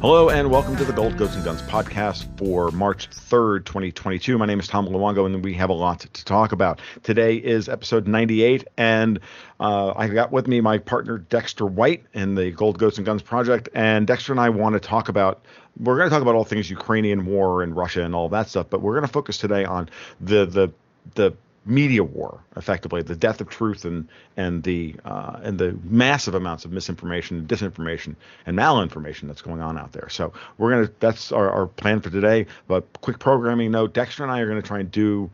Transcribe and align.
Hello 0.00 0.30
and 0.30 0.50
welcome 0.50 0.78
to 0.78 0.84
the 0.86 0.94
Gold 0.94 1.18
Goats 1.18 1.34
and 1.34 1.44
Guns 1.44 1.60
podcast 1.60 2.26
for 2.38 2.70
March 2.70 3.10
3rd, 3.10 3.66
2022. 3.66 4.38
My 4.38 4.46
name 4.46 4.58
is 4.58 4.66
Tom 4.66 4.88
Luongo 4.88 5.26
and 5.26 5.44
we 5.44 5.52
have 5.52 5.68
a 5.68 5.74
lot 5.74 6.00
to 6.00 6.24
talk 6.24 6.52
about. 6.52 6.80
Today 7.02 7.36
is 7.36 7.68
episode 7.68 8.08
98 8.08 8.66
and 8.78 9.20
uh, 9.60 9.92
I 9.94 10.08
got 10.08 10.32
with 10.32 10.48
me 10.48 10.62
my 10.62 10.78
partner 10.78 11.18
Dexter 11.18 11.66
White 11.66 12.06
in 12.14 12.34
the 12.34 12.50
Gold 12.50 12.78
Goats 12.78 12.96
and 12.96 13.04
Guns 13.04 13.20
project. 13.20 13.68
And 13.74 14.06
Dexter 14.06 14.32
and 14.32 14.40
I 14.40 14.48
want 14.48 14.72
to 14.72 14.80
talk 14.80 15.10
about, 15.10 15.44
we're 15.78 15.98
going 15.98 16.08
to 16.08 16.14
talk 16.14 16.22
about 16.22 16.34
all 16.34 16.44
things 16.44 16.70
Ukrainian 16.70 17.26
war 17.26 17.62
and 17.62 17.76
Russia 17.76 18.02
and 18.02 18.14
all 18.14 18.30
that 18.30 18.48
stuff, 18.48 18.68
but 18.70 18.80
we're 18.80 18.94
going 18.94 19.06
to 19.06 19.12
focus 19.12 19.36
today 19.36 19.66
on 19.66 19.90
the, 20.18 20.46
the, 20.46 20.72
the 21.14 21.36
media 21.70 22.04
war, 22.04 22.40
effectively 22.56 23.02
the 23.02 23.16
death 23.16 23.40
of 23.40 23.48
truth 23.48 23.84
and 23.84 24.08
and 24.36 24.62
the 24.64 24.96
uh, 25.04 25.38
and 25.42 25.58
the 25.58 25.78
massive 25.84 26.34
amounts 26.34 26.64
of 26.64 26.72
misinformation, 26.72 27.46
disinformation, 27.46 28.16
and 28.46 28.58
malinformation 28.58 29.26
that's 29.26 29.42
going 29.42 29.60
on 29.60 29.78
out 29.78 29.92
there. 29.92 30.08
So 30.08 30.32
we're 30.58 30.70
gonna 30.70 30.90
that's 31.00 31.32
our, 31.32 31.50
our 31.50 31.66
plan 31.66 32.00
for 32.00 32.10
today. 32.10 32.46
But 32.66 32.84
quick 33.00 33.18
programming 33.18 33.70
note: 33.70 33.94
Dexter 33.94 34.22
and 34.22 34.32
I 34.32 34.40
are 34.40 34.46
to 34.60 34.66
try 34.66 34.80
and 34.80 34.90
do 34.90 35.30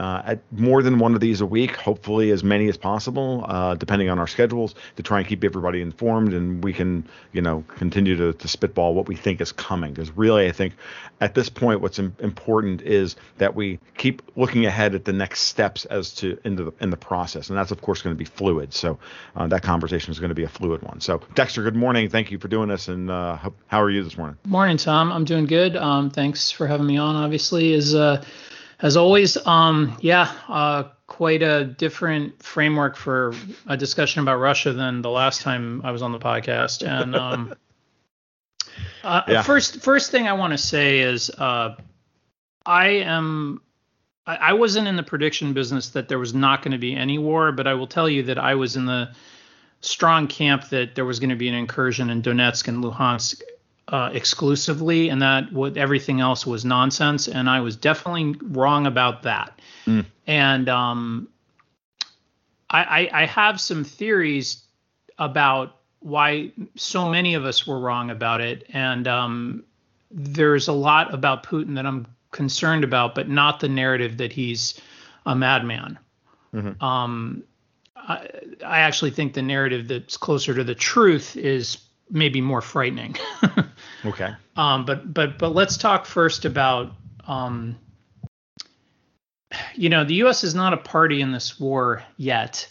uh, 0.00 0.22
at 0.24 0.38
more 0.50 0.82
than 0.82 0.98
one 0.98 1.14
of 1.14 1.20
these 1.20 1.42
a 1.42 1.46
week, 1.46 1.76
hopefully 1.76 2.30
as 2.30 2.42
many 2.42 2.70
as 2.70 2.78
possible, 2.78 3.44
uh, 3.46 3.74
depending 3.74 4.08
on 4.08 4.18
our 4.18 4.26
schedules, 4.26 4.74
to 4.96 5.02
try 5.02 5.18
and 5.18 5.28
keep 5.28 5.44
everybody 5.44 5.82
informed, 5.82 6.32
and 6.32 6.64
we 6.64 6.72
can, 6.72 7.06
you 7.32 7.42
know, 7.42 7.62
continue 7.76 8.16
to, 8.16 8.32
to 8.32 8.48
spitball 8.48 8.94
what 8.94 9.08
we 9.08 9.14
think 9.14 9.42
is 9.42 9.52
coming. 9.52 9.92
Because 9.92 10.10
really, 10.16 10.46
I 10.48 10.52
think 10.52 10.72
at 11.20 11.34
this 11.34 11.50
point, 11.50 11.82
what's 11.82 11.98
important 11.98 12.80
is 12.80 13.14
that 13.36 13.54
we 13.54 13.78
keep 13.98 14.22
looking 14.36 14.64
ahead 14.64 14.94
at 14.94 15.04
the 15.04 15.12
next 15.12 15.40
steps 15.40 15.84
as 15.84 16.14
to 16.14 16.38
into 16.44 16.64
the 16.64 16.72
in 16.80 16.88
the 16.88 16.96
process, 16.96 17.50
and 17.50 17.58
that's 17.58 17.70
of 17.70 17.82
course 17.82 18.00
going 18.00 18.16
to 18.16 18.18
be 18.18 18.24
fluid. 18.24 18.72
So 18.72 18.98
uh, 19.36 19.48
that 19.48 19.62
conversation 19.62 20.12
is 20.12 20.18
going 20.18 20.30
to 20.30 20.34
be 20.34 20.44
a 20.44 20.48
fluid 20.48 20.80
one. 20.80 21.02
So 21.02 21.20
Dexter, 21.34 21.62
good 21.62 21.76
morning. 21.76 22.08
Thank 22.08 22.30
you 22.30 22.38
for 22.38 22.48
doing 22.48 22.70
this, 22.70 22.88
and 22.88 23.10
uh, 23.10 23.36
how 23.66 23.82
are 23.82 23.90
you 23.90 24.02
this 24.02 24.16
morning? 24.16 24.38
Morning, 24.46 24.78
Tom. 24.78 25.12
I'm 25.12 25.26
doing 25.26 25.44
good. 25.44 25.76
Um, 25.76 26.08
thanks 26.08 26.50
for 26.50 26.66
having 26.66 26.86
me 26.86 26.96
on. 26.96 27.16
Obviously, 27.16 27.74
is 27.74 27.94
uh, 27.94 28.24
as 28.82 28.96
always, 28.96 29.36
um, 29.46 29.96
yeah, 30.00 30.32
uh, 30.48 30.84
quite 31.06 31.42
a 31.42 31.64
different 31.64 32.42
framework 32.42 32.96
for 32.96 33.34
a 33.66 33.76
discussion 33.76 34.22
about 34.22 34.36
Russia 34.36 34.72
than 34.72 35.02
the 35.02 35.10
last 35.10 35.42
time 35.42 35.82
I 35.84 35.90
was 35.90 36.02
on 36.02 36.12
the 36.12 36.18
podcast. 36.18 36.86
And 36.86 37.14
um, 37.14 37.54
uh, 39.04 39.22
yeah. 39.28 39.42
first, 39.42 39.82
first 39.82 40.10
thing 40.10 40.26
I 40.26 40.32
want 40.32 40.52
to 40.52 40.58
say 40.58 41.00
is 41.00 41.30
uh, 41.30 41.76
I 42.64 42.88
am. 42.88 43.62
I, 44.26 44.36
I 44.36 44.52
wasn't 44.52 44.86
in 44.86 44.96
the 44.96 45.02
prediction 45.02 45.52
business 45.52 45.90
that 45.90 46.08
there 46.08 46.18
was 46.18 46.34
not 46.34 46.62
going 46.62 46.72
to 46.72 46.78
be 46.78 46.94
any 46.94 47.18
war, 47.18 47.52
but 47.52 47.66
I 47.66 47.74
will 47.74 47.86
tell 47.86 48.08
you 48.08 48.22
that 48.24 48.38
I 48.38 48.54
was 48.54 48.76
in 48.76 48.86
the 48.86 49.10
strong 49.80 50.26
camp 50.26 50.68
that 50.68 50.94
there 50.94 51.04
was 51.04 51.18
going 51.20 51.30
to 51.30 51.36
be 51.36 51.48
an 51.48 51.54
incursion 51.54 52.10
in 52.10 52.22
Donetsk 52.22 52.68
and 52.68 52.84
Luhansk 52.84 53.42
uh, 53.90 54.10
exclusively, 54.12 55.08
and 55.08 55.20
that 55.20 55.52
what 55.52 55.76
everything 55.76 56.20
else 56.20 56.46
was 56.46 56.64
nonsense. 56.64 57.26
And 57.28 57.50
I 57.50 57.60
was 57.60 57.76
definitely 57.76 58.36
wrong 58.40 58.86
about 58.86 59.24
that. 59.24 59.60
Mm. 59.84 60.06
And 60.26 60.68
um, 60.68 61.28
I, 62.70 62.82
I, 63.12 63.22
I 63.22 63.26
have 63.26 63.60
some 63.60 63.82
theories 63.82 64.62
about 65.18 65.76
why 65.98 66.52
so 66.76 67.10
many 67.10 67.34
of 67.34 67.44
us 67.44 67.66
were 67.66 67.78
wrong 67.78 68.10
about 68.10 68.40
it. 68.40 68.64
And 68.72 69.08
um, 69.08 69.64
there's 70.10 70.68
a 70.68 70.72
lot 70.72 71.12
about 71.12 71.44
Putin 71.44 71.74
that 71.74 71.84
I'm 71.84 72.06
concerned 72.30 72.84
about, 72.84 73.14
but 73.14 73.28
not 73.28 73.60
the 73.60 73.68
narrative 73.68 74.18
that 74.18 74.32
he's 74.32 74.80
a 75.26 75.34
madman. 75.34 75.98
Mm-hmm. 76.54 76.82
Um, 76.82 77.42
I, 77.96 78.28
I, 78.64 78.80
actually 78.80 79.10
think 79.10 79.34
the 79.34 79.42
narrative 79.42 79.86
that's 79.88 80.16
closer 80.16 80.54
to 80.54 80.64
the 80.64 80.74
truth 80.74 81.36
is 81.36 81.78
maybe 82.10 82.40
more 82.40 82.60
frightening. 82.60 83.16
okay. 84.04 84.32
Um, 84.56 84.84
but 84.84 85.12
but 85.12 85.38
but 85.38 85.54
let's 85.54 85.76
talk 85.76 86.06
first 86.06 86.44
about 86.44 86.92
um, 87.26 87.76
you 89.74 89.88
know 89.88 90.04
the 90.04 90.14
U.S. 90.14 90.44
is 90.44 90.54
not 90.54 90.72
a 90.72 90.76
party 90.76 91.20
in 91.20 91.32
this 91.32 91.58
war 91.58 92.02
yet. 92.16 92.68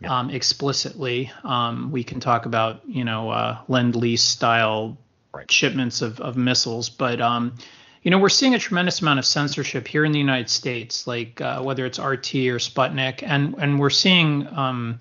Yeah. 0.00 0.18
Um, 0.18 0.30
explicitly, 0.30 1.30
um, 1.44 1.92
we 1.92 2.02
can 2.02 2.18
talk 2.18 2.46
about 2.46 2.82
you 2.86 3.04
know 3.04 3.30
uh, 3.30 3.58
lend 3.68 3.94
lease 3.94 4.22
style 4.22 4.98
right. 5.32 5.50
shipments 5.50 6.02
of, 6.02 6.20
of 6.20 6.36
missiles, 6.36 6.88
but 6.88 7.20
um, 7.20 7.54
you 8.02 8.10
know 8.10 8.18
we're 8.18 8.28
seeing 8.28 8.54
a 8.54 8.58
tremendous 8.58 9.00
amount 9.00 9.20
of 9.20 9.24
censorship 9.24 9.86
here 9.86 10.04
in 10.04 10.10
the 10.10 10.18
United 10.18 10.50
States, 10.50 11.06
like 11.06 11.40
uh, 11.40 11.62
whether 11.62 11.86
it's 11.86 12.00
RT 12.00 12.34
or 12.34 12.58
Sputnik, 12.58 13.22
and 13.22 13.54
and 13.58 13.78
we're 13.78 13.90
seeing 13.90 14.48
um, 14.48 14.98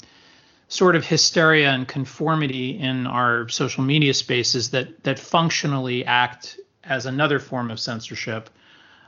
sort 0.71 0.95
of 0.95 1.05
hysteria 1.05 1.69
and 1.69 1.85
conformity 1.85 2.79
in 2.79 3.05
our 3.05 3.49
social 3.49 3.83
media 3.83 4.13
spaces 4.13 4.69
that 4.69 5.03
that 5.03 5.19
functionally 5.19 6.05
act 6.05 6.61
as 6.85 7.05
another 7.05 7.39
form 7.39 7.69
of 7.69 7.77
censorship. 7.77 8.49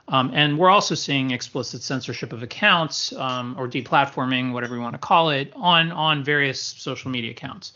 Um, 0.06 0.30
and 0.34 0.58
we're 0.58 0.68
also 0.68 0.94
seeing 0.94 1.30
explicit 1.30 1.82
censorship 1.82 2.34
of 2.34 2.42
accounts 2.42 3.14
um, 3.14 3.56
or 3.58 3.66
deplatforming, 3.66 4.52
whatever 4.52 4.74
you 4.74 4.82
want 4.82 4.92
to 4.92 4.98
call 4.98 5.30
it, 5.30 5.54
on 5.56 5.90
on 5.90 6.22
various 6.22 6.60
social 6.60 7.10
media 7.10 7.30
accounts. 7.30 7.72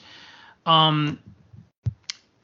Um, 0.66 1.18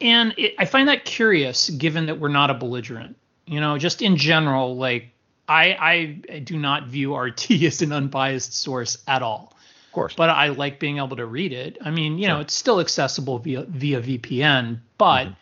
and 0.01 0.33
it, 0.39 0.55
I 0.59 0.65
find 0.65 0.89
that 0.89 1.05
curious, 1.05 1.69
given 1.69 2.07
that 2.07 2.19
we're 2.19 2.29
not 2.29 2.49
a 2.49 2.55
belligerent. 2.55 3.19
You 3.47 3.61
know, 3.61 3.77
just 3.77 4.01
in 4.01 4.17
general, 4.17 4.77
like 4.77 5.11
I, 5.47 6.17
I 6.33 6.39
do 6.39 6.57
not 6.57 6.87
view 6.87 7.15
RT 7.15 7.51
as 7.65 7.83
an 7.83 7.93
unbiased 7.93 8.55
source 8.55 8.97
at 9.07 9.21
all 9.21 9.54
course. 9.95 10.15
But 10.15 10.29
I 10.29 10.49
like 10.49 10.79
being 10.79 10.99
able 10.99 11.17
to 11.17 11.25
read 11.25 11.53
it. 11.53 11.79
I 11.81 11.91
mean, 11.91 12.19
you 12.19 12.27
sure. 12.27 12.35
know, 12.35 12.41
it's 12.41 12.53
still 12.53 12.81
accessible 12.81 13.39
via 13.39 13.63
via 13.63 14.03
VPN, 14.03 14.81
but 14.99 15.25
mm-hmm. 15.25 15.35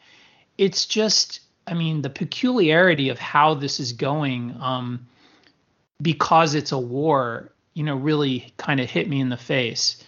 it's 0.58 0.86
just, 0.86 1.40
I 1.66 1.74
mean, 1.74 2.02
the 2.02 2.10
peculiarity 2.10 3.08
of 3.08 3.18
how 3.18 3.54
this 3.54 3.80
is 3.80 3.92
going, 3.92 4.56
um, 4.60 5.06
because 6.00 6.54
it's 6.54 6.72
a 6.72 6.78
war, 6.78 7.50
you 7.74 7.82
know, 7.82 7.96
really 7.96 8.52
kind 8.58 8.78
of 8.80 8.88
hit 8.88 9.08
me 9.08 9.20
in 9.20 9.30
the 9.30 9.36
face. 9.36 10.04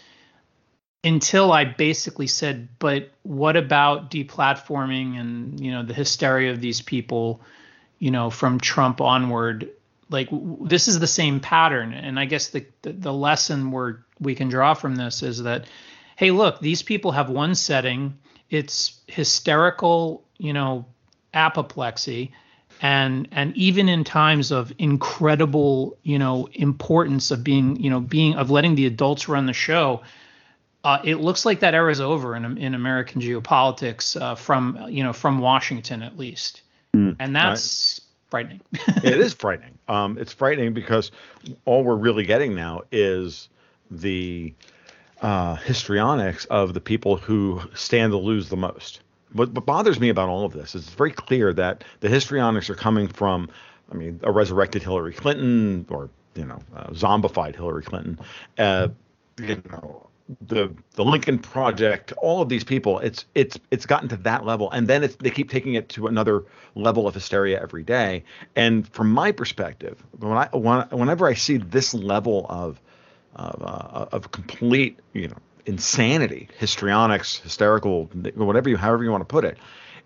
Until 1.03 1.53
I 1.53 1.65
basically 1.65 2.27
said, 2.29 2.69
but 2.79 3.11
what 3.25 3.57
about 3.57 4.11
deplatforming 4.11 5.21
and 5.21 5.61
you 5.61 5.71
know 5.71 5.83
the 5.83 5.93
hysteria 5.93 6.53
of 6.53 6.61
these 6.61 6.81
people, 6.81 7.41
you 7.99 8.11
know, 8.11 8.31
from 8.31 8.61
Trump 8.61 9.01
onward? 9.01 9.71
Like 10.11 10.29
this 10.61 10.89
is 10.89 10.99
the 10.99 11.07
same 11.07 11.41
pattern, 11.41 11.95
and 11.95 12.19
I 12.19 12.25
guess 12.27 12.49
the 12.49 12.67
the, 12.83 12.93
the 12.93 13.13
lesson 13.13 13.71
we're 13.71 13.99
we 14.21 14.35
can 14.35 14.49
draw 14.49 14.75
from 14.75 14.97
this 14.97 15.23
is 15.23 15.43
that, 15.43 15.67
hey, 16.17 16.31
look, 16.31 16.61
these 16.61 16.83
people 16.83 17.13
have 17.13 17.31
one 17.31 17.55
setting. 17.55 18.19
It's 18.51 19.01
hysterical, 19.07 20.25
you 20.39 20.53
know, 20.53 20.87
apoplexy. 21.33 22.33
and 22.81 23.29
and 23.33 23.57
even 23.57 23.89
in 23.89 24.05
times 24.05 24.51
of 24.51 24.73
incredible 24.79 25.97
you 26.03 26.19
know 26.19 26.49
importance 26.53 27.31
of 27.31 27.43
being 27.45 27.77
you 27.77 27.89
know 27.89 28.01
being 28.01 28.35
of 28.35 28.51
letting 28.51 28.75
the 28.75 28.87
adults 28.87 29.29
run 29.29 29.47
the 29.47 29.53
show 29.53 30.03
uh, 30.85 31.01
it 31.03 31.17
looks 31.17 31.47
like 31.47 31.61
that 31.61 31.75
era 31.75 31.91
is 31.91 32.01
over 32.01 32.37
in 32.37 32.59
in 32.59 32.75
American 32.75 33.23
geopolitics 33.23 34.21
uh, 34.21 34.35
from 34.35 34.87
you 34.89 35.03
know 35.03 35.15
from 35.15 35.39
Washington 35.39 36.03
at 36.03 36.19
least, 36.19 36.61
mm, 36.95 37.17
and 37.19 37.35
that's 37.35 38.03
frightening. 38.35 38.61
it 39.05 39.21
is 39.21 39.33
frightening. 39.33 39.79
Um, 39.87 40.19
it's 40.19 40.33
frightening 40.33 40.75
because 40.75 41.13
all 41.67 41.85
we're 41.85 41.95
really 41.95 42.25
getting 42.25 42.53
now 42.57 42.83
is 42.91 43.49
the 43.93 44.53
uh, 45.23 45.55
histrionics 45.55 46.45
of 46.47 46.75
the 46.75 46.81
people 46.81 47.17
who 47.17 47.63
stand 47.75 48.11
to 48.11 48.17
lose 48.17 48.49
the 48.49 48.57
most. 48.57 49.01
What, 49.35 49.53
what 49.53 49.65
bothers 49.65 50.01
me 50.01 50.09
about 50.09 50.29
all 50.29 50.45
of 50.45 50.53
this 50.53 50.75
is 50.75 50.87
it's 50.87 50.95
very 50.97 51.13
clear 51.13 51.53
that 51.53 51.85
the 52.01 52.09
histrionics 52.09 52.69
are 52.71 52.75
coming 52.75 53.07
from, 53.07 53.49
I 53.93 53.95
mean, 53.95 54.19
a 54.25 54.33
resurrected 54.33 54.83
Hillary 54.83 55.13
Clinton 55.13 55.87
or 55.89 56.11
you 56.35 56.45
know, 56.45 56.59
zombified 56.91 57.55
Hillary 57.55 57.85
Clinton, 57.85 58.19
uh, 58.59 58.89
you 59.39 59.63
know, 59.71 60.09
the 60.47 60.75
the 60.93 61.05
Lincoln 61.05 61.39
Project, 61.39 62.13
all 62.13 62.41
of 62.41 62.49
these 62.49 62.65
people, 62.65 62.99
it's 63.01 63.27
it's 63.35 63.59
it's 63.71 63.87
gotten 63.87 64.09
to 64.09 64.17
that 64.19 64.45
level, 64.45 64.71
and 64.71 64.89
then 64.89 65.05
it's, 65.05 65.17
they 65.17 65.31
keep 65.31 65.51
taking 65.51 65.75
it 65.75 65.89
to 65.91 66.07
another 66.07 66.45
level 66.75 67.07
of 67.07 67.15
hysteria 67.15 67.61
every 67.61 67.83
day. 67.83 68.25
And 68.57 68.89
from 68.89 69.11
my 69.11 69.33
perspective, 69.33 70.03
when 70.19 70.33
I 70.33 70.49
when, 70.53 70.89
whenever 70.89 71.27
I 71.29 71.35
see 71.35 71.59
this 71.59 71.93
level 71.93 72.47
of 72.49 72.81
of, 73.37 73.63
uh, 73.63 74.07
of 74.13 74.31
complete, 74.31 74.99
you 75.13 75.29
know, 75.29 75.37
insanity, 75.67 76.49
histrionics, 76.59 77.39
hysterical, 77.39 78.07
whatever 78.35 78.69
you, 78.69 78.77
however 78.77 79.03
you 79.05 79.11
want 79.11 79.23
to 79.23 79.27
put 79.27 79.45
it, 79.45 79.59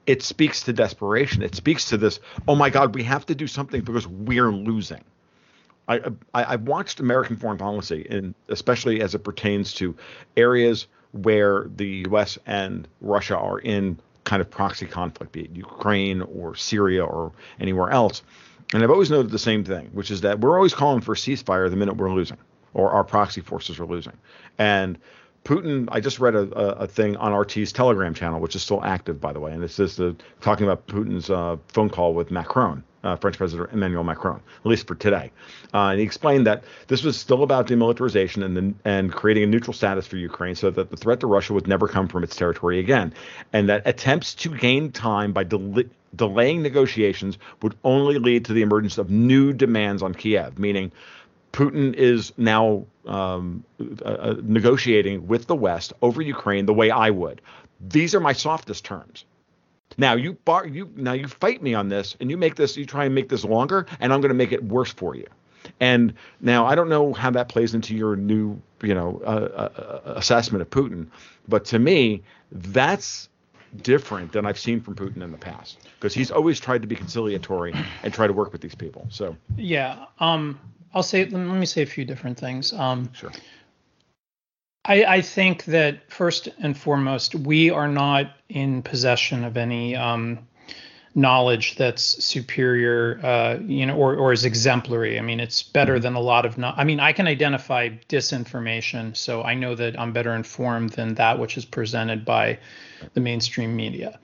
it 0.06 0.22
speaks 0.22 0.62
to 0.62 0.72
desperation. 0.72 1.42
It 1.42 1.54
speaks 1.54 1.90
to 1.90 1.96
this. 1.96 2.20
Oh 2.46 2.56
my 2.56 2.70
God, 2.70 2.94
we 2.94 3.02
have 3.04 3.26
to 3.26 3.34
do 3.34 3.46
something 3.46 3.82
because 3.82 4.06
we're 4.06 4.50
losing. 4.50 5.04
I, 5.88 5.96
I 6.34 6.44
I've 6.54 6.62
watched 6.62 7.00
American 7.00 7.36
foreign 7.36 7.58
policy, 7.58 8.06
and 8.10 8.34
especially 8.48 9.00
as 9.00 9.14
it 9.14 9.20
pertains 9.20 9.72
to 9.74 9.96
areas 10.36 10.86
where 11.12 11.66
the 11.74 11.86
U.S. 12.08 12.38
and 12.46 12.86
Russia 13.00 13.36
are 13.36 13.58
in 13.58 13.98
kind 14.24 14.42
of 14.42 14.50
proxy 14.50 14.86
conflict, 14.86 15.32
be 15.32 15.42
it 15.42 15.56
Ukraine 15.56 16.20
or 16.22 16.54
Syria 16.54 17.04
or 17.04 17.32
anywhere 17.58 17.90
else. 17.90 18.22
And 18.74 18.82
I've 18.82 18.90
always 18.90 19.10
noted 19.10 19.30
the 19.30 19.38
same 19.38 19.64
thing, 19.64 19.88
which 19.92 20.10
is 20.10 20.20
that 20.20 20.40
we're 20.40 20.56
always 20.56 20.74
calling 20.74 21.00
for 21.00 21.12
a 21.12 21.16
ceasefire 21.16 21.70
the 21.70 21.76
minute 21.76 21.96
we're 21.96 22.12
losing 22.12 22.36
or 22.74 22.90
our 22.90 23.04
proxy 23.04 23.40
forces 23.40 23.80
are 23.80 23.86
losing. 23.86 24.12
And 24.58 24.98
Putin, 25.44 25.88
I 25.90 26.00
just 26.00 26.20
read 26.20 26.34
a, 26.34 26.50
a, 26.52 26.86
thing 26.86 27.16
on 27.16 27.32
RT's 27.32 27.72
Telegram 27.72 28.12
channel, 28.12 28.38
which 28.38 28.54
is 28.54 28.62
still 28.62 28.84
active, 28.84 29.18
by 29.18 29.32
the 29.32 29.40
way, 29.40 29.52
and 29.52 29.64
it's 29.64 29.76
just 29.76 29.98
uh, 29.98 30.12
talking 30.42 30.66
about 30.66 30.86
Putin's 30.86 31.30
uh, 31.30 31.56
phone 31.68 31.88
call 31.88 32.12
with 32.12 32.30
Macron, 32.30 32.84
uh, 33.04 33.16
French 33.16 33.36
President 33.36 33.72
Emmanuel 33.72 34.04
Macron, 34.04 34.40
at 34.64 34.66
least 34.66 34.86
for 34.86 34.94
today. 34.94 35.30
Uh, 35.74 35.88
and 35.90 35.98
he 35.98 36.04
explained 36.04 36.46
that 36.46 36.64
this 36.88 37.02
was 37.02 37.16
still 37.16 37.42
about 37.42 37.66
demilitarization 37.66 38.44
and 38.44 38.56
the, 38.56 38.74
and 38.84 39.12
creating 39.12 39.44
a 39.44 39.46
neutral 39.46 39.72
status 39.72 40.06
for 40.06 40.16
Ukraine, 40.16 40.54
so 40.54 40.70
that 40.70 40.90
the 40.90 40.96
threat 40.96 41.20
to 41.20 41.26
Russia 41.26 41.52
would 41.54 41.68
never 41.68 41.88
come 41.88 42.08
from 42.08 42.24
its 42.24 42.36
territory 42.36 42.78
again, 42.78 43.12
and 43.52 43.68
that 43.68 43.82
attempts 43.86 44.34
to 44.34 44.48
gain 44.56 44.92
time 44.92 45.32
by 45.32 45.44
del- 45.44 45.84
delaying 46.16 46.62
negotiations 46.62 47.38
would 47.62 47.74
only 47.84 48.18
lead 48.18 48.44
to 48.46 48.52
the 48.52 48.62
emergence 48.62 48.98
of 48.98 49.10
new 49.10 49.52
demands 49.52 50.02
on 50.02 50.14
Kiev, 50.14 50.58
meaning 50.58 50.90
Putin 51.52 51.94
is 51.94 52.32
now 52.36 52.84
um, 53.06 53.64
uh, 53.80 54.08
uh, 54.08 54.34
negotiating 54.42 55.26
with 55.26 55.46
the 55.46 55.56
West 55.56 55.92
over 56.02 56.20
Ukraine 56.22 56.66
the 56.66 56.74
way 56.74 56.90
I 56.90 57.10
would. 57.10 57.40
These 57.80 58.14
are 58.14 58.20
my 58.20 58.32
softest 58.32 58.84
terms. 58.84 59.24
Now 59.96 60.14
you 60.14 60.34
bar 60.44 60.66
you 60.66 60.90
now 60.96 61.12
you 61.12 61.26
fight 61.28 61.62
me 61.62 61.74
on 61.74 61.88
this, 61.88 62.16
and 62.20 62.30
you 62.30 62.36
make 62.36 62.56
this 62.56 62.76
you 62.76 62.84
try 62.84 63.04
and 63.04 63.14
make 63.14 63.28
this 63.28 63.44
longer, 63.44 63.86
and 64.00 64.12
I'm 64.12 64.20
going 64.20 64.30
to 64.30 64.34
make 64.34 64.52
it 64.52 64.62
worse 64.62 64.92
for 64.92 65.14
you. 65.14 65.26
And 65.80 66.14
now 66.40 66.66
I 66.66 66.74
don't 66.74 66.88
know 66.88 67.12
how 67.12 67.30
that 67.30 67.48
plays 67.48 67.74
into 67.74 67.94
your 67.94 68.16
new 68.16 68.60
you 68.82 68.94
know 68.94 69.20
uh, 69.24 69.28
uh, 69.28 69.80
uh 70.08 70.12
assessment 70.16 70.62
of 70.62 70.70
Putin, 70.70 71.08
but 71.48 71.64
to 71.66 71.78
me 71.78 72.22
that's 72.52 73.28
different 73.82 74.32
than 74.32 74.46
I've 74.46 74.58
seen 74.58 74.80
from 74.80 74.94
Putin 74.94 75.22
in 75.22 75.30
the 75.30 75.38
past 75.38 75.78
because 75.98 76.14
he's 76.14 76.30
always 76.30 76.58
tried 76.58 76.82
to 76.82 76.88
be 76.88 76.96
conciliatory 76.96 77.74
and 78.02 78.14
try 78.14 78.26
to 78.26 78.32
work 78.32 78.52
with 78.52 78.60
these 78.60 78.74
people. 78.74 79.06
So 79.10 79.36
yeah, 79.56 80.06
um, 80.20 80.58
I'll 80.94 81.02
say 81.02 81.24
let 81.24 81.40
me 81.40 81.66
say 81.66 81.82
a 81.82 81.86
few 81.86 82.04
different 82.04 82.38
things. 82.38 82.72
Um, 82.72 83.12
sure. 83.12 83.32
I, 84.88 85.04
I, 85.04 85.20
think 85.20 85.66
that 85.66 86.10
first 86.10 86.48
and 86.58 86.76
foremost, 86.76 87.34
we 87.34 87.70
are 87.70 87.88
not 87.88 88.32
in 88.48 88.82
possession 88.82 89.44
of 89.44 89.58
any 89.58 89.94
um, 89.94 90.38
knowledge 91.14 91.76
that's 91.76 92.24
superior, 92.24 93.20
uh, 93.22 93.58
you 93.60 93.84
know, 93.84 93.96
or, 93.96 94.16
or 94.16 94.32
is 94.32 94.44
exemplary. 94.46 95.18
I 95.18 95.22
mean, 95.22 95.40
it's 95.40 95.62
better 95.62 95.98
than 95.98 96.14
a 96.14 96.20
lot 96.20 96.46
of. 96.46 96.56
No- 96.56 96.72
I 96.76 96.84
mean, 96.84 97.00
I 97.00 97.12
can 97.12 97.26
identify 97.26 97.90
disinformation, 98.08 99.14
so 99.14 99.42
I 99.42 99.54
know 99.54 99.74
that 99.74 99.98
I'm 100.00 100.12
better 100.12 100.34
informed 100.34 100.90
than 100.90 101.14
that 101.14 101.38
which 101.38 101.58
is 101.58 101.66
presented 101.66 102.24
by 102.24 102.58
the 103.12 103.20
mainstream 103.20 103.76
media. 103.76 104.18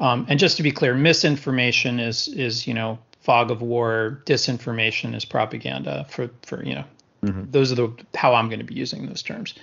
Um, 0.00 0.26
and 0.28 0.40
just 0.40 0.56
to 0.56 0.62
be 0.62 0.72
clear, 0.72 0.94
misinformation 0.94 2.00
is 2.00 2.26
is 2.28 2.66
you 2.66 2.74
know 2.74 2.98
fog 3.20 3.50
of 3.50 3.62
war, 3.62 4.22
disinformation 4.24 5.14
is 5.14 5.24
propaganda 5.24 6.06
for 6.08 6.30
for 6.42 6.64
you 6.64 6.74
know 6.74 6.84
mm-hmm. 7.22 7.50
those 7.50 7.70
are 7.70 7.76
the 7.76 7.92
how 8.14 8.34
I'm 8.34 8.48
going 8.48 8.60
to 8.60 8.64
be 8.64 8.74
using 8.74 9.06
those 9.06 9.22
terms. 9.22 9.54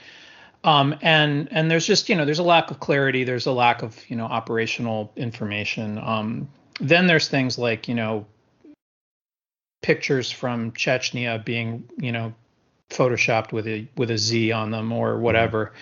Um, 0.64 0.96
and 1.02 1.48
and 1.52 1.70
there's 1.72 1.86
just 1.86 2.10
you 2.10 2.16
know 2.16 2.26
there's 2.26 2.40
a 2.40 2.44
lack 2.44 2.72
of 2.72 2.80
clarity, 2.80 3.24
there's 3.24 3.46
a 3.46 3.52
lack 3.52 3.84
of 3.84 3.98
you 4.10 4.16
know 4.16 4.26
operational 4.26 5.12
information. 5.16 5.98
Um, 5.98 6.50
then 6.80 7.08
there's 7.08 7.28
things 7.28 7.58
like 7.58 7.88
you 7.88 7.96
know 7.96 8.26
pictures 9.82 10.32
from 10.32 10.72
Chechnya 10.72 11.44
being 11.44 11.90
you 11.98 12.12
know 12.12 12.34
photoshopped 12.90 13.52
with 13.52 13.68
a 13.68 13.88
with 13.96 14.12
a 14.12 14.18
Z 14.18 14.52
on 14.52 14.72
them 14.72 14.92
or 14.92 15.18
whatever. 15.20 15.74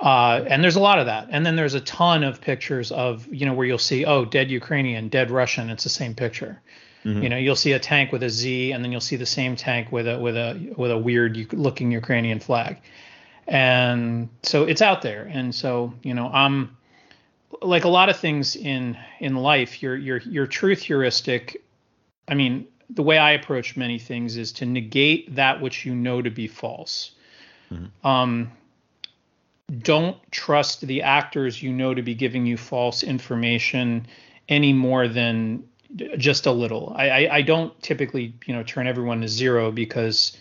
Uh, 0.00 0.44
and 0.46 0.62
there's 0.62 0.76
a 0.76 0.80
lot 0.80 1.00
of 1.00 1.06
that. 1.06 1.28
And 1.30 1.44
then 1.44 1.56
there's 1.56 1.74
a 1.74 1.80
ton 1.80 2.22
of 2.22 2.40
pictures 2.40 2.92
of, 2.92 3.26
you 3.34 3.46
know, 3.46 3.52
where 3.52 3.66
you'll 3.66 3.78
see, 3.78 4.04
oh, 4.04 4.24
dead 4.24 4.48
Ukrainian, 4.48 5.08
dead 5.08 5.32
Russian. 5.32 5.70
It's 5.70 5.82
the 5.82 5.90
same 5.90 6.14
picture. 6.14 6.60
Mm-hmm. 7.04 7.22
You 7.22 7.28
know, 7.28 7.36
you'll 7.36 7.56
see 7.56 7.72
a 7.72 7.78
tank 7.78 8.12
with 8.12 8.22
a 8.22 8.30
Z, 8.30 8.72
and 8.72 8.84
then 8.84 8.92
you'll 8.92 9.00
see 9.00 9.16
the 9.16 9.26
same 9.26 9.56
tank 9.56 9.92
with 9.92 10.06
a 10.08 10.18
with 10.18 10.36
a 10.36 10.74
with 10.76 10.90
a 10.90 10.98
weird 10.98 11.52
looking 11.52 11.92
Ukrainian 11.92 12.40
flag, 12.40 12.78
and 13.48 14.28
so 14.42 14.64
it's 14.64 14.82
out 14.82 15.02
there. 15.02 15.24
And 15.32 15.54
so 15.54 15.94
you 16.02 16.14
know, 16.14 16.28
I'm 16.28 16.76
like 17.62 17.84
a 17.84 17.88
lot 17.88 18.08
of 18.08 18.18
things 18.18 18.54
in 18.54 18.96
in 19.20 19.36
life. 19.36 19.82
Your 19.82 19.96
your 19.96 20.18
your 20.18 20.46
truth 20.46 20.82
heuristic. 20.82 21.62
I 22.28 22.34
mean, 22.34 22.66
the 22.90 23.02
way 23.02 23.16
I 23.18 23.32
approach 23.32 23.76
many 23.76 23.98
things 23.98 24.36
is 24.36 24.52
to 24.52 24.66
negate 24.66 25.34
that 25.34 25.60
which 25.60 25.86
you 25.86 25.94
know 25.94 26.20
to 26.20 26.30
be 26.30 26.46
false. 26.46 27.12
Mm-hmm. 27.72 28.06
Um, 28.06 28.52
don't 29.78 30.16
trust 30.30 30.82
the 30.82 31.02
actors 31.02 31.62
you 31.62 31.72
know 31.72 31.94
to 31.94 32.02
be 32.02 32.14
giving 32.14 32.46
you 32.46 32.56
false 32.56 33.02
information 33.02 34.06
any 34.48 34.72
more 34.72 35.08
than 35.08 35.64
just 36.18 36.46
a 36.46 36.52
little. 36.52 36.92
I, 36.96 37.08
I, 37.08 37.36
I 37.36 37.42
don't 37.42 37.80
typically 37.82 38.34
you 38.44 38.54
know 38.54 38.62
turn 38.62 38.86
everyone 38.86 39.22
to 39.22 39.28
zero 39.28 39.72
because 39.72 40.36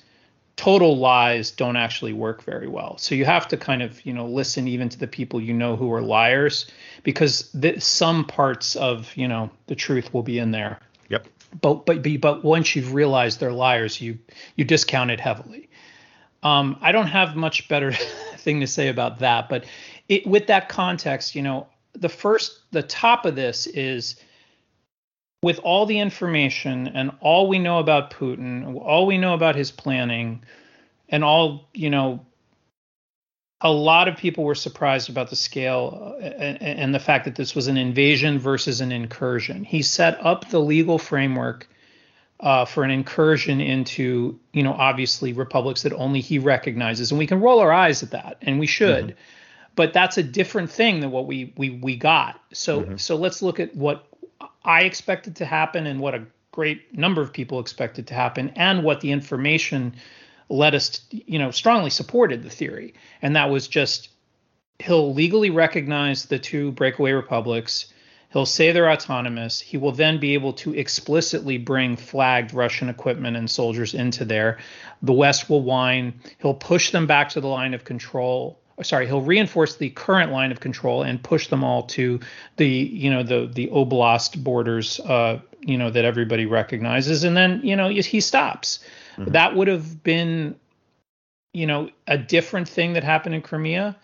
total 0.58 0.98
lies 0.98 1.52
don't 1.52 1.78
actually 1.78 2.12
work 2.12 2.44
very 2.44 2.68
well. 2.68 2.98
So 2.98 3.16
you 3.16 3.24
have 3.24 3.48
to 3.50 3.58
kind 3.58 3.82
of 3.82 4.06
you 4.06 4.12
know 4.12 4.28
listen 4.28 4.68
even 4.68 4.90
to 4.90 5.00
the 5.00 5.08
people 5.08 5.40
you 5.40 5.54
know 5.54 5.78
who 5.78 5.94
are 5.94 6.02
liars 6.02 6.70
because 7.04 7.50
the, 7.54 7.80
some 7.80 8.26
parts 8.26 8.76
of 8.76 9.16
you 9.16 9.28
know 9.28 9.50
the 9.68 9.76
truth 9.76 10.14
will 10.14 10.24
be 10.24 10.40
in 10.40 10.52
there. 10.52 10.80
Yep. 11.10 11.28
But 11.62 11.86
but 11.86 12.06
but 12.20 12.44
once 12.44 12.76
you've 12.76 12.94
realized 12.94 13.40
they're 13.40 13.54
liars, 13.54 14.02
you 14.02 14.18
you 14.56 14.66
discount 14.66 15.12
it 15.12 15.22
heavily. 15.22 15.70
Um, 16.44 16.78
I 16.82 16.92
don't 16.92 17.08
have 17.08 17.36
much 17.36 17.68
better 17.70 17.92
thing 18.38 18.60
to 18.60 18.68
say 18.68 18.90
about 18.90 19.20
that, 19.20 19.50
but 19.50 19.66
it, 20.10 20.26
with 20.28 20.48
that 20.48 20.70
context, 20.70 21.36
you 21.36 21.42
know, 21.42 21.68
the 21.94 22.10
first 22.10 22.62
the 22.72 22.84
top 22.84 23.26
of 23.26 23.36
this 23.36 23.68
is 23.68 24.16
with 25.44 25.60
all 25.60 25.86
the 25.86 26.00
information 26.00 26.88
and 26.88 27.12
all 27.22 27.48
we 27.48 27.60
know 27.60 27.80
about 27.80 28.12
Putin, 28.12 28.76
all 28.82 29.06
we 29.06 29.18
know 29.18 29.34
about 29.34 29.56
his 29.56 29.72
planning, 29.72 30.44
and 31.10 31.24
all, 31.24 31.70
you 31.74 31.90
know, 31.90 32.26
a 33.62 33.72
lot 33.72 34.08
of 34.08 34.18
people 34.18 34.44
were 34.44 34.56
surprised 34.56 35.10
about 35.10 35.30
the 35.30 35.36
scale 35.36 36.16
uh, 36.22 36.24
and, 36.24 36.94
the 36.94 37.00
fact 37.00 37.26
that 37.26 37.36
this 37.36 37.56
was 37.56 37.68
an 37.68 37.78
invasion 37.78 38.38
versus 38.38 38.82
an 38.82 38.92
incursion. 38.92 39.64
He 39.64 39.82
set 39.82 40.24
up 40.24 40.50
the 40.50 40.60
legal 40.60 41.00
framework 41.00 41.68
uh, 42.40 42.66
for 42.66 42.84
an 42.84 42.92
incursion 42.92 43.60
into, 43.60 44.40
you 44.54 44.62
know, 44.62 44.74
obviously 44.74 45.34
republics 45.34 45.84
that 45.84 45.94
only 45.94 46.22
he 46.22 46.38
recognizes, 46.38 47.12
and 47.12 47.18
we 47.18 47.26
can 47.26 47.42
roll 47.42 47.60
our 47.60 47.72
eyes 47.72 48.04
at 48.04 48.12
that, 48.12 48.38
and 48.42 48.60
we 48.60 48.68
should. 48.68 49.06
Mm-hmm. 49.06 49.20
But 49.76 49.94
that's 49.94 50.18
a 50.18 50.24
different 50.24 50.72
thing 50.72 51.00
than 51.00 51.12
what 51.12 51.26
we 51.26 51.54
we 51.58 51.70
we 51.70 51.96
got. 51.96 52.40
So 52.54 52.82
mm-hmm. 52.82 52.98
so 52.98 53.16
let's 53.16 53.42
look 53.42 53.60
at 53.60 53.76
what 53.76 54.08
I 54.64 54.84
expected 54.84 55.38
to 55.38 55.46
happen 55.46 55.88
and 55.88 56.00
what 56.00 56.16
a 56.16 56.26
great 56.52 56.98
number 56.98 57.22
of 57.22 57.34
people 57.34 57.60
expected 57.60 58.08
to 58.08 58.14
happen 58.14 58.52
and 58.56 58.84
what 58.84 59.02
the 59.02 59.12
information 59.12 59.96
led 60.50 60.76
us 60.76 60.90
to, 60.90 61.32
you 61.32 61.40
know 61.40 61.52
strongly 61.52 61.90
supported 61.90 62.44
the 62.44 62.50
theory 62.50 62.94
and 63.22 63.36
that 63.36 63.50
was 63.50 63.68
just 63.68 64.10
he'll 64.80 65.14
legally 65.14 65.50
recognize 65.50 66.26
the 66.26 66.40
two 66.40 66.72
breakaway 66.72 67.12
republics 67.12 67.94
He'll 68.34 68.46
say 68.46 68.72
they're 68.72 68.92
autonomous. 68.92 69.62
He 69.62 69.78
will 69.78 69.94
then 69.94 70.20
be 70.20 70.34
able 70.34 70.54
to 70.54 70.74
explicitly 70.74 71.58
bring 71.58 71.96
flagged 71.96 72.54
Russian 72.54 72.90
equipment 72.90 73.38
and 73.38 73.50
soldiers 73.50 73.94
into 73.94 74.26
there. 74.26 74.58
The 75.02 75.14
West 75.14 75.50
will 75.50 75.62
whine. 75.62 76.20
He'll 76.40 76.54
push 76.54 76.92
them 76.92 77.08
back 77.08 77.30
to 77.30 77.42
the 77.42 77.48
line 77.48 77.74
of 77.74 77.86
control. 77.86 78.60
Sorry, 78.84 79.08
he'll 79.08 79.22
reinforce 79.22 79.76
the 79.76 79.90
current 79.90 80.32
line 80.32 80.52
of 80.52 80.60
control 80.60 81.02
and 81.02 81.22
push 81.22 81.48
them 81.48 81.64
all 81.64 81.84
to 81.84 82.20
the, 82.58 82.68
you 82.68 83.10
know, 83.10 83.24
the 83.24 83.50
the 83.52 83.68
oblast 83.68 84.44
borders, 84.44 85.00
uh, 85.00 85.40
you 85.62 85.78
know, 85.78 85.90
that 85.90 86.06
everybody 86.06 86.46
recognizes, 86.46 87.24
and 87.24 87.36
then, 87.36 87.62
you 87.64 87.76
know, 87.76 87.90
he 87.90 88.22
stops. 88.22 88.80
Mm-hmm. 89.18 89.32
That 89.32 89.56
would 89.56 89.68
have 89.68 90.04
been, 90.04 90.56
you 91.54 91.66
know, 91.66 91.90
a 92.06 92.18
different 92.18 92.70
thing 92.70 92.94
that 92.94 93.04
happened 93.04 93.34
in 93.34 93.42
Crimea 93.42 93.98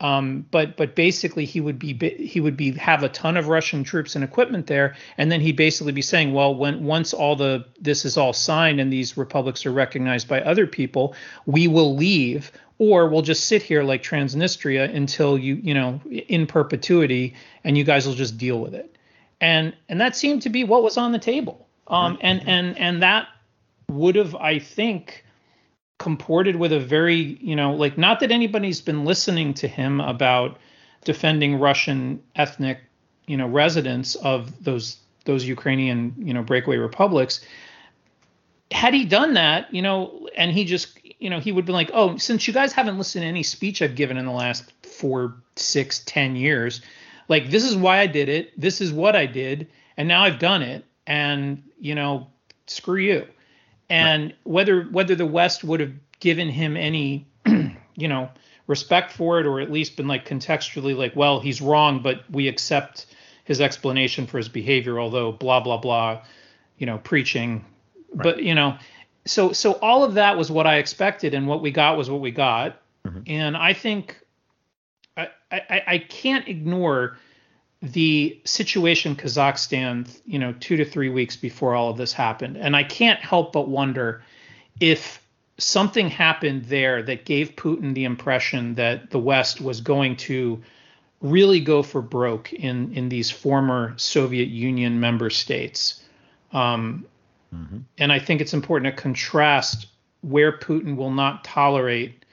um, 0.00 0.44
but 0.50 0.76
but 0.76 0.96
basically 0.96 1.44
he 1.44 1.60
would 1.60 1.78
be 1.78 1.94
he 2.18 2.40
would 2.40 2.56
be 2.56 2.72
have 2.72 3.02
a 3.02 3.08
ton 3.08 3.36
of 3.36 3.48
Russian 3.48 3.84
troops 3.84 4.16
and 4.16 4.24
equipment 4.24 4.66
there, 4.66 4.96
and 5.16 5.30
then 5.30 5.40
he'd 5.40 5.56
basically 5.56 5.92
be 5.92 6.02
saying, 6.02 6.32
well, 6.32 6.54
when 6.54 6.84
once 6.84 7.14
all 7.14 7.36
the 7.36 7.64
this 7.80 8.04
is 8.04 8.16
all 8.16 8.32
signed 8.32 8.80
and 8.80 8.92
these 8.92 9.16
republics 9.16 9.64
are 9.64 9.72
recognized 9.72 10.28
by 10.28 10.40
other 10.40 10.66
people, 10.66 11.14
we 11.46 11.68
will 11.68 11.94
leave, 11.94 12.50
or 12.78 13.08
we'll 13.08 13.22
just 13.22 13.46
sit 13.46 13.62
here 13.62 13.82
like 13.82 14.02
Transnistria 14.02 14.94
until 14.94 15.38
you 15.38 15.56
you 15.56 15.74
know 15.74 16.00
in 16.06 16.46
perpetuity, 16.46 17.34
and 17.62 17.78
you 17.78 17.84
guys 17.84 18.06
will 18.06 18.14
just 18.14 18.38
deal 18.38 18.60
with 18.60 18.74
it, 18.74 18.96
and 19.40 19.74
and 19.88 20.00
that 20.00 20.16
seemed 20.16 20.42
to 20.42 20.50
be 20.50 20.64
what 20.64 20.82
was 20.82 20.96
on 20.96 21.12
the 21.12 21.18
table, 21.18 21.66
um, 21.88 22.18
and 22.20 22.46
and 22.48 22.78
and 22.78 23.02
that 23.02 23.28
would 23.90 24.16
have 24.16 24.34
I 24.34 24.58
think 24.58 25.24
comported 25.98 26.56
with 26.56 26.72
a 26.72 26.80
very, 26.80 27.38
you 27.40 27.56
know, 27.56 27.72
like 27.72 27.96
not 27.96 28.20
that 28.20 28.30
anybody's 28.30 28.80
been 28.80 29.04
listening 29.04 29.54
to 29.54 29.68
him 29.68 30.00
about 30.00 30.58
defending 31.04 31.58
Russian 31.58 32.22
ethnic, 32.36 32.80
you 33.26 33.36
know, 33.36 33.46
residents 33.46 34.14
of 34.16 34.64
those 34.64 34.98
those 35.24 35.44
Ukrainian, 35.44 36.14
you 36.18 36.34
know, 36.34 36.42
breakaway 36.42 36.76
republics. 36.76 37.40
Had 38.70 38.92
he 38.92 39.04
done 39.04 39.34
that, 39.34 39.72
you 39.72 39.80
know, 39.80 40.28
and 40.36 40.50
he 40.52 40.64
just, 40.64 40.98
you 41.24 41.30
know, 41.30 41.40
he 41.40 41.52
would 41.52 41.64
be 41.64 41.72
like, 41.72 41.90
oh, 41.94 42.18
since 42.18 42.46
you 42.46 42.52
guys 42.52 42.74
haven't 42.74 42.98
listened 42.98 43.22
to 43.22 43.26
any 43.26 43.42
speech 43.42 43.80
I've 43.80 43.94
given 43.94 44.18
in 44.18 44.26
the 44.26 44.32
last 44.32 44.70
four, 44.84 45.36
six, 45.56 46.00
ten 46.00 46.36
years, 46.36 46.82
like 47.28 47.48
this 47.48 47.64
is 47.64 47.74
why 47.74 48.00
I 48.00 48.06
did 48.06 48.28
it, 48.28 48.60
this 48.60 48.82
is 48.82 48.92
what 48.92 49.16
I 49.16 49.24
did, 49.24 49.68
and 49.96 50.06
now 50.06 50.22
I've 50.22 50.38
done 50.38 50.60
it, 50.60 50.84
and 51.06 51.62
you 51.80 51.94
know, 51.94 52.26
screw 52.66 52.96
you 52.96 53.26
and 53.88 54.24
right. 54.24 54.36
whether 54.44 54.82
whether 54.82 55.14
the 55.14 55.24
West 55.24 55.64
would 55.64 55.80
have 55.80 55.92
given 56.20 56.50
him 56.50 56.76
any, 56.76 57.26
you 57.46 58.08
know, 58.08 58.28
respect 58.66 59.10
for 59.10 59.40
it, 59.40 59.46
or 59.46 59.60
at 59.60 59.72
least 59.72 59.96
been 59.96 60.06
like 60.06 60.28
contextually 60.28 60.94
like, 60.94 61.16
well, 61.16 61.40
he's 61.40 61.62
wrong, 61.62 62.02
but 62.02 62.30
we 62.30 62.48
accept 62.48 63.06
his 63.44 63.62
explanation 63.62 64.26
for 64.26 64.36
his 64.36 64.50
behavior, 64.50 65.00
although 65.00 65.32
blah 65.32 65.60
blah 65.60 65.78
blah, 65.78 66.22
you 66.76 66.84
know, 66.84 66.98
preaching, 66.98 67.64
right. 68.12 68.24
but 68.24 68.42
you 68.42 68.54
know, 68.54 68.76
so 69.26 69.52
so 69.52 69.72
all 69.74 70.04
of 70.04 70.14
that 70.14 70.36
was 70.36 70.50
what 70.50 70.66
I 70.66 70.76
expected, 70.76 71.34
and 71.34 71.46
what 71.46 71.62
we 71.62 71.70
got 71.70 71.96
was 71.96 72.10
what 72.10 72.20
we 72.20 72.30
got, 72.30 72.80
mm-hmm. 73.06 73.20
and 73.26 73.56
I 73.56 73.72
think 73.72 74.20
I, 75.16 75.28
I 75.50 75.82
I 75.86 75.98
can't 75.98 76.46
ignore 76.48 77.18
the 77.92 78.40
situation 78.44 79.14
Kazakhstan, 79.14 80.08
you 80.24 80.38
know, 80.38 80.54
two 80.58 80.76
to 80.76 80.84
three 80.84 81.10
weeks 81.10 81.36
before 81.36 81.74
all 81.74 81.90
of 81.90 81.96
this 81.96 82.12
happened. 82.12 82.56
And 82.56 82.74
I 82.74 82.82
can't 82.82 83.20
help 83.20 83.52
but 83.52 83.68
wonder 83.68 84.22
if 84.80 85.20
something 85.58 86.08
happened 86.08 86.64
there 86.64 87.02
that 87.02 87.24
gave 87.24 87.56
Putin 87.56 87.94
the 87.94 88.04
impression 88.04 88.74
that 88.76 89.10
the 89.10 89.18
West 89.18 89.60
was 89.60 89.80
going 89.80 90.16
to 90.16 90.62
really 91.20 91.60
go 91.60 91.82
for 91.82 92.00
broke 92.00 92.52
in, 92.52 92.92
in 92.94 93.08
these 93.08 93.30
former 93.30 93.94
Soviet 93.96 94.48
Union 94.48 94.98
member 94.98 95.30
states. 95.30 96.02
Um, 96.52 97.06
mm-hmm. 97.54 97.78
And 97.98 98.12
I 98.12 98.18
think 98.18 98.40
it's 98.40 98.54
important 98.54 98.94
to 98.94 99.02
contrast 99.02 99.86
where 100.22 100.58
Putin 100.58 100.96
will 100.96 101.10
not 101.10 101.44
tolerate 101.44 102.24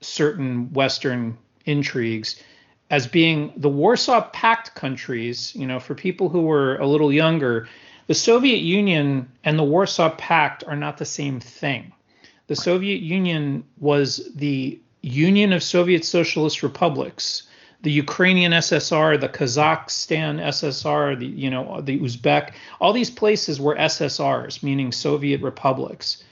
certain 0.00 0.72
Western 0.72 1.36
intrigues 1.64 2.42
as 2.90 3.06
being 3.06 3.52
the 3.56 3.68
Warsaw 3.68 4.28
Pact 4.30 4.74
countries, 4.74 5.54
you 5.54 5.66
know, 5.66 5.80
for 5.80 5.94
people 5.94 6.28
who 6.28 6.42
were 6.42 6.76
a 6.76 6.86
little 6.86 7.12
younger, 7.12 7.68
the 8.06 8.14
Soviet 8.14 8.58
Union 8.58 9.30
and 9.42 9.58
the 9.58 9.64
Warsaw 9.64 10.10
Pact 10.10 10.64
are 10.64 10.76
not 10.76 10.98
the 10.98 11.04
same 11.04 11.40
thing. 11.40 11.92
The 12.46 12.56
Soviet 12.56 13.00
Union 13.00 13.64
was 13.78 14.30
the 14.34 14.78
Union 15.00 15.52
of 15.52 15.62
Soviet 15.62 16.04
Socialist 16.04 16.62
Republics, 16.62 17.44
the 17.84 17.92
Ukrainian 17.92 18.52
SSR, 18.52 19.20
the 19.20 19.28
Kazakhstan 19.28 20.40
SSR, 20.42 21.18
the 21.18 21.26
you 21.26 21.50
know 21.50 21.80
the 21.82 22.00
Uzbek, 22.00 22.54
all 22.80 22.92
these 22.92 23.10
places 23.10 23.60
were 23.60 23.76
SSRs, 23.76 24.62
meaning 24.62 24.90
Soviet 24.90 25.42
republics, 25.42 26.24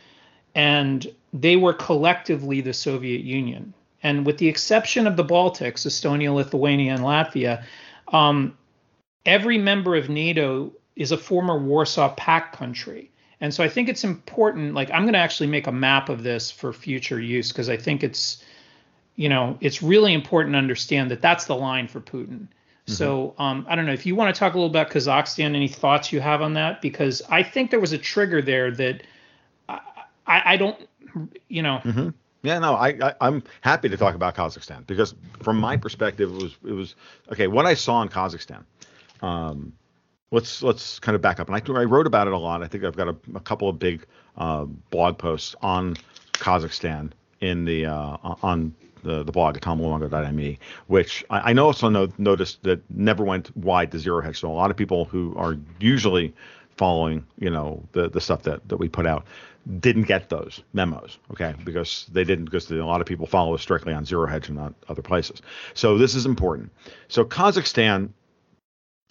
and 0.55 1.07
they 1.33 1.57
were 1.57 1.75
collectively 1.75 2.63
the 2.63 2.73
Soviet 2.73 3.21
Union. 3.21 3.75
And 4.03 4.27
with 4.27 4.39
the 4.39 4.49
exception 4.49 5.07
of 5.07 5.17
the 5.17 5.25
Baltics, 5.25 5.87
Estonia, 5.87 6.35
Lithuania, 6.35 6.95
and 6.95 7.05
Latvia, 7.05 7.63
um, 8.09 8.57
every 9.27 9.59
member 9.59 9.95
of 9.95 10.09
NATO 10.09 10.73
is 10.97 11.13
a 11.13 11.19
former 11.19 11.59
Warsaw 11.59 12.15
Pact 12.15 12.57
country. 12.57 13.11
And 13.41 13.53
so 13.53 13.63
I 13.63 13.69
think 13.69 13.89
it's 13.89 14.05
important. 14.05 14.75
Like, 14.75 14.91
I'm 14.91 15.03
going 15.03 15.13
to 15.13 15.19
actually 15.19 15.49
make 15.49 15.67
a 15.67 15.73
map 15.73 16.09
of 16.09 16.23
this 16.23 16.51
for 16.51 16.73
future 16.73 17.21
use 17.21 17.53
because 17.53 17.69
I 17.69 17.77
think 17.77 18.03
it's, 18.03 18.43
you 19.17 19.29
know, 19.29 19.59
it's 19.61 19.83
really 19.83 20.13
important 20.13 20.55
to 20.55 20.59
understand 20.59 21.11
that 21.11 21.21
that's 21.21 21.45
the 21.45 21.57
line 21.57 21.89
for 21.89 22.01
Putin. 22.01 22.49
Mm-hmm. 22.49 22.93
So 22.95 23.35
um, 23.39 23.67
I 23.69 23.77
don't 23.77 23.87
know 23.87 23.93
if 23.93 24.07
you 24.07 24.17
want 24.17 24.35
to 24.35 24.39
talk 24.39 24.55
a 24.55 24.57
little 24.57 24.71
about 24.71 24.91
Kazakhstan. 24.91 25.55
Any 25.55 25.69
thoughts 25.69 26.13
you 26.13 26.21
have 26.21 26.43
on 26.43 26.55
that? 26.55 26.83
Because 26.83 27.23
I 27.29 27.43
think 27.43 27.71
there 27.71 27.81
was 27.81 27.93
a 27.93 27.99
trigger 27.99 28.43
there 28.43 28.71
that 28.73 29.03
I, 29.69 29.81
I, 30.27 30.57
don't, 30.57 30.89
you 31.49 31.63
know, 31.63 31.81
mm-hmm. 31.85 32.09
Yeah, 32.43 32.59
no, 32.59 32.75
I, 32.75 32.99
I 33.21 33.29
am 33.29 33.45
happy 33.61 33.89
to 33.89 33.97
talk 33.97 34.17
about 34.17 34.35
Kazakhstan 34.35 34.85
because 34.87 35.15
from 35.43 35.59
my 35.59 35.77
perspective, 35.77 36.33
it 36.33 36.43
was 36.43 36.57
it 36.67 36.73
was 36.73 36.97
okay. 37.31 37.47
What 37.47 37.67
I 37.67 37.75
saw 37.75 38.03
in 38.03 38.09
Kazakhstan, 38.09 38.65
um, 39.21 39.73
let's 40.33 40.61
let's 40.61 40.99
kind 40.99 41.15
of 41.15 41.23
back 41.23 41.39
up, 41.39 41.49
and 41.49 41.57
I, 41.57 41.81
I 41.81 41.85
wrote 41.85 42.09
about 42.09 42.27
it 42.27 42.33
a 42.33 42.39
lot. 42.39 42.61
I 42.61 42.67
think 42.67 42.83
I've 42.83 42.97
got 42.97 43.07
a, 43.07 43.17
a 43.37 43.41
couple 43.41 43.69
of 43.69 43.79
big 43.79 44.05
uh, 44.37 44.65
blog 44.65 45.19
posts 45.19 45.55
on 45.63 45.97
Kazakhstan 46.33 47.13
in 47.41 47.65
the 47.65 47.87
uh, 47.87 48.17
on 48.43 48.75
the, 49.03 49.23
the 49.23 49.33
blog 49.33 49.57
at 49.57 49.63
tomluongo.me, 49.63 50.59
which 50.87 51.25
I, 51.31 51.53
I 51.53 51.55
also 51.55 51.89
noticed 51.89 52.63
that 52.63 52.83
never 52.91 53.25
went 53.25 53.57
wide 53.57 53.91
to 53.93 53.99
zero 53.99 54.23
hedge. 54.23 54.41
So 54.41 54.51
a 54.51 54.55
lot 54.55 54.71
of 54.71 54.77
people 54.77 55.05
who 55.05 55.35
are 55.37 55.57
usually 55.81 56.35
following, 56.77 57.25
you 57.39 57.51
know, 57.51 57.83
the 57.93 58.09
the 58.09 58.21
stuff 58.21 58.43
that 58.43 58.67
that 58.69 58.79
we 58.79 58.89
put 58.89 59.07
out 59.07 59.25
didn't 59.79 60.05
get 60.05 60.29
those 60.29 60.63
memos, 60.73 61.19
okay, 61.31 61.55
because 61.65 62.07
they 62.13 62.25
didn't, 62.25 62.47
because 62.47 62.71
a 62.71 62.77
lot 62.77 63.01
of 63.01 63.07
people 63.07 63.27
follow 63.27 63.55
us 63.55 63.63
strictly 63.63 63.93
on 63.93 64.05
Zero 64.05 64.27
Hedge 64.27 64.49
and 64.49 64.57
not 64.57 64.75
other 64.89 65.03
places. 65.03 65.41
So 65.75 65.99
this 65.99 66.15
is 66.15 66.27
important. 66.27 66.71
So 67.09 67.25
Kazakhstan 67.25 68.11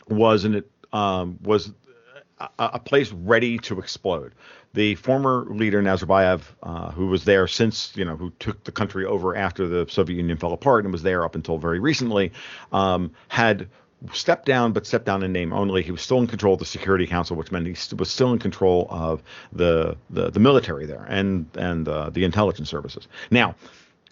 was 0.09 0.43
an 0.43 0.63
um, 0.91 1.39
was 1.43 1.71
a, 2.39 2.49
a, 2.59 2.79
place 2.79 3.11
ready 3.11 3.57
to 3.59 3.79
explode. 3.79 4.33
The 4.73 4.95
former 4.95 5.45
leader 5.49 5.81
Nazarbayev, 5.81 6.41
uh, 6.63 6.91
who 6.91 7.07
was 7.07 7.25
there 7.25 7.47
since 7.47 7.91
you 7.95 8.05
know, 8.05 8.15
who 8.15 8.31
took 8.39 8.63
the 8.63 8.71
country 8.71 9.05
over 9.05 9.35
after 9.35 9.67
the 9.67 9.85
Soviet 9.89 10.15
Union 10.15 10.37
fell 10.37 10.53
apart 10.53 10.85
and 10.85 10.93
was 10.93 11.03
there 11.03 11.25
up 11.25 11.35
until 11.35 11.57
very 11.57 11.79
recently, 11.79 12.31
um, 12.71 13.11
had 13.27 13.67
stepped 14.13 14.45
down, 14.45 14.71
but 14.71 14.87
stepped 14.87 15.05
down 15.05 15.23
in 15.23 15.31
name 15.31 15.53
only. 15.53 15.83
He 15.83 15.91
was 15.91 16.01
still 16.01 16.19
in 16.19 16.27
control 16.27 16.53
of 16.53 16.59
the 16.59 16.65
Security 16.65 17.05
Council, 17.05 17.35
which 17.35 17.51
meant 17.51 17.65
he 17.67 17.75
was 17.95 18.09
still 18.09 18.31
in 18.33 18.39
control 18.39 18.87
of 18.89 19.21
the 19.51 19.97
the, 20.09 20.31
the 20.31 20.39
military 20.39 20.85
there 20.85 21.05
and 21.09 21.45
and 21.55 21.87
uh, 21.87 22.09
the 22.09 22.23
intelligence 22.23 22.69
services. 22.69 23.07
Now, 23.29 23.55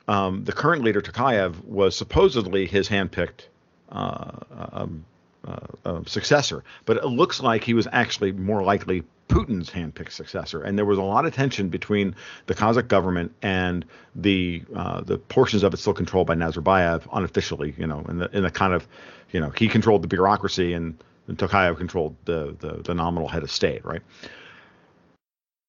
um, 0.07 0.43
the 0.43 0.53
current 0.53 0.83
leader 0.83 1.01
Tokayev 1.01 1.63
was 1.65 1.95
supposedly 1.95 2.65
his 2.65 2.89
handpicked 2.89 3.47
uh, 3.91 4.31
um, 4.71 5.05
uh, 5.47 5.57
uh, 5.85 6.01
successor, 6.05 6.63
but 6.85 6.97
it 6.97 7.05
looks 7.05 7.41
like 7.41 7.63
he 7.63 7.73
was 7.73 7.87
actually 7.91 8.31
more 8.31 8.61
likely 8.61 9.03
Putin's 9.29 9.69
handpicked 9.69 10.11
successor, 10.11 10.63
and 10.63 10.77
there 10.77 10.85
was 10.85 10.97
a 10.97 11.03
lot 11.03 11.25
of 11.25 11.33
tension 11.33 11.69
between 11.69 12.15
the 12.47 12.55
Kazakh 12.55 12.87
government 12.87 13.31
and 13.43 13.85
the 14.15 14.63
uh, 14.75 15.01
the 15.01 15.19
portions 15.19 15.63
of 15.63 15.73
it 15.73 15.77
still 15.77 15.93
controlled 15.93 16.27
by 16.27 16.33
Nazarbayev 16.33 17.07
unofficially, 17.13 17.73
you 17.77 17.87
know, 17.87 18.03
in 18.09 18.17
the 18.17 18.29
in 18.35 18.43
the 18.43 18.51
kind 18.51 18.73
of, 18.73 18.87
you 19.31 19.39
know, 19.39 19.51
he 19.51 19.67
controlled 19.67 20.01
the 20.01 20.07
bureaucracy 20.07 20.73
and, 20.73 21.01
and 21.27 21.37
Tokayev 21.37 21.77
controlled 21.77 22.15
the, 22.25 22.55
the 22.59 22.81
the 22.83 22.93
nominal 22.95 23.27
head 23.27 23.43
of 23.43 23.51
state, 23.51 23.85
right? 23.85 24.01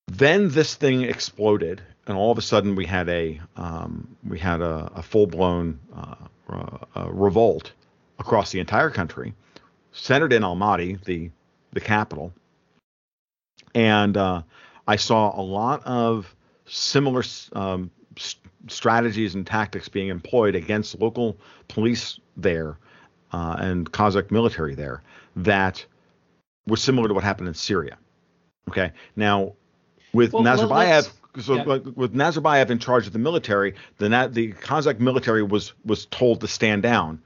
Then 0.09 0.49
this 0.49 0.75
thing 0.75 1.03
exploded, 1.03 1.83
and 2.07 2.17
all 2.17 2.33
of 2.33 2.39
a 2.39 2.43
sudden 2.43 2.75
we 2.75 2.87
had 2.87 3.11
a 3.11 3.41
um, 3.57 4.17
we 4.27 4.39
had 4.39 4.63
a, 4.63 4.91
a 4.97 5.03
full 5.03 5.27
blown 5.27 5.79
uh, 5.95 6.15
uh, 6.97 7.11
revolt 7.11 7.73
across 8.19 8.53
the 8.53 8.59
entire 8.59 8.91
country, 8.91 9.35
centered 9.93 10.33
in 10.33 10.43
Almaty, 10.43 11.05
the 11.05 11.31
the 11.75 11.81
capital 11.81 12.33
and 13.75 14.17
uh, 14.17 14.43
I 14.87 14.97
saw 14.97 15.39
a 15.39 15.43
lot 15.43 15.85
of 15.85 16.35
similar 16.67 17.23
um, 17.53 17.91
strategies 18.69 19.35
and 19.35 19.47
tactics 19.47 19.89
being 19.89 20.09
employed 20.09 20.55
against 20.55 20.99
local 21.01 21.37
police 21.69 22.19
there 22.37 22.77
uh, 23.33 23.57
and 23.59 23.91
Kazakh 23.91 24.31
military 24.31 24.75
there 24.75 25.03
that 25.37 25.85
was 26.67 26.83
similar 26.83 27.09
to 27.09 27.15
what 27.15 27.25
happened 27.25 27.49
in 27.49 27.55
Syria. 27.55 27.97
Okay, 28.69 28.93
now 29.17 29.55
with 30.13 30.33
Well, 30.33 30.43
Nazarbayev, 30.43 31.11
so 31.41 31.55
yeah. 31.55 31.65
with 31.95 32.15
Nazarbayev 32.15 32.71
in 32.71 32.79
charge 32.79 33.07
of 33.07 33.13
the 33.13 33.19
military, 33.19 33.75
the 33.99 34.09
Na- 34.09 34.29
the 34.29 34.53
Kazakh 34.53 35.01
military 35.01 35.43
was 35.43 35.73
was 35.85 36.07
told 36.07 36.41
to 36.43 36.49
stand 36.49 36.83
down 36.83 37.21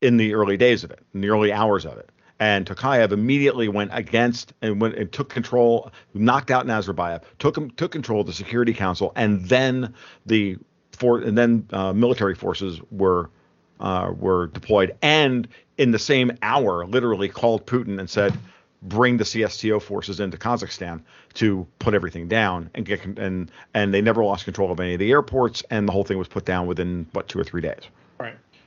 in 0.00 0.16
the 0.16 0.34
early 0.34 0.56
days 0.56 0.84
of 0.84 0.90
it, 0.90 1.00
in 1.14 1.20
the 1.20 1.30
early 1.30 1.52
hours 1.52 1.84
of 1.86 1.96
it. 1.98 2.10
And 2.42 2.66
Tokayev 2.66 3.12
immediately 3.12 3.68
went 3.68 3.92
against 3.94 4.52
and 4.62 4.80
went 4.80 4.96
and 4.96 5.12
took 5.12 5.28
control, 5.28 5.92
knocked 6.12 6.50
out 6.50 6.66
Nazarbayev, 6.66 7.22
took 7.38 7.56
him 7.56 7.70
took 7.70 7.92
control 7.92 8.22
of 8.22 8.26
the 8.26 8.32
Security 8.32 8.74
Council, 8.74 9.12
and 9.14 9.44
then 9.48 9.94
the 10.26 10.56
for 10.90 11.20
and 11.20 11.38
then 11.38 11.68
uh, 11.72 11.92
military 11.92 12.34
forces 12.34 12.80
were 12.90 13.30
uh, 13.78 14.10
were 14.18 14.48
deployed, 14.48 14.96
and 15.02 15.46
in 15.78 15.92
the 15.92 16.00
same 16.00 16.32
hour, 16.42 16.84
literally 16.84 17.28
called 17.28 17.64
Putin 17.64 18.00
and 18.00 18.10
said, 18.10 18.36
"Bring 18.82 19.18
the 19.18 19.24
CSTO 19.24 19.80
forces 19.80 20.18
into 20.18 20.36
Kazakhstan 20.36 21.02
to 21.34 21.64
put 21.78 21.94
everything 21.94 22.26
down 22.26 22.70
and 22.74 22.84
get 22.84 23.04
and 23.04 23.52
and 23.72 23.94
they 23.94 24.02
never 24.02 24.24
lost 24.24 24.46
control 24.46 24.72
of 24.72 24.80
any 24.80 24.94
of 24.94 24.98
the 24.98 25.12
airports, 25.12 25.62
and 25.70 25.86
the 25.86 25.92
whole 25.92 26.02
thing 26.02 26.18
was 26.18 26.26
put 26.26 26.44
down 26.44 26.66
within 26.66 27.06
what 27.12 27.28
two 27.28 27.38
or 27.38 27.44
three 27.44 27.60
days." 27.60 27.82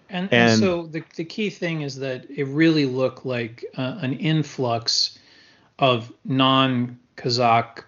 And, 0.09 0.31
And- 0.31 0.59
so 0.59 0.87
the, 0.87 1.03
the 1.15 1.25
key 1.25 1.49
thing 1.49 1.81
is 1.81 1.95
that 1.97 2.29
it 2.29 2.45
really 2.45 2.85
looked 2.85 3.25
like 3.25 3.65
uh, 3.77 3.97
an 4.01 4.13
influx 4.13 5.17
of 5.79 6.11
non 6.23 6.99
Kazakh 7.17 7.83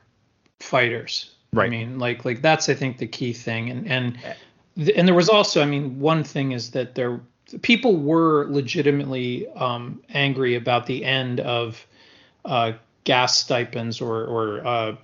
fighters. 0.60 1.32
Right. 1.54 1.68
I 1.68 1.70
mean, 1.70 2.00
like 2.00 2.26
like 2.26 2.42
that's 2.42 2.70
I 2.70 2.74
think 2.74 2.98
the 2.98 3.08
key 3.08 3.34
thing. 3.34 3.70
And 3.70 3.88
and 3.88 4.18
th- 4.76 4.98
and 4.98 5.08
there 5.08 5.16
was 5.16 5.30
also 5.30 5.62
I 5.62 5.66
mean 5.66 6.00
one 6.00 6.24
thing 6.24 6.52
is 6.52 6.72
that 6.72 6.96
there 6.96 7.22
people 7.62 7.96
were 7.98 8.48
legitimately 8.50 9.48
um, 9.56 10.02
angry 10.14 10.56
about 10.56 10.86
the 10.86 11.06
end 11.06 11.40
of 11.40 11.86
uh, 12.44 12.74
gas 13.06 13.38
stipends 13.38 14.02
or 14.02 14.26
or 14.26 14.68
uh, 14.68 14.96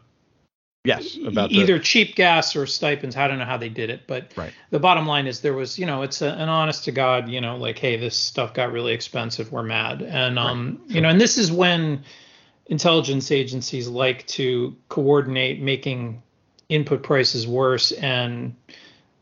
Yes, 0.85 1.17
about 1.25 1.49
the- 1.49 1.55
either 1.55 1.79
cheap 1.79 2.15
gas 2.15 2.57
or 2.57 2.65
stipends. 2.65 3.15
I 3.15 3.29
don't 3.29 3.39
know 3.39 3.45
how 3.45 3.55
they 3.57 3.69
did 3.69 3.89
it, 3.89 4.01
but 4.05 4.33
Right. 4.35 4.51
the 4.69 4.79
bottom 4.79 5.07
line 5.07 5.27
is 5.27 5.39
there 5.39 5.53
was, 5.53 5.79
you 5.79 5.85
know, 5.85 6.01
it's 6.01 6.21
a, 6.21 6.27
an 6.31 6.49
honest 6.49 6.83
to 6.85 6.91
God, 6.91 7.29
you 7.29 7.39
know, 7.39 7.55
like, 7.55 7.79
hey, 7.79 7.95
this 7.95 8.17
stuff 8.17 8.53
got 8.53 8.73
really 8.73 8.91
expensive. 8.91 9.49
We're 9.51 9.63
mad, 9.63 10.01
and 10.01 10.37
um, 10.37 10.81
you 10.89 10.99
know, 10.99 11.07
and 11.07 11.21
this 11.21 11.37
is 11.37 11.51
when 11.53 12.03
intelligence 12.65 13.31
agencies 13.31 13.87
like 13.87 14.27
to 14.27 14.75
coordinate 14.89 15.61
making 15.61 16.21
input 16.69 17.01
prices 17.03 17.47
worse 17.47 17.91
and 17.93 18.53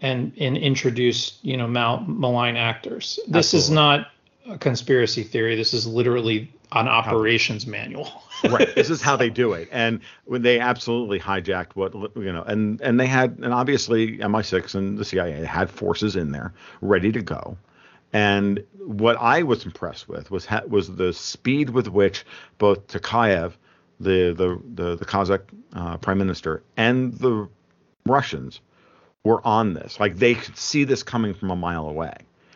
and 0.01 0.31
and 0.39 0.57
introduce, 0.57 1.37
you 1.43 1.57
know, 1.57 1.67
mal- 1.67 2.03
malign 2.07 2.57
actors. 2.57 3.19
This 3.27 3.53
is 3.53 3.69
not 3.69 4.07
a 4.49 4.57
conspiracy 4.57 5.21
theory. 5.23 5.55
This 5.55 5.75
is 5.75 5.85
literally 5.85 6.51
an 6.71 6.87
operations 6.87 7.67
manual. 7.67 8.23
Right. 8.49 8.73
This 8.75 8.89
is 8.89 9.01
how 9.01 9.15
they 9.15 9.29
do 9.29 9.53
it, 9.53 9.69
and 9.71 9.99
when 10.25 10.41
they 10.41 10.59
absolutely 10.59 11.19
hijacked 11.19 11.75
what 11.75 11.93
you 12.15 12.31
know, 12.31 12.43
and 12.43 12.79
and 12.81 12.99
they 12.99 13.07
had, 13.07 13.37
and 13.41 13.53
obviously 13.53 14.17
MI6 14.17 14.75
and 14.75 14.97
the 14.97 15.05
CIA 15.05 15.45
had 15.45 15.69
forces 15.69 16.15
in 16.15 16.31
there 16.31 16.53
ready 16.81 17.11
to 17.11 17.21
go. 17.21 17.57
And 18.13 18.63
what 18.77 19.15
I 19.17 19.43
was 19.43 19.65
impressed 19.65 20.09
with 20.09 20.31
was 20.31 20.45
ha- 20.45 20.63
was 20.67 20.95
the 20.95 21.13
speed 21.13 21.69
with 21.69 21.87
which 21.87 22.25
both 22.57 22.87
Tokayev, 22.87 23.53
the 23.99 24.33
the 24.33 24.61
the, 24.73 24.95
the 24.97 25.05
Kazakh 25.05 25.43
uh, 25.73 25.97
prime 25.97 26.17
minister, 26.17 26.63
and 26.75 27.13
the 27.13 27.47
Russians 28.05 28.59
were 29.23 29.45
on 29.45 29.73
this. 29.73 29.99
Like 29.99 30.17
they 30.17 30.35
could 30.35 30.57
see 30.57 30.83
this 30.83 31.03
coming 31.03 31.33
from 31.33 31.51
a 31.51 31.55
mile 31.55 31.87
away. 31.87 32.15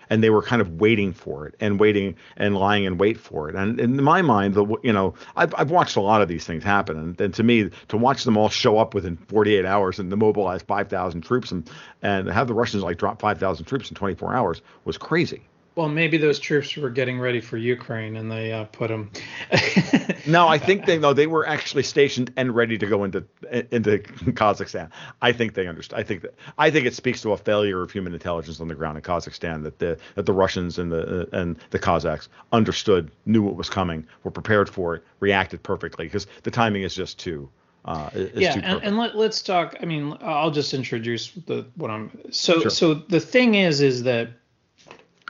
And 0.10 0.24
they 0.24 0.30
were 0.30 0.42
kind 0.42 0.62
of 0.62 0.80
waiting 0.80 1.14
for 1.14 1.48
it 1.48 1.56
and 1.60 1.80
waiting 1.80 2.16
and 2.38 2.56
lying 2.56 2.84
in 2.84 2.98
wait 2.98 3.20
for 3.20 3.50
it. 3.50 3.56
And 3.56 3.80
in 3.80 4.02
my 4.04 4.22
mind, 4.22 4.54
the 4.54 4.66
you 4.84 4.94
know, 4.94 5.14
I've, 5.36 5.54
I've 5.58 5.72
watched 5.72 5.96
a 5.96 6.02
lot 6.02 6.22
of 6.22 6.28
these 6.28 6.46
things 6.46 6.64
happen, 6.64 6.98
and, 6.98 7.22
and 7.22 7.34
to 7.34 7.44
me, 7.44 7.70
to 7.90 7.98
watch 7.98 8.24
them 8.24 8.38
all 8.38 8.50
show 8.50 8.78
up 8.78 8.94
within 8.94 9.18
48 9.18 9.66
hours 9.66 10.00
and 10.00 10.10
mobilize 10.16 10.62
5,000 10.62 11.22
troops 11.22 11.52
and 11.52 11.70
and 12.02 12.30
have 12.30 12.48
the 12.48 12.54
Russians 12.54 12.84
like 12.84 12.98
drop 12.98 13.20
5,000 13.22 13.66
troops 13.66 13.90
in 13.90 13.96
24 13.96 14.34
hours 14.34 14.62
was 14.86 14.98
crazy. 14.98 15.44
Well, 15.76 15.90
maybe 15.90 16.18
those 16.18 16.40
troops 16.40 16.78
were 16.78 16.90
getting 16.90 17.20
ready 17.20 17.42
for 17.42 17.58
Ukraine, 17.58 18.16
and 18.16 18.32
they 18.32 18.54
uh, 18.54 18.66
put 18.66 18.88
them. 18.88 19.12
No, 20.28 20.48
I 20.48 20.58
think 20.58 20.86
they 20.86 20.98
no, 20.98 21.14
they 21.14 21.28
were 21.28 21.48
actually 21.48 21.84
stationed 21.84 22.34
and 22.36 22.56
ready 22.56 22.78
to 22.80 22.88
go 22.88 23.04
into 23.04 23.24
into 23.72 24.00
Kazakhstan. 24.00 24.90
I 25.22 25.32
think 25.32 25.54
they 25.54 25.68
understand. 25.68 26.00
I 26.00 26.04
think 26.04 26.24
that 26.24 26.34
I 26.58 26.72
think 26.72 26.88
it 26.88 26.96
speaks 26.96 27.22
to 27.22 27.32
a 27.34 27.38
failure 27.38 27.84
of 27.84 27.92
human 27.92 28.14
intelligence 28.14 28.60
on 28.60 28.68
the 28.68 28.76
ground 28.76 28.98
in 28.98 29.04
Kazakhstan 29.04 29.64
that 29.64 29.80
the 29.80 29.98
that 30.16 30.26
the 30.26 30.34
Russians 30.34 30.80
and 30.80 30.92
the 30.92 31.30
and 31.32 31.58
the 31.70 31.80
Kazakhs 31.80 32.28
understood, 32.52 33.12
knew 33.26 33.44
what 33.44 33.56
was 33.56 33.70
coming, 33.70 34.08
were 34.24 34.32
prepared 34.32 34.70
for 34.70 34.96
it, 34.96 35.04
reacted 35.20 35.62
perfectly 35.62 36.06
because 36.06 36.26
the 36.44 36.52
timing 36.52 36.84
is 36.84 36.96
just 36.96 37.20
too. 37.20 37.48
Uh, 37.86 38.10
yeah, 38.34 38.60
and, 38.64 38.84
and 38.84 38.98
let, 38.98 39.16
let's 39.16 39.44
talk. 39.44 39.76
I 39.80 39.86
mean, 39.86 40.18
I'll 40.22 40.50
just 40.50 40.74
introduce 40.74 41.32
the 41.32 41.68
what 41.76 41.92
I'm. 41.92 42.10
So 42.32 42.62
Sure. 42.62 42.72
so 42.72 42.94
the 42.96 43.20
thing 43.20 43.54
is, 43.54 43.80
is 43.80 44.02
that 44.04 44.30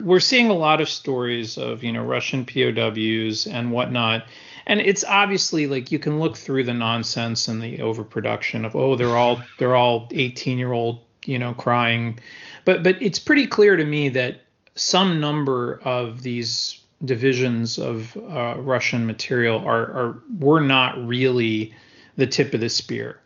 we're 0.02 0.20
seeing 0.20 0.48
a 0.48 0.54
lot 0.54 0.80
of 0.80 0.88
stories 0.88 1.56
of 1.56 1.82
you 1.82 1.92
know 1.92 2.04
Russian 2.04 2.44
POWs 2.44 3.46
and 3.46 3.72
whatnot, 3.72 4.26
and 4.66 4.80
it's 4.80 5.04
obviously 5.04 5.66
like 5.66 5.90
you 5.90 5.98
can 5.98 6.20
look 6.20 6.36
through 6.36 6.64
the 6.64 6.74
nonsense 6.74 7.48
and 7.48 7.62
the 7.62 7.80
overproduction 7.80 8.64
of 8.64 8.76
oh 8.76 8.96
they're 8.96 9.16
all 9.16 9.40
they're 9.58 9.76
all 9.76 10.08
18 10.12 10.58
year 10.58 10.72
old 10.72 11.00
you 11.24 11.38
know 11.38 11.54
crying, 11.54 12.18
but 12.64 12.82
but 12.82 13.00
it's 13.00 13.18
pretty 13.18 13.46
clear 13.46 13.76
to 13.76 13.84
me 13.84 14.08
that 14.10 14.42
some 14.74 15.20
number 15.20 15.80
of 15.84 16.22
these 16.22 16.80
divisions 17.04 17.78
of 17.78 18.16
uh, 18.16 18.54
Russian 18.58 19.06
material 19.06 19.58
are 19.66 19.82
are 19.82 20.22
were 20.38 20.60
not 20.60 21.06
really 21.06 21.74
the 22.16 22.26
tip 22.26 22.54
of 22.54 22.60
the 22.60 22.68
spear. 22.68 23.20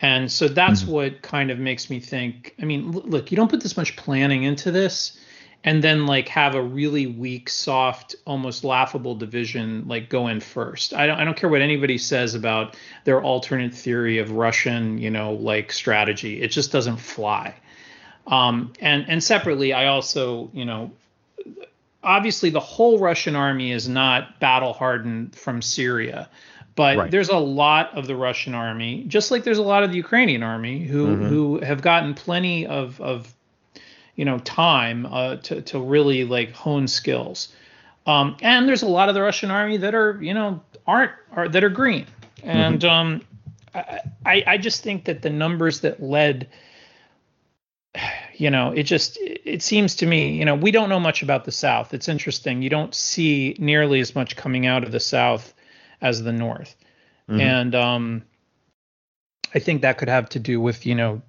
And 0.00 0.30
so 0.30 0.46
that's 0.46 0.84
what 0.84 1.22
kind 1.22 1.50
of 1.50 1.58
makes 1.58 1.90
me 1.90 1.98
think. 1.98 2.54
I 2.62 2.64
mean, 2.64 2.92
look, 2.92 3.32
you 3.32 3.36
don't 3.36 3.50
put 3.50 3.60
this 3.60 3.76
much 3.76 3.96
planning 3.96 4.44
into 4.44 4.70
this 4.70 5.18
and 5.64 5.82
then 5.82 6.06
like 6.06 6.28
have 6.28 6.54
a 6.54 6.62
really 6.62 7.06
weak, 7.06 7.48
soft, 7.50 8.14
almost 8.24 8.64
laughable 8.64 9.14
division 9.14 9.84
like 9.86 10.08
go 10.08 10.28
in 10.28 10.40
first. 10.40 10.94
I 10.94 11.06
don't 11.06 11.18
I 11.18 11.24
don't 11.24 11.36
care 11.36 11.50
what 11.50 11.60
anybody 11.62 11.98
says 11.98 12.34
about 12.34 12.76
their 13.04 13.20
alternate 13.22 13.74
theory 13.74 14.18
of 14.18 14.30
Russian, 14.32 14.98
you 14.98 15.10
know, 15.10 15.32
like 15.32 15.72
strategy. 15.72 16.40
It 16.40 16.48
just 16.48 16.72
doesn't 16.72 16.98
fly. 16.98 17.54
Um, 18.26 18.72
and 18.80 19.06
and 19.08 19.22
separately, 19.22 19.72
I 19.72 19.86
also, 19.86 20.50
you 20.52 20.64
know, 20.64 20.92
obviously 22.02 22.50
the 22.50 22.60
whole 22.60 22.98
Russian 22.98 23.34
army 23.34 23.72
is 23.72 23.88
not 23.88 24.38
battle 24.40 24.72
hardened 24.72 25.34
from 25.34 25.60
Syria, 25.62 26.28
but 26.76 26.96
Right. 26.96 27.10
there's 27.10 27.30
a 27.30 27.38
lot 27.38 27.96
of 27.96 28.06
the 28.06 28.14
Russian 28.14 28.54
army, 28.54 29.04
just 29.08 29.30
like 29.30 29.42
there's 29.44 29.58
a 29.58 29.62
lot 29.62 29.82
of 29.82 29.90
the 29.90 29.96
Ukrainian 29.96 30.42
army 30.42 30.84
who 30.84 31.16
who 31.16 31.60
have 31.60 31.82
gotten 31.82 32.14
plenty 32.14 32.66
of 32.66 33.00
of 33.00 33.34
you 34.18 34.24
know 34.24 34.38
time 34.40 35.06
uh, 35.06 35.36
to 35.36 35.62
to 35.62 35.80
really 35.80 36.24
like 36.24 36.50
hone 36.52 36.88
skills. 36.88 37.48
Um, 38.04 38.36
and 38.42 38.68
there's 38.68 38.82
a 38.82 38.88
lot 38.88 39.08
of 39.08 39.14
the 39.14 39.22
Russian 39.22 39.50
army 39.50 39.76
that 39.78 39.94
are 39.94 40.18
you 40.20 40.34
know 40.34 40.60
aren't 40.86 41.12
are 41.32 41.48
that 41.48 41.62
are 41.62 41.70
green, 41.70 42.04
and 42.42 42.84
um, 42.84 43.22
I, 43.74 44.00
I 44.26 44.44
I 44.46 44.58
just 44.58 44.82
think 44.82 45.04
that 45.04 45.22
the 45.22 45.30
numbers 45.30 45.80
that 45.80 46.02
led 46.02 46.48
you 48.34 48.50
know 48.50 48.72
it 48.72 48.82
just 48.82 49.18
it 49.20 49.62
seems 49.62 49.94
to 49.96 50.06
me 50.06 50.36
you 50.36 50.44
know 50.44 50.56
we 50.56 50.72
don't 50.72 50.88
know 50.88 51.00
much 51.00 51.22
about 51.22 51.44
the 51.44 51.52
south. 51.52 51.94
It's 51.94 52.08
interesting. 52.08 52.60
You 52.60 52.70
don't 52.70 52.94
see 52.94 53.54
nearly 53.60 54.00
as 54.00 54.16
much 54.16 54.34
coming 54.34 54.66
out 54.66 54.82
of 54.82 54.90
the 54.90 55.00
south 55.00 55.54
as 56.02 56.22
the 56.22 56.32
north. 56.32 56.74
And 57.28 57.74
um 57.74 58.22
i 59.54 59.58
think 59.58 59.80
that 59.82 59.96
could 59.96 60.08
have 60.08 60.28
to 60.28 60.38
do 60.38 60.60
with 60.60 60.84
you 60.84 60.94
know 60.94 61.22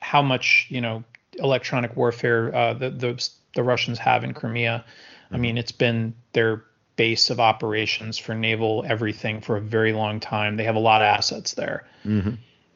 how 0.00 0.20
much 0.20 0.66
you 0.68 0.80
know 0.80 1.02
electronic 1.38 1.96
warfare 1.96 2.54
uh, 2.54 2.72
the, 2.74 2.90
the 2.90 3.28
the 3.54 3.62
russians 3.62 3.98
have 3.98 4.24
in 4.24 4.32
crimea 4.34 4.84
i 5.32 5.36
mean 5.36 5.58
it's 5.58 5.72
been 5.72 6.14
their 6.32 6.64
base 6.96 7.30
of 7.30 7.38
operations 7.40 8.16
for 8.18 8.34
naval 8.34 8.84
everything 8.88 9.40
for 9.40 9.56
a 9.56 9.60
very 9.60 9.92
long 9.92 10.18
time 10.20 10.56
they 10.56 10.64
have 10.64 10.76
a 10.76 10.80
lot 10.80 11.02
of 11.02 11.06
assets 11.06 11.54
there 11.54 11.84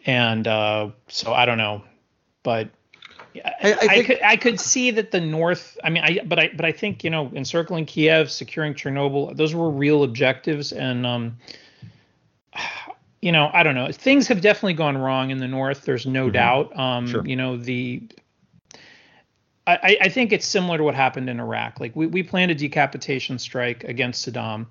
and 0.06 0.46
uh, 0.48 0.90
so 1.08 1.32
i 1.32 1.46
don't 1.46 1.58
know 1.58 1.82
but 2.42 2.68
I- 3.44 3.54
I, 3.62 3.76
I 3.98 4.02
could 4.04 4.20
I 4.22 4.36
could 4.36 4.58
see 4.60 4.90
that 4.90 5.12
the 5.12 5.20
North. 5.20 5.78
I 5.84 5.90
mean, 5.90 6.02
I 6.02 6.18
but 6.26 6.40
I 6.40 6.50
but 6.56 6.64
I 6.64 6.72
think 6.72 7.04
you 7.04 7.10
know 7.10 7.30
encircling 7.32 7.86
Kiev, 7.86 8.28
securing 8.28 8.74
Chernobyl, 8.74 9.36
those 9.36 9.54
were 9.54 9.70
real 9.70 10.02
objectives, 10.02 10.72
and 10.72 11.06
um, 11.06 11.36
you 13.22 13.30
know, 13.30 13.48
I 13.52 13.62
don't 13.62 13.74
know. 13.76 13.92
Things 13.92 14.26
have 14.28 14.40
definitely 14.40 14.74
gone 14.74 14.98
wrong 14.98 15.30
in 15.30 15.38
the 15.38 15.46
North. 15.46 15.82
There's 15.82 16.06
no 16.06 16.28
doubt. 16.30 16.76
Um, 16.76 17.06
Sure. 17.06 17.24
you 17.26 17.36
know 17.36 17.56
the. 17.56 18.02
I, 19.82 19.98
I- 20.02 20.08
think 20.08 20.32
it's 20.32 20.46
similar 20.46 20.78
to 20.78 20.84
what 20.84 20.94
happened 20.94 21.28
in 21.30 21.40
Iraq. 21.40 21.80
Like 21.80 21.94
we, 21.96 22.06
we 22.06 22.22
planned 22.22 22.50
a 22.50 22.54
decapitation 22.54 23.38
strike 23.38 23.84
against 23.84 24.26
Saddam, 24.28 24.66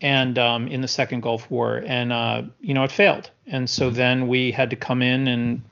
and 0.00 0.38
um, 0.38 0.68
in 0.68 0.80
the 0.80 0.88
second 0.88 1.20
Gulf 1.22 1.50
War, 1.50 1.82
and 1.86 2.12
uh, 2.12 2.42
you 2.60 2.74
know 2.74 2.84
it 2.84 2.92
failed, 2.92 3.30
and 3.46 3.68
so 3.68 3.90
then 3.90 4.28
we 4.28 4.50
had 4.52 4.70
to 4.70 4.76
come 4.76 5.02
in 5.02 5.26
and 5.28 5.62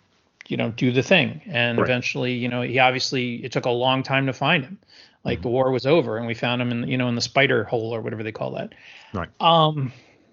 you 0.48 0.56
know 0.56 0.70
do 0.70 0.92
the 0.92 1.02
thing, 1.02 1.40
and 1.46 1.78
Right. 1.78 1.88
eventually, 1.88 2.32
you 2.34 2.48
know, 2.48 2.62
he 2.62 2.78
obviously 2.78 3.44
it 3.44 3.52
took 3.52 3.66
a 3.66 3.70
long 3.70 4.02
time 4.02 4.26
to 4.26 4.32
find 4.32 4.64
him. 4.64 4.78
like 5.24 5.40
the 5.42 5.48
war 5.48 5.70
was 5.70 5.86
over 5.86 6.18
and 6.18 6.26
we 6.26 6.34
found 6.34 6.60
him 6.60 6.70
in 6.70 6.88
you 6.88 6.98
know 6.98 7.08
in 7.08 7.14
the 7.14 7.20
spider 7.22 7.64
hole 7.64 7.94
or 7.94 8.00
whatever 8.02 8.22
they 8.22 8.32
call 8.32 8.52
that. 8.52 8.74
Right. 9.12 9.28
Um. 9.40 9.92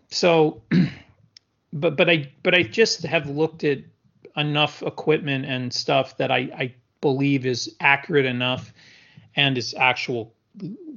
So, 0.10 0.62
but 1.74 1.96
but 1.98 2.10
I 2.10 2.32
but 2.44 2.54
I 2.56 2.64
just 2.64 3.04
have 3.04 3.30
looked 3.30 3.64
at 3.64 3.80
enough 4.38 4.82
equipment 4.84 5.46
and 5.46 5.74
stuff 5.74 6.18
that 6.18 6.32
I 6.32 6.38
I 6.58 6.74
believe 7.02 7.46
is 7.46 7.76
accurate 7.80 8.26
enough 8.26 8.74
and 9.36 9.58
is 9.58 9.74
actual 9.74 10.34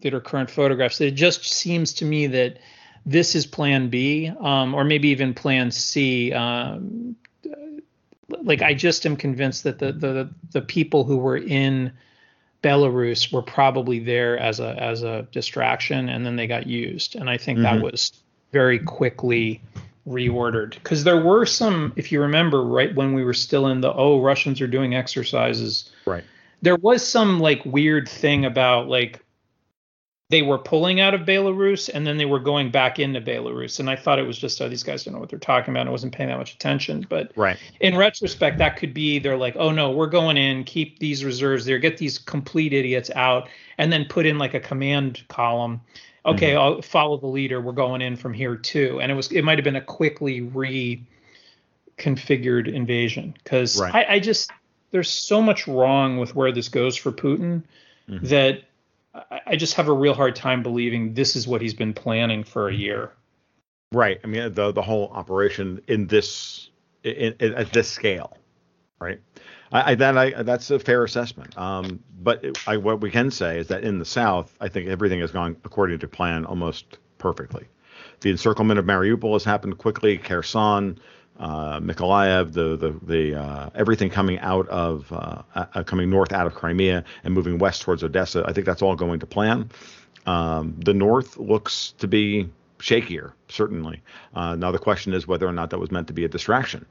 that 0.00 0.14
are 0.14 0.20
current 0.20 0.50
photographs. 0.50 1.00
It 1.00 1.12
just 1.12 1.44
seems 1.44 1.92
to 1.94 2.04
me 2.04 2.26
that 2.28 2.58
this 3.06 3.34
is 3.34 3.46
Plan 3.46 3.88
B, 3.88 4.32
um, 4.40 4.74
or 4.74 4.84
maybe 4.84 5.08
even 5.08 5.34
Plan 5.34 5.70
C. 5.70 6.32
Um, 6.32 7.16
like 8.28 8.62
I 8.62 8.74
just 8.74 9.04
am 9.06 9.16
convinced 9.16 9.64
that 9.64 9.78
the 9.78 9.92
the 9.92 10.30
the 10.52 10.62
people 10.62 11.04
who 11.04 11.18
were 11.18 11.36
in 11.36 11.92
Belarus 12.62 13.32
were 13.32 13.42
probably 13.42 13.98
there 13.98 14.38
as 14.38 14.60
a 14.60 14.74
as 14.82 15.02
a 15.02 15.22
distraction, 15.32 16.08
and 16.08 16.24
then 16.24 16.36
they 16.36 16.46
got 16.46 16.66
used. 16.66 17.14
And 17.14 17.28
I 17.28 17.36
think 17.36 17.58
mm-hmm. 17.58 17.76
that 17.76 17.82
was 17.82 18.12
very 18.52 18.78
quickly 18.78 19.60
reordered 20.08 20.74
because 20.74 21.04
there 21.04 21.22
were 21.22 21.46
some, 21.46 21.92
if 21.96 22.12
you 22.12 22.20
remember, 22.20 22.62
right 22.62 22.94
when 22.94 23.14
we 23.14 23.24
were 23.24 23.34
still 23.34 23.66
in 23.68 23.80
the 23.80 23.92
oh 23.92 24.20
Russians 24.20 24.60
are 24.60 24.66
doing 24.66 24.94
exercises, 24.94 25.90
right? 26.06 26.24
There 26.62 26.76
was 26.76 27.06
some 27.06 27.40
like 27.40 27.64
weird 27.64 28.08
thing 28.08 28.44
about 28.44 28.88
like 28.88 29.24
they 30.30 30.42
were 30.42 30.58
pulling 30.58 31.00
out 31.00 31.14
of 31.14 31.22
Belarus 31.22 31.90
and 31.92 32.06
then 32.06 32.16
they 32.16 32.24
were 32.24 32.40
going 32.40 32.70
back 32.70 32.98
into 32.98 33.20
Belarus. 33.20 33.78
And 33.78 33.90
I 33.90 33.94
thought 33.94 34.18
it 34.18 34.26
was 34.26 34.38
just, 34.38 34.60
oh, 34.60 34.68
these 34.68 34.82
guys 34.82 35.04
don't 35.04 35.14
know 35.14 35.20
what 35.20 35.28
they're 35.28 35.38
talking 35.38 35.72
about. 35.72 35.82
And 35.82 35.90
I 35.90 35.92
wasn't 35.92 36.14
paying 36.14 36.30
that 36.30 36.38
much 36.38 36.54
attention. 36.54 37.06
But 37.08 37.30
right. 37.36 37.58
in 37.80 37.96
retrospect, 37.96 38.58
that 38.58 38.76
could 38.76 38.94
be 38.94 39.18
they're 39.18 39.36
like, 39.36 39.54
oh, 39.56 39.70
no, 39.70 39.90
we're 39.90 40.08
going 40.08 40.38
in, 40.38 40.64
keep 40.64 40.98
these 40.98 41.24
reserves 41.24 41.66
there, 41.66 41.78
get 41.78 41.98
these 41.98 42.18
complete 42.18 42.72
idiots 42.72 43.10
out, 43.14 43.48
and 43.76 43.92
then 43.92 44.06
put 44.06 44.24
in 44.24 44.38
like 44.38 44.54
a 44.54 44.60
command 44.60 45.22
column. 45.28 45.80
Okay, 46.26 46.52
mm-hmm. 46.52 46.76
I'll 46.76 46.82
follow 46.82 47.18
the 47.18 47.26
leader. 47.26 47.60
We're 47.60 47.72
going 47.72 48.00
in 48.00 48.16
from 48.16 48.32
here 48.32 48.56
too. 48.56 48.98
And 49.02 49.12
it 49.12 49.14
was, 49.14 49.30
it 49.30 49.42
might 49.42 49.58
have 49.58 49.64
been 49.64 49.76
a 49.76 49.82
quickly 49.82 50.40
reconfigured 50.40 52.72
invasion 52.72 53.34
because 53.44 53.78
right. 53.78 53.94
I, 53.94 54.14
I 54.14 54.18
just, 54.20 54.50
there's 54.94 55.10
so 55.10 55.42
much 55.42 55.66
wrong 55.66 56.18
with 56.18 56.36
where 56.36 56.52
this 56.52 56.68
goes 56.68 56.94
for 56.94 57.10
Putin 57.10 57.64
mm-hmm. 58.08 58.24
that 58.26 58.62
I 59.44 59.56
just 59.56 59.74
have 59.74 59.88
a 59.88 59.92
real 59.92 60.14
hard 60.14 60.36
time 60.36 60.62
believing 60.62 61.14
this 61.14 61.34
is 61.34 61.48
what 61.48 61.60
he's 61.60 61.74
been 61.74 61.92
planning 61.92 62.44
for 62.44 62.68
a 62.68 62.72
year. 62.72 63.10
Right. 63.90 64.20
I 64.22 64.28
mean, 64.28 64.54
the 64.54 64.70
the 64.70 64.82
whole 64.82 65.10
operation 65.12 65.82
in 65.88 66.06
this 66.06 66.70
in, 67.02 67.34
in, 67.40 67.54
at 67.54 67.72
this 67.72 67.90
scale, 67.90 68.38
right? 69.00 69.20
I, 69.72 69.90
I, 69.90 69.94
that 69.96 70.16
I 70.16 70.42
that's 70.44 70.70
a 70.70 70.78
fair 70.78 71.02
assessment. 71.02 71.58
Um, 71.58 71.98
but 72.20 72.44
it, 72.44 72.68
I, 72.68 72.76
what 72.76 73.00
we 73.00 73.10
can 73.10 73.32
say 73.32 73.58
is 73.58 73.66
that 73.68 73.82
in 73.82 73.98
the 73.98 74.04
South, 74.04 74.56
I 74.60 74.68
think 74.68 74.88
everything 74.88 75.18
has 75.18 75.32
gone 75.32 75.56
according 75.64 75.98
to 75.98 76.06
plan 76.06 76.44
almost 76.44 76.98
perfectly. 77.18 77.66
The 78.20 78.30
encirclement 78.30 78.78
of 78.78 78.84
Mariupol 78.84 79.32
has 79.32 79.42
happened 79.42 79.76
quickly. 79.76 80.18
Kherson, 80.18 81.00
uh, 81.38 81.80
the 81.80 82.76
the 82.76 82.98
the 83.02 83.34
uh, 83.34 83.70
everything 83.74 84.10
coming 84.10 84.38
out 84.38 84.68
of 84.68 85.12
uh, 85.12 85.42
uh, 85.54 85.82
coming 85.84 86.10
north 86.10 86.32
out 86.32 86.46
of 86.46 86.54
Crimea 86.54 87.04
and 87.24 87.34
moving 87.34 87.58
west 87.58 87.82
towards 87.82 88.02
Odessa. 88.04 88.44
I 88.46 88.52
think 88.52 88.66
that's 88.66 88.82
all 88.82 88.94
going 88.94 89.20
to 89.20 89.26
plan. 89.26 89.70
Um, 90.26 90.76
the 90.78 90.94
north 90.94 91.36
looks 91.36 91.94
to 91.98 92.08
be 92.08 92.48
shakier, 92.78 93.32
certainly. 93.48 94.02
Uh, 94.34 94.54
now 94.54 94.70
the 94.70 94.78
question 94.78 95.12
is 95.12 95.26
whether 95.26 95.46
or 95.46 95.52
not 95.52 95.70
that 95.70 95.78
was 95.78 95.90
meant 95.90 96.06
to 96.06 96.12
be 96.12 96.24
a 96.24 96.28
distraction, 96.28 96.86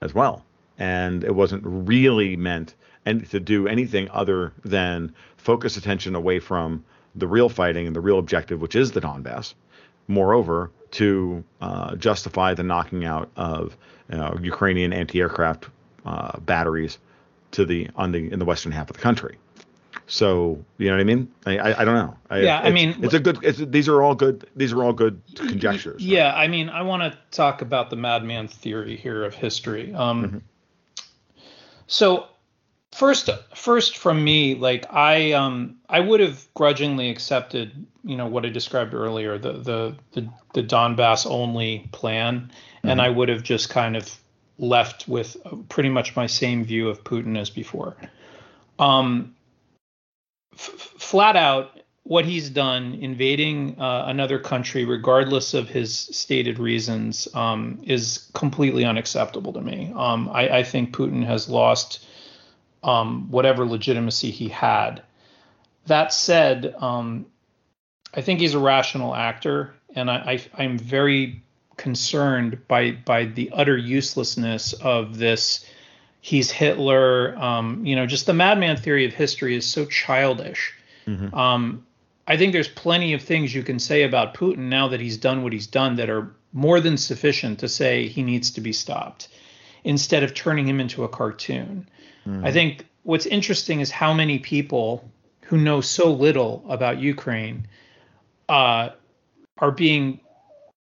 as 0.00 0.14
well, 0.14 0.44
and 0.78 1.22
it 1.24 1.34
wasn't 1.34 1.62
really 1.64 2.36
meant 2.36 2.74
and 3.04 3.28
to 3.30 3.40
do 3.40 3.66
anything 3.66 4.08
other 4.10 4.52
than 4.64 5.14
focus 5.36 5.76
attention 5.76 6.14
away 6.14 6.38
from 6.38 6.84
the 7.14 7.26
real 7.26 7.48
fighting 7.48 7.86
and 7.86 7.96
the 7.96 8.00
real 8.00 8.18
objective, 8.18 8.60
which 8.60 8.76
is 8.76 8.92
the 8.92 9.00
Donbass. 9.00 9.54
Moreover, 10.08 10.70
to 10.92 11.42
uh, 11.60 11.96
justify 11.96 12.54
the 12.54 12.62
knocking 12.62 13.04
out 13.04 13.30
of 13.36 13.76
you 14.10 14.18
know, 14.18 14.38
Ukrainian 14.42 14.92
anti-aircraft 14.92 15.66
uh, 16.04 16.38
batteries 16.40 16.98
to 17.52 17.64
the 17.64 17.88
on 17.96 18.12
the 18.12 18.30
in 18.32 18.38
the 18.38 18.44
western 18.44 18.72
half 18.72 18.90
of 18.90 18.96
the 18.96 19.02
country. 19.02 19.38
So 20.06 20.62
you 20.78 20.88
know 20.88 20.96
what 20.96 21.00
I 21.00 21.04
mean? 21.04 21.32
I 21.46 21.58
I, 21.58 21.80
I 21.80 21.84
don't 21.84 21.94
know. 21.94 22.16
I, 22.28 22.40
yeah, 22.40 22.60
I 22.60 22.70
mean, 22.70 22.96
it's 23.02 23.14
a 23.14 23.20
good. 23.20 23.38
It's, 23.42 23.58
these 23.58 23.88
are 23.88 24.02
all 24.02 24.14
good. 24.14 24.48
These 24.56 24.72
are 24.72 24.82
all 24.82 24.92
good 24.92 25.22
conjectures. 25.36 26.02
Yeah, 26.02 26.32
right? 26.32 26.44
I 26.44 26.48
mean, 26.48 26.68
I 26.68 26.82
want 26.82 27.02
to 27.02 27.18
talk 27.30 27.62
about 27.62 27.88
the 27.90 27.96
madman 27.96 28.48
theory 28.48 28.96
here 28.96 29.24
of 29.24 29.34
history. 29.34 29.94
Um, 29.94 30.24
mm-hmm. 30.24 30.38
So 31.86 32.26
first 32.92 33.30
first 33.54 33.96
from 33.96 34.22
me 34.22 34.54
like 34.54 34.86
i 34.92 35.32
um 35.32 35.76
i 35.88 35.98
would 35.98 36.20
have 36.20 36.46
grudgingly 36.54 37.08
accepted 37.08 37.86
you 38.04 38.16
know 38.16 38.26
what 38.26 38.44
i 38.44 38.48
described 38.48 38.94
earlier 38.94 39.38
the 39.38 39.52
the 39.52 39.96
the, 40.12 40.28
the 40.54 40.62
donbass 40.62 41.26
only 41.26 41.88
plan. 41.92 42.40
Mm-hmm. 42.40 42.88
and 42.90 43.00
i 43.00 43.08
would 43.08 43.28
have 43.28 43.42
just 43.42 43.70
kind 43.70 43.96
of 43.96 44.14
left 44.58 45.08
with 45.08 45.36
pretty 45.68 45.88
much 45.88 46.14
my 46.14 46.26
same 46.26 46.64
view 46.64 46.88
of 46.88 47.02
putin 47.02 47.36
as 47.38 47.50
before. 47.50 47.96
Um 48.78 49.34
f- 50.52 50.94
flat 50.98 51.34
out 51.34 51.80
what 52.04 52.24
he's 52.24 52.50
done 52.50 52.94
invading 52.94 53.80
uh, 53.80 54.04
another 54.06 54.38
country 54.38 54.84
regardless 54.84 55.54
of 55.54 55.68
his 55.68 55.94
stated 55.94 56.58
reasons 56.58 57.28
um, 57.34 57.80
is 57.84 58.28
completely 58.34 58.84
unacceptable 58.84 59.52
to 59.52 59.60
me. 59.60 59.92
Um, 59.94 60.28
I, 60.32 60.58
I 60.58 60.62
think 60.64 60.94
putin 60.94 61.24
has 61.24 61.48
lost 61.48 62.04
um, 62.82 63.30
whatever 63.30 63.64
legitimacy 63.64 64.30
he 64.30 64.48
had. 64.48 65.02
That 65.86 66.12
said, 66.12 66.74
um, 66.78 67.26
I 68.14 68.20
think 68.20 68.40
he's 68.40 68.54
a 68.54 68.58
rational 68.58 69.14
actor, 69.14 69.74
and 69.94 70.10
I, 70.10 70.40
I, 70.56 70.62
I'm 70.62 70.78
very 70.78 71.42
concerned 71.76 72.68
by 72.68 72.92
by 72.92 73.24
the 73.24 73.50
utter 73.52 73.76
uselessness 73.76 74.72
of 74.74 75.18
this. 75.18 75.66
He's 76.20 76.50
Hitler. 76.50 77.36
Um, 77.36 77.84
you 77.84 77.96
know, 77.96 78.06
just 78.06 78.26
the 78.26 78.34
madman 78.34 78.76
theory 78.76 79.04
of 79.06 79.12
history 79.12 79.56
is 79.56 79.66
so 79.66 79.86
childish. 79.86 80.72
Mm-hmm. 81.06 81.34
Um, 81.34 81.84
I 82.28 82.36
think 82.36 82.52
there's 82.52 82.68
plenty 82.68 83.14
of 83.14 83.22
things 83.22 83.52
you 83.52 83.64
can 83.64 83.80
say 83.80 84.04
about 84.04 84.34
Putin 84.34 84.68
now 84.68 84.88
that 84.88 85.00
he's 85.00 85.16
done 85.16 85.42
what 85.42 85.52
he's 85.52 85.66
done 85.66 85.96
that 85.96 86.08
are 86.08 86.32
more 86.52 86.78
than 86.80 86.96
sufficient 86.96 87.58
to 87.58 87.68
say 87.68 88.06
he 88.06 88.22
needs 88.22 88.52
to 88.52 88.60
be 88.60 88.72
stopped, 88.72 89.28
instead 89.82 90.22
of 90.22 90.32
turning 90.34 90.68
him 90.68 90.78
into 90.78 91.02
a 91.02 91.08
cartoon. 91.08 91.88
Mm. 92.26 92.44
I 92.44 92.52
think 92.52 92.86
what's 93.02 93.26
interesting 93.26 93.80
is 93.80 93.90
how 93.90 94.12
many 94.12 94.38
people 94.38 95.08
who 95.42 95.58
know 95.58 95.80
so 95.80 96.12
little 96.12 96.64
about 96.68 96.98
Ukraine 96.98 97.66
uh, 98.48 98.90
are 99.58 99.70
being, 99.70 100.20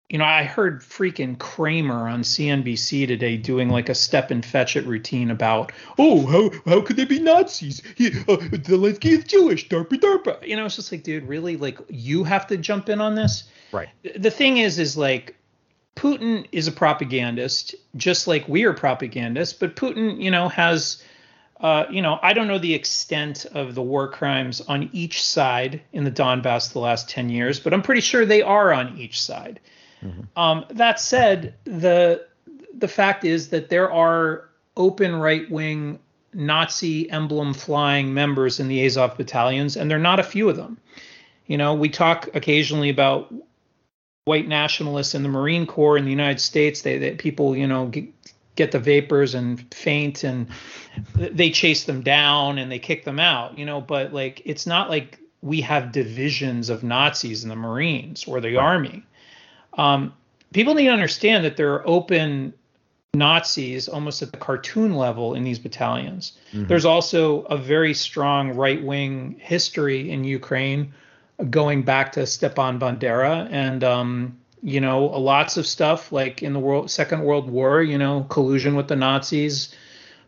you 0.09 0.19
know, 0.19 0.25
I 0.25 0.45
heard 0.45 0.81
freaking 0.81 1.39
Cramer 1.39 2.09
on 2.09 2.23
CNBC 2.23 3.07
today 3.07 3.37
doing 3.37 3.69
like 3.69 3.89
a 3.89 3.95
step 3.95 4.31
and 4.31 4.45
fetch 4.45 4.77
it 4.77 4.87
routine 4.87 5.31
about, 5.31 5.73
oh, 5.99 6.27
how 6.27 6.51
how 6.71 6.81
could 6.81 6.97
they 6.97 7.05
be 7.05 7.19
Nazis? 7.19 7.83
He, 7.97 8.09
uh, 8.09 8.39
Zelensky 8.67 9.19
is 9.19 9.25
Jewish, 9.25 9.69
DARPA, 9.69 10.01
DARPA. 10.01 10.47
You 10.47 10.57
know, 10.57 10.67
it's 10.67 10.77
just 10.77 10.91
like, 10.91 11.03
dude, 11.03 11.29
really, 11.29 11.57
like 11.57 11.79
you 11.89 12.25
have 12.25 12.47
to 12.49 12.57
jump 12.57 12.89
in 12.89 13.01
on 13.01 13.15
this. 13.15 13.45
Right. 13.73 13.89
The 14.17 14.31
thing 14.31 14.59
is, 14.59 14.79
is 14.79 14.97
like 14.97 15.37
Putin 15.97 16.47
is 16.53 16.69
a 16.69 16.73
propagandist, 16.73 17.75
just 17.97 18.27
like 18.27 18.47
we 18.49 18.65
are 18.65 18.75
propagandists, 18.75 19.59
but 19.59 19.77
Putin, 19.77 20.21
you 20.21 20.31
know, 20.31 20.49
has 20.49 21.03
uh, 21.61 21.87
you 21.91 22.03
know, 22.03 22.19
I 22.23 22.33
don't 22.33 22.49
know 22.49 22.59
the 22.59 22.75
extent 22.75 23.47
of 23.47 23.75
the 23.75 23.83
war 23.83 24.09
crimes 24.09 24.61
on 24.63 24.91
each 24.93 25.23
side 25.25 25.81
in 25.93 26.05
the 26.05 26.11
Donbass 26.11 26.73
the 26.73 26.81
last 26.81 27.09
10 27.09 27.31
years, 27.31 27.61
but 27.61 27.73
I'm 27.73 27.83
pretty 27.83 28.03
sure 28.03 28.27
they 28.27 28.43
are 28.43 28.73
on 28.73 28.97
each 28.99 29.21
side. 29.23 29.61
Mm-hmm. 30.03 30.39
Um, 30.39 30.67
that 30.71 31.01
said, 31.01 31.55
the 31.65 32.27
the 32.79 32.89
fact 32.89 33.25
is 33.25 33.49
that 33.49 33.71
there 33.71 33.91
are 33.91 34.51
open 34.77 35.17
right 35.17 35.51
wing 35.51 35.99
Nazi 36.35 37.11
emblem 37.11 37.55
flying 37.55 38.13
members 38.13 38.61
in 38.61 38.69
the 38.69 38.85
Azov 38.85 39.17
battalions, 39.17 39.77
and 39.77 39.91
they're 39.91 39.99
not 39.99 40.21
a 40.21 40.23
few 40.23 40.51
of 40.51 40.57
them. 40.57 40.77
You 41.47 41.57
know, 41.57 41.75
we 41.75 41.89
talk 41.89 42.29
occasionally 42.35 42.91
about 42.91 43.33
white 44.27 44.47
nationalists 44.47 45.15
in 45.15 45.23
the 45.23 45.29
Marine 45.29 45.67
Corps 45.67 45.97
in 45.97 46.05
the 46.05 46.11
United 46.11 46.41
States. 46.41 46.83
They, 46.83 46.99
they 46.99 47.15
people, 47.15 47.57
you 47.57 47.67
know, 47.67 47.87
get, 47.87 48.16
get 48.57 48.73
the 48.73 48.79
vapors 48.79 49.35
and 49.35 49.73
faint 49.73 50.25
and 50.25 50.49
they 51.15 51.51
chase 51.51 51.85
them 51.85 52.03
down 52.03 52.59
and 52.59 52.73
they 52.73 52.79
kick 52.79 53.05
them 53.05 53.21
out, 53.21 53.57
you 53.59 53.65
know, 53.65 53.81
but 53.81 54.13
like 54.13 54.43
it's 54.45 54.67
not 54.67 54.91
like 54.91 55.19
we 55.43 55.61
have 55.61 55.93
divisions 55.93 56.71
of 56.71 56.83
Nazis 56.83 57.45
in 57.45 57.49
the 57.49 57.57
Marines 57.57 58.25
or 58.27 58.41
the 58.41 58.57
army. 58.57 59.05
Um, 59.75 60.13
people 60.53 60.75
need 60.75 60.87
to 60.87 60.91
understand 60.91 61.45
that 61.45 61.57
there 61.57 61.73
are 61.75 61.87
open 61.87 62.53
Nazis 63.15 63.89
almost 63.89 64.23
at 64.23 64.33
the 64.33 64.39
cartoon 64.39 64.95
level 64.95 65.35
in 65.35 65.45
these 65.45 65.59
battalions. 65.59 66.33
Mm-hmm. 66.53 66.67
There's 66.67 66.85
also 66.85 67.43
a 67.43 67.57
very 67.57 67.95
strong 67.95 68.55
right 68.55 68.83
wing 68.83 69.37
history 69.39 70.11
in 70.11 70.25
Ukraine 70.25 70.93
going 71.51 71.83
back 71.83 72.13
to 72.13 72.27
Stepan 72.27 72.79
Bandera 72.79 73.49
and 73.51 73.85
um, 73.85 74.39
you 74.63 74.81
know, 74.81 75.05
lots 75.05 75.57
of 75.57 75.67
stuff 75.67 76.13
like 76.13 76.43
in 76.43 76.53
the 76.53 76.59
world 76.59 76.91
Second 76.91 77.23
World 77.23 77.51
War, 77.51 77.83
you 77.83 77.99
know, 77.99 78.27
collusion 78.29 78.75
with 78.75 78.89
the 78.89 78.97
Nazis, 78.97 79.75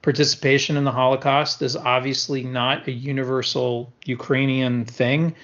participation 0.02 0.76
in 0.76 0.84
the 0.84 0.92
Holocaust 0.92 1.60
is 1.62 1.76
obviously 1.76 2.44
not 2.44 2.86
a 2.86 2.92
universal 2.92 3.92
Ukrainian 4.04 4.84
thing, 4.84 5.34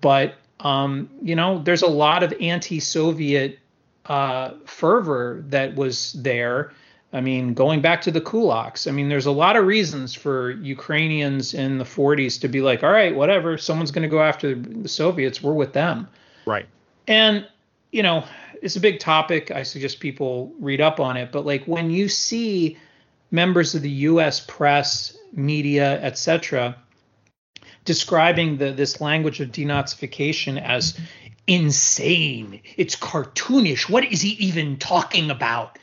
but 0.00 0.34
um, 0.60 1.08
you 1.22 1.36
know, 1.36 1.62
there's 1.62 1.82
a 1.82 1.88
lot 1.88 2.22
of 2.22 2.34
anti-Soviet 2.40 3.58
uh, 4.06 4.50
fervor 4.64 5.44
that 5.48 5.76
was 5.76 6.14
there. 6.14 6.72
I 7.12 7.20
mean, 7.20 7.54
going 7.54 7.80
back 7.80 8.02
to 8.02 8.10
the 8.10 8.20
kulaks, 8.20 8.88
I 8.88 8.90
mean, 8.90 9.08
there's 9.08 9.26
a 9.26 9.30
lot 9.30 9.56
of 9.56 9.66
reasons 9.66 10.14
for 10.14 10.50
Ukrainians 10.50 11.54
in 11.54 11.78
the 11.78 11.84
40s 11.84 12.40
to 12.40 12.48
be 12.48 12.60
like, 12.60 12.82
all 12.82 12.90
right, 12.90 13.14
whatever, 13.14 13.56
someone's 13.56 13.90
going 13.90 14.02
to 14.02 14.08
go 14.08 14.20
after 14.20 14.54
the 14.54 14.88
Soviets, 14.88 15.42
we're 15.42 15.52
with 15.52 15.72
them. 15.72 16.08
Right. 16.44 16.66
And, 17.06 17.46
you 17.90 18.02
know, 18.02 18.24
it's 18.62 18.76
a 18.76 18.80
big 18.80 19.00
topic. 19.00 19.50
I 19.50 19.62
suggest 19.62 20.00
people 20.00 20.52
read 20.60 20.80
up 20.80 21.00
on 21.00 21.16
it. 21.16 21.32
But 21.32 21.46
like 21.46 21.64
when 21.64 21.90
you 21.90 22.08
see 22.08 22.76
members 23.30 23.74
of 23.74 23.82
the 23.82 23.90
U.S. 23.90 24.40
press, 24.40 25.16
media, 25.32 26.00
etc., 26.02 26.76
describing 27.84 28.58
the 28.58 28.72
this 28.72 29.00
language 29.00 29.40
of 29.40 29.50
denazification 29.50 30.60
as 30.60 30.98
insane, 31.46 32.60
it's 32.76 32.96
cartoonish. 32.96 33.88
What 33.88 34.04
is 34.04 34.20
he 34.20 34.30
even 34.30 34.76
talking 34.76 35.30
about? 35.30 35.78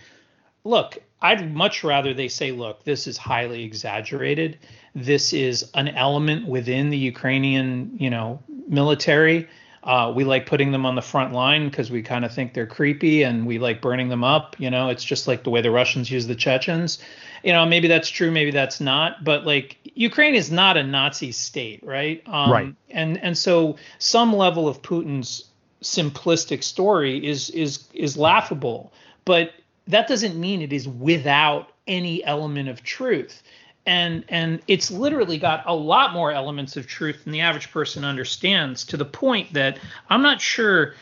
Look, 0.63 0.99
I'd 1.21 1.53
much 1.53 1.83
rather 1.83 2.13
they 2.13 2.27
say, 2.27 2.51
look, 2.51 2.83
this 2.83 3.07
is 3.07 3.17
highly 3.17 3.63
exaggerated. 3.63 4.59
This 4.93 5.33
is 5.33 5.71
an 5.73 5.87
element 5.87 6.47
within 6.47 6.89
the 6.89 6.97
Ukrainian, 6.97 7.95
you 7.97 8.09
know, 8.09 8.43
military 8.67 9.47
uh, 9.85 10.11
we 10.13 10.23
like 10.23 10.47
putting 10.47 10.71
them 10.71 10.85
on 10.85 10.95
the 10.95 11.01
front 11.01 11.31
line 11.31 11.69
because 11.69 11.91
we 11.91 12.01
kind 12.01 12.25
of 12.25 12.33
think 12.33 12.53
they're 12.53 12.65
creepy 12.65 13.21
and 13.21 13.45
we 13.45 13.59
like 13.59 13.81
burning 13.81 14.09
them 14.09 14.23
up. 14.23 14.55
You 14.59 14.71
know, 14.71 14.89
it's 14.89 15.03
just 15.03 15.27
like 15.27 15.43
the 15.43 15.51
way 15.51 15.61
the 15.61 15.69
Russians 15.69 16.09
use 16.09 16.25
the 16.25 16.35
Chechens. 16.35 16.97
You 17.43 17.53
know, 17.53 17.65
maybe 17.67 17.87
that's 17.87 18.09
true, 18.09 18.31
maybe 18.31 18.49
that's 18.49 18.81
not. 18.81 19.23
But 19.23 19.45
like 19.45 19.77
Ukraine 19.93 20.33
is 20.33 20.51
not 20.51 20.75
a 20.75 20.83
Nazi 20.83 21.31
state, 21.31 21.81
right? 21.83 22.23
Um, 22.25 22.51
right. 22.51 22.75
And 22.89 23.19
and 23.23 23.37
so 23.37 23.77
some 23.99 24.35
level 24.35 24.67
of 24.67 24.81
Putin's 24.81 25.45
simplistic 25.83 26.63
story 26.63 27.23
is 27.23 27.51
is 27.51 27.87
is 27.93 28.17
laughable, 28.17 28.91
but 29.23 29.51
that 29.87 30.07
doesn't 30.07 30.35
mean 30.35 30.63
it 30.63 30.73
is 30.73 30.87
without 30.87 31.69
any 31.87 32.23
element 32.25 32.69
of 32.69 32.81
truth 32.81 33.43
and 33.85 34.23
and 34.29 34.61
it's 34.67 34.89
literally 34.89 35.37
got 35.37 35.63
a 35.65 35.75
lot 35.75 36.13
more 36.13 36.31
elements 36.31 36.75
of 36.77 36.87
truth 36.87 37.23
than 37.23 37.33
the 37.33 37.41
average 37.41 37.71
person 37.71 38.03
understands 38.03 38.83
to 38.83 38.97
the 38.97 39.05
point 39.05 39.51
that 39.53 39.79
i'm 40.09 40.21
not 40.21 40.41
sure 40.41 40.95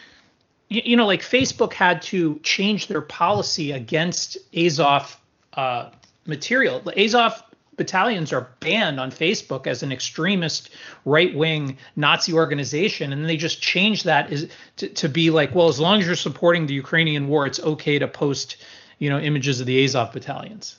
you, 0.70 0.82
you 0.86 0.98
know 0.98 1.06
like 1.06 1.22
facebook 1.22 1.74
had 1.74 2.02
to 2.02 2.40
change 2.40 2.88
their 2.88 3.02
policy 3.02 3.72
against 3.72 4.38
azov 4.56 5.20
uh, 5.54 5.90
material. 6.26 6.80
The 6.80 7.00
azov 7.00 7.44
battalions 7.76 8.32
are 8.32 8.50
banned 8.60 9.00
on 9.00 9.12
facebook 9.12 9.66
as 9.66 9.82
an 9.82 9.92
extremist 9.92 10.70
right-wing 11.06 11.76
nazi 11.96 12.32
organization 12.32 13.12
and 13.12 13.28
they 13.28 13.36
just 13.36 13.62
changed 13.62 14.06
that 14.06 14.32
is 14.32 14.48
to, 14.76 14.88
to 14.90 15.10
be 15.10 15.32
like 15.32 15.56
well 15.56 15.68
as 15.68 15.80
long 15.80 16.00
as 16.00 16.06
you're 16.06 16.16
supporting 16.16 16.68
the 16.68 16.74
ukrainian 16.76 17.28
war 17.28 17.48
it's 17.48 17.60
okay 17.62 17.98
to 17.98 18.08
post 18.08 18.58
you 19.00 19.10
know 19.10 19.20
images 19.20 19.60
of 19.60 19.66
the 19.66 19.84
azov 19.84 20.14
battalions 20.14 20.76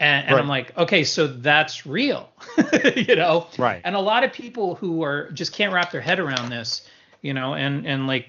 and, 0.00 0.26
and 0.26 0.34
right. 0.34 0.42
I'm 0.42 0.48
like, 0.48 0.76
okay, 0.76 1.04
so 1.04 1.26
that's 1.26 1.86
real, 1.86 2.28
you 2.96 3.16
know? 3.16 3.46
Right. 3.58 3.80
And 3.84 3.94
a 3.94 4.00
lot 4.00 4.24
of 4.24 4.32
people 4.32 4.74
who 4.74 5.02
are 5.02 5.30
just 5.30 5.52
can't 5.52 5.72
wrap 5.72 5.92
their 5.92 6.00
head 6.00 6.18
around 6.18 6.50
this, 6.50 6.88
you 7.22 7.32
know, 7.32 7.54
and 7.54 7.86
and 7.86 8.06
like, 8.06 8.26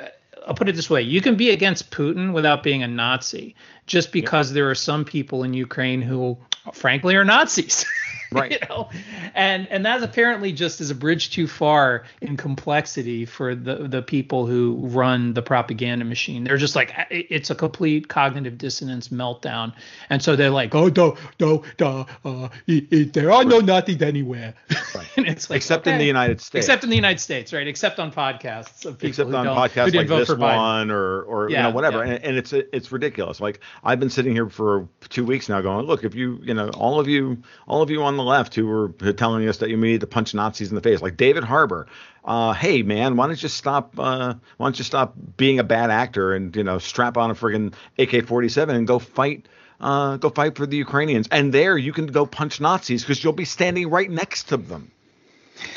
uh, 0.00 0.08
I'll 0.46 0.54
put 0.54 0.68
it 0.68 0.74
this 0.74 0.88
way: 0.88 1.02
you 1.02 1.20
can 1.20 1.36
be 1.36 1.50
against 1.50 1.90
Putin 1.90 2.32
without 2.32 2.62
being 2.62 2.82
a 2.82 2.88
Nazi, 2.88 3.54
just 3.86 4.12
because 4.12 4.50
yeah. 4.50 4.54
there 4.54 4.70
are 4.70 4.74
some 4.74 5.04
people 5.04 5.44
in 5.44 5.54
Ukraine 5.54 6.02
who, 6.02 6.38
frankly, 6.72 7.14
are 7.16 7.24
Nazis. 7.24 7.84
right. 8.40 8.52
you 8.52 8.58
know? 8.68 8.88
And 9.34 9.68
and 9.68 9.84
that's 9.84 10.02
apparently 10.02 10.52
just 10.52 10.80
is 10.80 10.90
a 10.90 10.94
bridge 10.94 11.30
too 11.30 11.46
far 11.46 12.04
in 12.20 12.36
complexity 12.36 13.24
for 13.24 13.54
the 13.54 13.88
the 13.88 14.02
people 14.02 14.46
who 14.46 14.78
run 14.80 15.34
the 15.34 15.42
propaganda 15.42 16.04
machine. 16.04 16.44
They're 16.44 16.56
just 16.56 16.76
like 16.76 16.94
it's 17.10 17.50
a 17.50 17.54
complete 17.54 18.08
cognitive 18.08 18.58
dissonance 18.58 19.08
meltdown. 19.08 19.74
And 20.10 20.22
so 20.22 20.36
they're 20.36 20.50
like 20.50 20.74
oh 20.74 20.88
no 20.88 21.16
no 21.40 21.62
no 21.80 22.06
uh, 22.24 22.48
there 22.66 23.30
are 23.30 23.44
no 23.44 23.60
Nazis 23.60 24.02
anywhere. 24.02 24.54
Right. 24.94 25.06
and 25.16 25.26
it's 25.26 25.50
like 25.50 25.58
except 25.58 25.86
okay. 25.86 25.92
in 25.92 25.98
the 25.98 26.06
united 26.06 26.40
states. 26.40 26.66
Except 26.66 26.84
in 26.84 26.90
the 26.90 26.96
united 26.96 27.20
states 27.20 27.52
right? 27.52 27.66
Except 27.66 27.98
on 27.98 28.12
podcasts 28.12 28.84
of 28.84 28.98
people 28.98 29.08
except 29.08 29.32
on 29.32 29.46
podcasts 29.46 29.94
like 29.94 30.08
this 30.08 30.28
for 30.28 30.36
one 30.36 30.90
or 30.90 31.22
or 31.22 31.50
yeah, 31.50 31.58
you 31.58 31.62
know 31.64 31.74
whatever. 31.74 32.04
yeah. 32.04 32.14
and, 32.14 32.24
and 32.24 32.36
it's 32.36 32.52
it's 32.52 32.92
ridiculous. 32.92 33.40
Like 33.40 33.60
i've 33.82 34.00
been 34.00 34.10
sitting 34.10 34.32
here 34.32 34.48
for 34.48 34.88
two 35.08 35.24
weeks 35.24 35.48
now 35.48 35.60
going 35.60 35.86
look 35.86 36.04
if 36.04 36.14
you 36.14 36.38
you 36.42 36.54
know 36.54 36.68
all 36.70 37.00
of 37.00 37.08
you 37.08 37.38
all 37.66 37.82
of 37.82 37.90
you 37.90 38.02
on 38.02 38.16
the 38.16 38.22
left 38.24 38.54
who 38.54 38.66
were 38.66 38.88
telling 39.12 39.48
us 39.48 39.58
that 39.58 39.70
you 39.70 39.76
need 39.76 40.00
to 40.00 40.06
punch 40.06 40.34
Nazis 40.34 40.70
in 40.70 40.74
the 40.74 40.80
face, 40.80 41.02
like 41.02 41.16
David 41.16 41.44
Harbour. 41.44 41.86
Uh, 42.24 42.52
hey 42.52 42.82
man, 42.82 43.16
why 43.16 43.26
don't 43.26 43.42
you 43.42 43.48
stop? 43.48 43.98
Uh, 43.98 44.34
why 44.56 44.66
don't 44.66 44.78
you 44.78 44.84
stop 44.84 45.14
being 45.36 45.58
a 45.58 45.64
bad 45.64 45.90
actor 45.90 46.34
and 46.34 46.54
you 46.56 46.64
know 46.64 46.78
strap 46.78 47.16
on 47.16 47.30
a 47.30 47.34
friggin' 47.34 47.74
AK-47 47.98 48.70
and 48.70 48.86
go 48.86 48.98
fight? 48.98 49.46
Uh, 49.80 50.16
go 50.16 50.30
fight 50.30 50.56
for 50.56 50.66
the 50.66 50.76
Ukrainians, 50.76 51.28
and 51.30 51.52
there 51.52 51.76
you 51.76 51.92
can 51.92 52.06
go 52.06 52.24
punch 52.24 52.60
Nazis 52.60 53.02
because 53.02 53.22
you'll 53.22 53.32
be 53.32 53.44
standing 53.44 53.90
right 53.90 54.10
next 54.10 54.44
to 54.48 54.56
them. 54.56 54.90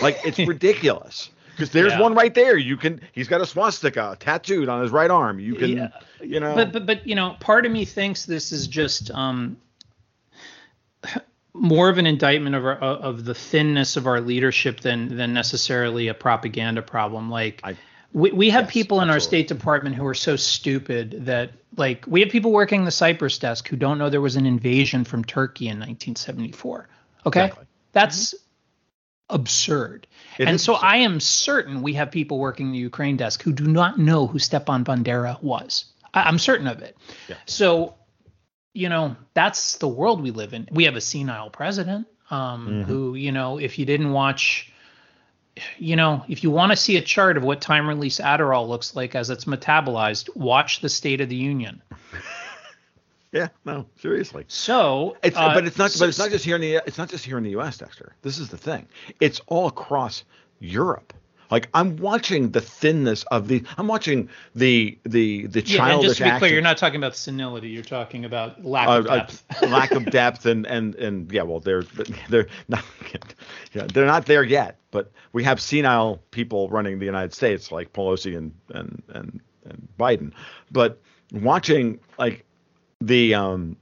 Like 0.01 0.17
it's 0.23 0.39
ridiculous 0.47 1.29
because 1.57 1.71
there's 1.71 1.93
yeah. 1.93 2.01
one 2.01 2.13
right 2.13 2.33
there. 2.33 2.55
You 2.55 2.77
can. 2.77 3.01
He's 3.11 3.27
got 3.27 3.41
a 3.41 3.45
swastika 3.45 4.15
tattooed 4.19 4.69
on 4.69 4.81
his 4.81 4.91
right 4.91 5.09
arm. 5.09 5.39
You 5.39 5.55
can. 5.55 5.69
Yeah. 5.71 5.89
You 6.21 6.39
know. 6.39 6.55
But 6.55 6.71
but 6.71 6.85
but 6.85 7.07
you 7.07 7.15
know, 7.15 7.35
part 7.39 7.65
of 7.65 7.71
me 7.71 7.83
thinks 7.83 8.25
this 8.25 8.51
is 8.51 8.67
just 8.67 9.11
um 9.11 9.57
more 11.59 11.89
of 11.89 11.97
an 11.97 12.05
indictment 12.05 12.55
of 12.55 12.65
our, 12.65 12.75
of 12.75 13.25
the 13.25 13.33
thinness 13.33 13.97
of 13.97 14.07
our 14.07 14.21
leadership 14.21 14.79
than 14.81 15.15
than 15.17 15.33
necessarily 15.33 16.07
a 16.07 16.13
propaganda 16.13 16.81
problem. 16.81 17.29
Like 17.29 17.61
I, 17.63 17.75
we 18.13 18.31
we 18.31 18.49
have 18.49 18.65
yes, 18.65 18.73
people 18.73 19.01
in 19.01 19.09
absolutely. 19.09 19.13
our 19.13 19.19
State 19.19 19.47
Department 19.47 19.95
who 19.95 20.05
are 20.05 20.13
so 20.13 20.35
stupid 20.35 21.25
that 21.25 21.51
like 21.75 22.05
we 22.07 22.21
have 22.21 22.29
people 22.29 22.51
working 22.51 22.85
the 22.85 22.91
Cyprus 22.91 23.37
desk 23.39 23.67
who 23.67 23.75
don't 23.75 23.97
know 23.97 24.09
there 24.09 24.21
was 24.21 24.35
an 24.35 24.45
invasion 24.45 25.03
from 25.03 25.23
Turkey 25.23 25.65
in 25.65 25.77
1974. 25.77 26.87
Okay, 27.25 27.45
exactly. 27.45 27.65
that's 27.91 28.33
mm-hmm. 28.33 29.35
absurd. 29.35 30.07
It 30.37 30.47
and 30.47 30.61
so 30.61 30.75
absurd. 30.75 30.85
I 30.85 30.97
am 30.97 31.19
certain 31.19 31.81
we 31.81 31.93
have 31.93 32.11
people 32.11 32.39
working 32.39 32.71
the 32.71 32.77
Ukraine 32.77 33.17
desk 33.17 33.41
who 33.41 33.51
do 33.51 33.67
not 33.67 33.99
know 33.99 34.27
who 34.27 34.39
Stepan 34.39 34.83
Bandera 34.83 35.41
was. 35.41 35.85
I, 36.13 36.29
am 36.29 36.39
certain 36.39 36.67
of 36.67 36.81
it. 36.81 36.97
Yeah. 37.27 37.35
So 37.45 37.95
you 38.77 38.89
know, 38.89 39.15
that's 39.33 39.77
the 39.77 39.87
world 39.87 40.21
we 40.21 40.29
live 40.29 40.53
in. 40.53 40.69
We 40.71 40.83
have 40.83 40.95
a 40.95 41.01
senile 41.01 41.49
president 41.49 42.07
um, 42.29 42.67
mm-hmm. 42.67 42.81
who, 42.83 43.15
you 43.15 43.31
know, 43.31 43.57
if 43.57 43.79
you 43.79 43.85
didn't 43.85 44.11
watch, 44.11 44.71
you 45.79 45.95
know, 45.95 46.23
if 46.27 46.43
you 46.43 46.51
want 46.51 46.71
to 46.71 46.75
see 46.75 46.95
a 46.97 47.01
chart 47.01 47.37
of 47.37 47.43
what 47.43 47.59
time 47.59 47.87
release 47.87 48.19
Adderall 48.19 48.67
looks 48.67 48.95
like 48.95 49.15
as 49.15 49.31
it's 49.31 49.45
metabolized, 49.45 50.35
watch 50.35 50.81
the 50.81 50.89
State 50.89 51.21
of 51.21 51.29
the 51.29 51.35
Union. 51.35 51.81
yeah, 53.31 53.47
no, 53.65 53.87
seriously. 53.99 54.45
So, 54.47 55.17
it's, 55.23 55.35
uh, 55.35 55.55
but 55.55 55.65
it's 55.65 55.79
not. 55.79 55.95
but 55.97 56.09
it's 56.09 56.19
not 56.19 56.29
just 56.29 56.45
here 56.45 56.55
in 56.55 56.61
the. 56.61 56.75
It's 56.85 56.99
not 56.99 57.09
just 57.09 57.25
here 57.25 57.39
in 57.39 57.43
the 57.43 57.51
U.S., 57.51 57.79
Dexter. 57.79 58.15
This 58.21 58.37
is 58.37 58.49
the 58.49 58.57
thing. 58.57 58.87
It's 59.19 59.41
all 59.47 59.65
across 59.65 60.23
Europe. 60.59 61.13
Like 61.49 61.69
I'm 61.73 61.97
watching 61.97 62.51
the 62.51 62.61
thinness 62.61 63.23
of 63.23 63.47
the. 63.47 63.63
I'm 63.77 63.87
watching 63.87 64.29
the 64.55 64.97
the 65.03 65.47
the 65.47 65.61
yeah, 65.61 65.77
childish. 65.77 65.93
And 65.93 66.03
just 66.03 66.17
to 66.17 66.23
be 66.33 66.39
clear, 66.39 66.53
you're 66.53 66.61
not 66.61 66.77
talking 66.77 66.97
about 66.97 67.15
senility. 67.15 67.69
You're 67.69 67.83
talking 67.83 68.25
about 68.25 68.63
lack 68.65 68.87
of 68.87 69.07
uh, 69.07 69.15
depth. 69.17 69.43
Uh, 69.63 69.67
lack 69.69 69.91
of 69.91 70.05
depth 70.05 70.45
and 70.45 70.65
and 70.65 70.95
and 70.95 71.31
yeah, 71.31 71.43
well, 71.43 71.59
they're 71.59 71.83
they're 72.29 72.47
not. 72.67 72.83
Yeah, 73.73 73.85
they're 73.93 74.05
not 74.05 74.25
there 74.25 74.43
yet. 74.43 74.79
But 74.91 75.11
we 75.33 75.43
have 75.43 75.61
senile 75.61 76.21
people 76.31 76.69
running 76.69 76.99
the 76.99 77.05
United 77.05 77.33
States 77.33 77.71
like 77.71 77.93
Pelosi 77.93 78.37
and 78.37 78.53
and 78.69 79.03
and 79.09 79.41
and 79.65 79.87
Biden. 79.99 80.31
But 80.71 80.99
watching 81.31 81.99
like 82.17 82.45
the 83.01 83.35
um 83.35 83.77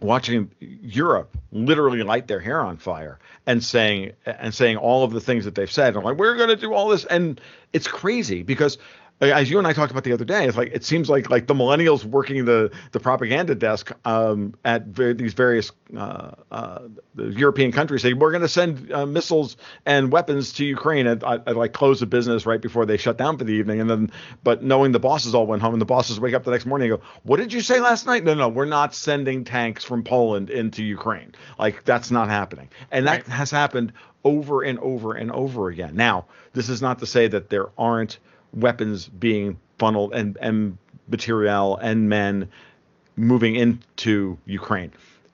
watching 0.00 0.50
Europe 0.60 1.36
literally 1.52 2.02
light 2.02 2.26
their 2.26 2.40
hair 2.40 2.60
on 2.60 2.76
fire 2.76 3.18
and 3.46 3.62
saying 3.62 4.12
and 4.24 4.54
saying 4.54 4.76
all 4.76 5.04
of 5.04 5.12
the 5.12 5.20
things 5.20 5.44
that 5.44 5.54
they've 5.54 5.70
said. 5.70 5.96
I'm 5.96 6.04
like, 6.04 6.16
we're 6.16 6.36
going 6.36 6.48
to 6.48 6.56
do 6.56 6.72
all 6.72 6.88
this, 6.88 7.04
and 7.04 7.40
it's 7.72 7.86
crazy 7.86 8.42
because 8.42 8.78
as 9.20 9.50
you 9.50 9.58
and 9.58 9.66
I 9.66 9.74
talked 9.74 9.90
about 9.90 10.04
the 10.04 10.12
other 10.12 10.24
day, 10.24 10.46
it's 10.46 10.56
like 10.56 10.72
it 10.72 10.82
seems 10.82 11.10
like 11.10 11.28
like 11.28 11.46
the 11.46 11.54
millennials 11.54 12.04
working 12.04 12.46
the 12.46 12.72
the 12.92 13.00
propaganda 13.00 13.54
desk 13.54 13.92
um, 14.06 14.54
at 14.64 14.94
these 14.94 15.34
various 15.34 15.72
uh, 15.94 16.32
uh, 16.50 16.88
European 17.16 17.70
countries 17.70 18.00
say 18.00 18.14
we're 18.14 18.30
going 18.30 18.42
to 18.42 18.48
send 18.48 18.90
uh, 18.90 19.04
missiles 19.04 19.58
and 19.84 20.10
weapons 20.10 20.54
to 20.54 20.64
Ukraine 20.64 21.06
at, 21.06 21.22
at, 21.22 21.46
at, 21.48 21.56
like 21.56 21.74
close 21.74 22.00
of 22.00 22.08
business 22.08 22.46
right 22.46 22.62
before 22.62 22.86
they 22.86 22.96
shut 22.96 23.18
down 23.18 23.36
for 23.36 23.44
the 23.44 23.52
evening, 23.52 23.80
and 23.80 23.90
then 23.90 24.10
but 24.42 24.62
knowing 24.62 24.92
the 24.92 25.00
bosses 25.00 25.34
all 25.34 25.46
went 25.46 25.60
home 25.60 25.74
and 25.74 25.82
the 25.82 25.86
bosses 25.86 26.18
wake 26.18 26.32
up 26.32 26.44
the 26.44 26.50
next 26.50 26.64
morning 26.64 26.90
and 26.90 26.98
go, 26.98 27.06
what 27.22 27.36
did 27.36 27.52
you 27.52 27.60
say 27.60 27.78
last 27.78 28.06
night? 28.06 28.24
No, 28.24 28.32
no, 28.32 28.48
we're 28.48 28.64
not 28.64 28.94
sending 28.94 29.44
tanks 29.44 29.84
from 29.84 30.02
Poland 30.02 30.48
into 30.48 30.82
Ukraine. 30.82 31.34
Like 31.58 31.84
that's 31.84 32.10
not 32.10 32.28
happening, 32.28 32.70
and 32.90 33.06
that 33.06 33.26
right. 33.26 33.26
has 33.26 33.50
happened 33.50 33.92
over 34.24 34.62
and 34.62 34.78
over 34.78 35.12
and 35.12 35.30
over 35.30 35.68
again. 35.68 35.94
Now, 35.94 36.24
this 36.54 36.70
is 36.70 36.80
not 36.80 36.98
to 37.00 37.06
say 37.06 37.28
that 37.28 37.50
there 37.50 37.68
aren't 37.76 38.18
weapons 38.52 39.08
being 39.08 39.58
funneled 39.78 40.12
and, 40.14 40.36
and 40.40 40.78
material 41.08 41.76
and 41.76 42.08
men 42.08 42.48
moving 43.16 43.56
into 43.56 44.38
Ukraine. 44.46 44.92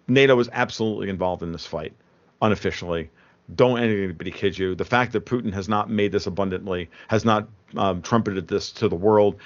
NATO 0.09 0.39
is 0.39 0.49
absolutely 0.53 1.09
involved 1.09 1.43
in 1.43 1.53
this 1.53 1.67
fight, 1.67 1.93
unofficially. 2.41 3.11
Don't 3.55 3.79
anybody 3.79 4.31
kid 4.31 4.59
you. 4.59 4.75
The 4.75 4.85
fact 4.85 5.13
that 5.13 5.27
Putin 5.27 5.53
has 5.53 5.69
not 5.69 5.89
made 5.89 6.13
this 6.13 6.27
abundantly, 6.27 6.91
has 7.09 7.25
not 7.25 7.49
um, 7.77 8.03
trumpeted 8.03 8.49
this 8.49 8.73
to 8.73 8.89
the 8.89 8.97
world, 8.97 9.37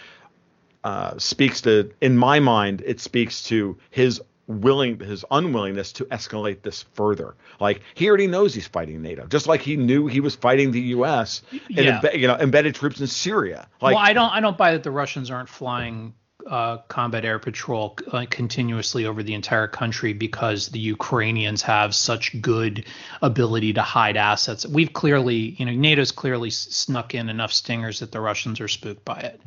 uh, 0.85 1.19
speaks 1.19 1.61
to, 1.63 1.91
in 2.01 2.17
my 2.17 2.41
mind, 2.41 2.83
it 2.87 3.01
speaks 3.01 3.43
to 3.45 3.77
his 3.91 4.23
willing 4.51 4.99
his 4.99 5.25
unwillingness 5.31 5.93
to 5.95 6.05
escalate 6.07 6.63
this 6.63 6.83
further. 6.95 7.37
Like 7.61 7.83
he 7.95 8.09
already 8.09 8.27
knows 8.27 8.53
he's 8.55 8.67
fighting 8.67 9.01
NATO, 9.03 9.27
just 9.27 9.47
like 9.47 9.61
he 9.63 9.77
knew 9.77 10.07
he 10.07 10.21
was 10.21 10.35
fighting 10.35 10.73
the 10.73 10.81
U.S. 10.81 11.43
and 11.53 11.61
Yeah. 11.71 12.01
embe- 12.01 12.19
you 12.19 12.27
know 12.27 12.37
embedded 12.37 12.75
troops 12.75 13.01
in 13.01 13.07
Syria. 13.07 13.69
Like 13.81 13.95
well, 13.95 14.05
I 14.05 14.13
don't 14.13 14.31
I 14.31 14.41
don't 14.41 14.57
buy 14.59 14.73
that 14.73 14.83
the 14.83 14.91
Russians 14.91 15.31
aren't 15.31 15.49
flying 15.49 16.15
uh, 16.47 16.79
combat 16.89 17.25
air 17.25 17.39
patrol 17.39 17.97
uh, 18.11 18.25
continuously 18.29 19.05
over 19.07 19.23
the 19.23 19.35
entire 19.35 19.69
country 19.69 20.13
because 20.15 20.69
the 20.71 20.81
Ukrainians 20.81 21.63
have 21.63 21.95
such 21.95 22.41
good 22.41 22.87
ability 23.23 23.75
to 23.75 23.83
hide 23.83 24.17
assets. 24.17 24.67
We've 24.67 24.93
clearly, 24.93 25.37
you 25.59 25.67
know, 25.67 25.73
NATO's 25.73 26.11
clearly 26.13 26.51
snuck 26.51 27.15
in 27.15 27.29
enough 27.29 27.53
stingers 27.53 28.01
that 28.01 28.11
the 28.11 28.21
Russians 28.21 28.59
are 28.61 28.69
spooked 28.69 29.05
by 29.05 29.21
it, 29.21 29.41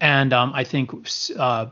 and 0.00 0.32
um, 0.32 0.52
I 0.54 0.64
think. 0.64 0.90
Uh, 1.36 1.66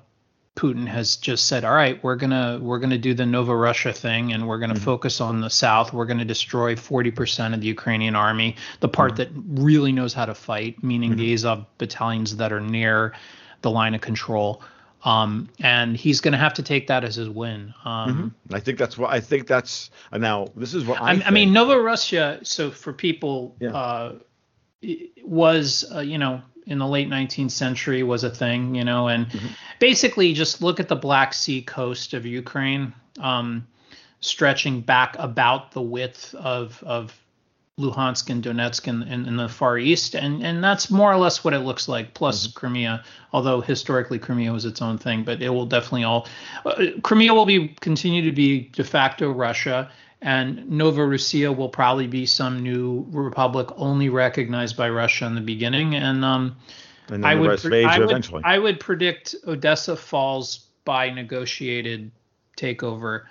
Putin 0.56 0.86
has 0.86 1.16
just 1.16 1.46
said, 1.46 1.64
"All 1.64 1.74
right, 1.74 2.02
we're 2.02 2.16
gonna 2.16 2.58
we're 2.62 2.78
gonna 2.78 2.96
do 2.96 3.12
the 3.12 3.26
Nova 3.26 3.54
Russia 3.54 3.92
thing, 3.92 4.32
and 4.32 4.48
we're 4.48 4.58
gonna 4.58 4.74
focus 4.74 5.20
on 5.20 5.40
the 5.42 5.50
south. 5.50 5.92
We're 5.92 6.06
gonna 6.06 6.24
destroy 6.24 6.74
40% 6.74 7.52
of 7.54 7.60
the 7.60 7.66
Ukrainian 7.66 8.16
army, 8.16 8.56
the 8.80 8.88
part 8.88 9.16
that 9.16 9.28
really 9.34 9.92
knows 9.92 10.14
how 10.14 10.24
to 10.24 10.34
fight, 10.34 10.82
meaning 10.82 11.14
the 11.14 11.34
Azov 11.34 11.66
battalions 11.76 12.36
that 12.36 12.52
are 12.52 12.60
near 12.60 13.12
the 13.60 13.70
line 13.70 13.94
of 13.94 14.00
control. 14.00 14.62
Um, 15.04 15.50
and 15.60 15.94
he's 15.94 16.20
gonna 16.22 16.38
have 16.38 16.54
to 16.54 16.62
take 16.62 16.86
that 16.86 17.04
as 17.04 17.16
his 17.16 17.28
win. 17.28 17.74
Um, 17.84 18.34
I 18.50 18.58
think 18.58 18.78
that's 18.78 18.96
what 18.96 19.10
I 19.12 19.20
think 19.20 19.46
that's 19.46 19.90
uh, 20.10 20.16
now. 20.18 20.48
This 20.56 20.72
is 20.74 20.84
what 20.86 21.00
I. 21.02 21.12
I, 21.16 21.22
I 21.26 21.30
mean, 21.30 21.52
Nova 21.52 21.78
Russia. 21.78 22.40
So 22.42 22.70
for 22.70 22.94
people, 22.94 23.54
Yeah. 23.60 23.72
uh, 23.72 24.12
was 25.22 25.84
uh, 25.94 26.00
you 26.00 26.18
know 26.18 26.40
in 26.66 26.78
the 26.78 26.86
late 26.86 27.08
19th 27.08 27.50
century 27.52 28.02
was 28.02 28.24
a 28.24 28.30
thing, 28.30 28.74
you 28.74 28.84
know, 28.84 29.08
and 29.08 29.26
Mm-hmm. 29.28 29.46
basically 29.78 30.32
just 30.32 30.62
look 30.62 30.80
at 30.80 30.88
the 30.88 30.96
Black 30.96 31.32
Sea 31.34 31.62
coast 31.62 32.14
of 32.14 32.26
Ukraine, 32.26 32.92
um, 33.20 33.66
stretching 34.20 34.80
back 34.80 35.14
about 35.18 35.72
the 35.72 35.82
width 35.82 36.34
of 36.34 36.82
of 36.84 37.18
Luhansk 37.78 38.30
and 38.30 38.42
Donetsk 38.42 38.88
in, 38.88 39.02
in, 39.02 39.26
in 39.26 39.36
the 39.36 39.48
far 39.48 39.76
east, 39.78 40.14
and 40.14 40.42
and 40.42 40.64
that's 40.64 40.90
more 40.90 41.12
or 41.12 41.16
less 41.18 41.44
what 41.44 41.52
it 41.52 41.58
looks 41.60 41.88
like. 41.88 42.14
Plus 42.14 42.46
Mm-hmm. 42.46 42.58
Crimea, 42.58 43.04
although 43.32 43.60
historically 43.60 44.18
Crimea 44.18 44.50
was 44.52 44.64
its 44.64 44.80
own 44.80 44.96
thing, 44.96 45.24
but 45.24 45.42
it 45.42 45.50
will 45.50 45.66
definitely 45.66 46.04
all 46.04 46.26
uh, 46.64 46.86
Crimea 47.02 47.34
will 47.34 47.44
be 47.46 47.68
continue 47.80 48.22
to 48.22 48.32
be 48.32 48.70
de 48.72 48.82
facto 48.82 49.30
Russia, 49.30 49.90
and 50.22 50.58
Novorossiya 50.70 51.54
will 51.54 51.68
probably 51.68 52.06
be 52.06 52.26
some 52.26 52.62
new 52.62 53.06
republic 53.10 53.68
only 53.76 54.08
recognized 54.08 54.76
by 54.76 54.88
Russia 54.88 55.26
in 55.26 55.34
the 55.34 55.40
beginning, 55.40 55.94
and 55.94 56.24
um, 56.24 56.56
and 57.08 57.22
then 57.22 57.30
I 57.30 57.34
would, 57.34 57.50
rest 57.50 57.64
pre- 57.64 57.84
of 57.84 57.90
I 57.90 57.98
would. 57.98 58.30
I 58.44 58.58
would 58.58 58.80
predict 58.80 59.34
Odessa 59.46 59.96
falls 59.96 60.66
by 60.84 61.10
negotiated 61.10 62.10
takeover 62.56 63.24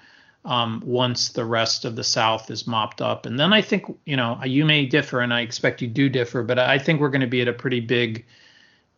um, 0.46 0.82
once 0.86 1.30
the 1.30 1.46
rest 1.46 1.86
of 1.86 1.96
the 1.96 2.04
South 2.04 2.52
is 2.52 2.68
mopped 2.68 3.02
up, 3.02 3.26
and 3.26 3.40
then 3.40 3.52
I 3.52 3.62
think 3.62 3.86
you 4.06 4.16
know 4.16 4.40
you 4.44 4.66
may 4.66 4.86
differ, 4.86 5.22
and 5.22 5.34
I 5.34 5.42
expect 5.42 5.82
you 5.82 5.88
do 5.88 6.08
differ, 6.08 6.44
but 6.44 6.60
I 6.60 6.78
think 6.78 7.02
we're 7.02 7.10
going 7.10 7.22
to 7.22 7.28
be 7.28 7.42
at 7.42 7.48
a 7.48 7.54
pretty 7.54 7.80
big 7.80 8.26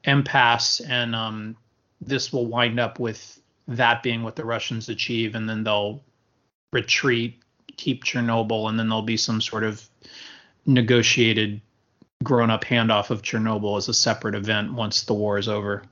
impasse, 0.03 0.81
and 0.81 1.15
um, 1.15 1.55
this 2.01 2.33
will 2.33 2.45
wind 2.45 2.79
up 2.79 2.99
with 2.99 3.39
that 3.67 4.03
being 4.03 4.23
what 4.23 4.35
the 4.35 4.45
Russians 4.45 4.89
achieve, 4.89 5.35
and 5.35 5.47
then 5.47 5.63
they'll 5.63 6.01
retreat, 6.71 7.41
keep 7.77 8.03
Chernobyl, 8.03 8.69
and 8.69 8.77
then 8.77 8.89
there'll 8.89 9.01
be 9.01 9.17
some 9.17 9.39
sort 9.39 9.63
of 9.63 9.87
negotiated 10.65 11.61
grown 12.23 12.49
up 12.49 12.63
handoff 12.63 13.09
of 13.09 13.21
Chernobyl 13.21 13.77
as 13.77 13.87
a 13.87 13.93
separate 13.93 14.35
event 14.35 14.73
once 14.73 15.03
the 15.03 15.13
war 15.13 15.37
is 15.37 15.47
over. 15.47 15.83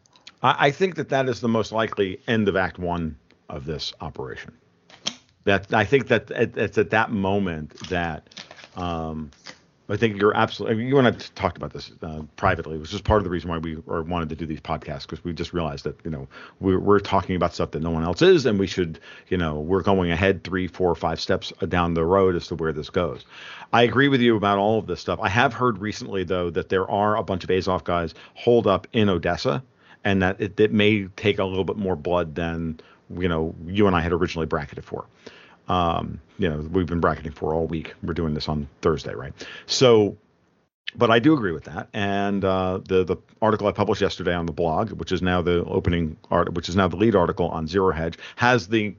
I, 0.41 0.71
think 0.71 0.95
that 0.95 1.09
that 1.09 1.27
is 1.27 1.41
the 1.41 1.47
most 1.47 1.71
likely 1.71 2.19
end 2.27 2.47
of 2.47 2.55
Act 2.55 2.77
One 2.77 3.17
of 3.49 3.65
this 3.65 3.93
operation. 4.01 4.53
That 5.43 5.73
I 5.73 5.85
think 5.85 6.07
that 6.07 6.29
it, 6.31 6.57
it's 6.57 6.77
at 6.77 6.91
that 6.91 7.11
moment 7.11 7.79
that 7.89 8.27
um, 8.75 9.31
I 9.87 9.97
think 9.97 10.19
you're 10.19 10.35
absolutely. 10.35 10.85
You 10.85 10.97
and 10.97 11.07
I 11.07 11.11
talked 11.11 11.57
about 11.57 11.71
this 11.71 11.91
uh, 12.01 12.23
privately, 12.37 12.79
which 12.79 12.91
is 12.91 13.01
part 13.01 13.19
of 13.19 13.23
the 13.23 13.29
reason 13.29 13.51
why 13.51 13.59
we 13.59 13.75
wanted 13.75 14.29
to 14.29 14.35
do 14.35 14.47
these 14.47 14.59
podcasts 14.59 15.03
because 15.03 15.23
we 15.23 15.31
just 15.31 15.53
realized 15.53 15.83
that 15.83 15.95
you 16.03 16.09
know 16.09 16.27
we're, 16.59 16.79
we're 16.79 16.99
talking 16.99 17.35
about 17.35 17.53
stuff 17.53 17.71
that 17.71 17.83
no 17.83 17.91
one 17.91 18.03
else 18.03 18.23
is, 18.23 18.47
and 18.47 18.57
we 18.59 18.65
should 18.65 18.99
you 19.27 19.37
know 19.37 19.59
we're 19.59 19.83
going 19.83 20.09
ahead 20.09 20.43
three, 20.43 20.67
four, 20.67 20.95
five 20.95 21.19
steps 21.19 21.53
down 21.67 21.93
the 21.93 22.03
road 22.03 22.35
as 22.35 22.47
to 22.47 22.55
where 22.55 22.73
this 22.73 22.89
goes. 22.89 23.25
I 23.73 23.83
agree 23.83 24.07
with 24.07 24.21
you 24.21 24.35
about 24.35 24.57
all 24.57 24.79
of 24.79 24.87
this 24.87 25.01
stuff. 25.01 25.19
I 25.21 25.29
have 25.29 25.53
heard 25.53 25.77
recently 25.77 26.23
though 26.23 26.49
that 26.49 26.69
there 26.69 26.89
are 26.89 27.15
a 27.15 27.23
bunch 27.23 27.43
of 27.43 27.51
Azov 27.51 27.83
guys 27.83 28.15
holed 28.33 28.65
up 28.65 28.87
in 28.91 29.07
Odessa, 29.07 29.63
and 30.03 30.19
that 30.23 30.41
it, 30.41 30.59
it 30.59 30.73
may 30.73 31.05
take 31.15 31.37
a 31.37 31.45
little 31.45 31.65
bit 31.65 31.77
more 31.77 31.95
blood 31.95 32.33
than 32.33 32.79
you 33.15 33.27
know 33.27 33.53
you 33.67 33.85
and 33.85 33.95
I 33.95 34.01
had 34.01 34.13
originally 34.13 34.47
bracketed 34.47 34.83
for 34.83 35.05
um, 35.67 36.19
you 36.37 36.49
know, 36.49 36.57
we've 36.71 36.85
been 36.85 36.99
bracketing 36.99 37.31
for 37.31 37.53
all 37.53 37.67
week. 37.67 37.93
We're 38.03 38.13
doing 38.13 38.33
this 38.33 38.49
on 38.49 38.67
Thursday, 38.81 39.13
right? 39.13 39.33
So, 39.65 40.17
but 40.95 41.11
I 41.11 41.19
do 41.19 41.33
agree 41.33 41.51
with 41.51 41.65
that. 41.65 41.89
And 41.93 42.43
uh, 42.43 42.79
the 42.87 43.03
the 43.03 43.17
article 43.41 43.67
I 43.67 43.71
published 43.71 44.01
yesterday 44.01 44.33
on 44.33 44.45
the 44.45 44.53
blog, 44.53 44.91
which 44.91 45.11
is 45.11 45.21
now 45.21 45.41
the 45.41 45.63
opening 45.65 46.17
art, 46.29 46.53
which 46.53 46.69
is 46.69 46.75
now 46.75 46.87
the 46.87 46.97
lead 46.97 47.15
article 47.15 47.47
on 47.49 47.67
Zero 47.67 47.91
Hedge, 47.91 48.17
has 48.35 48.67
the 48.67 48.95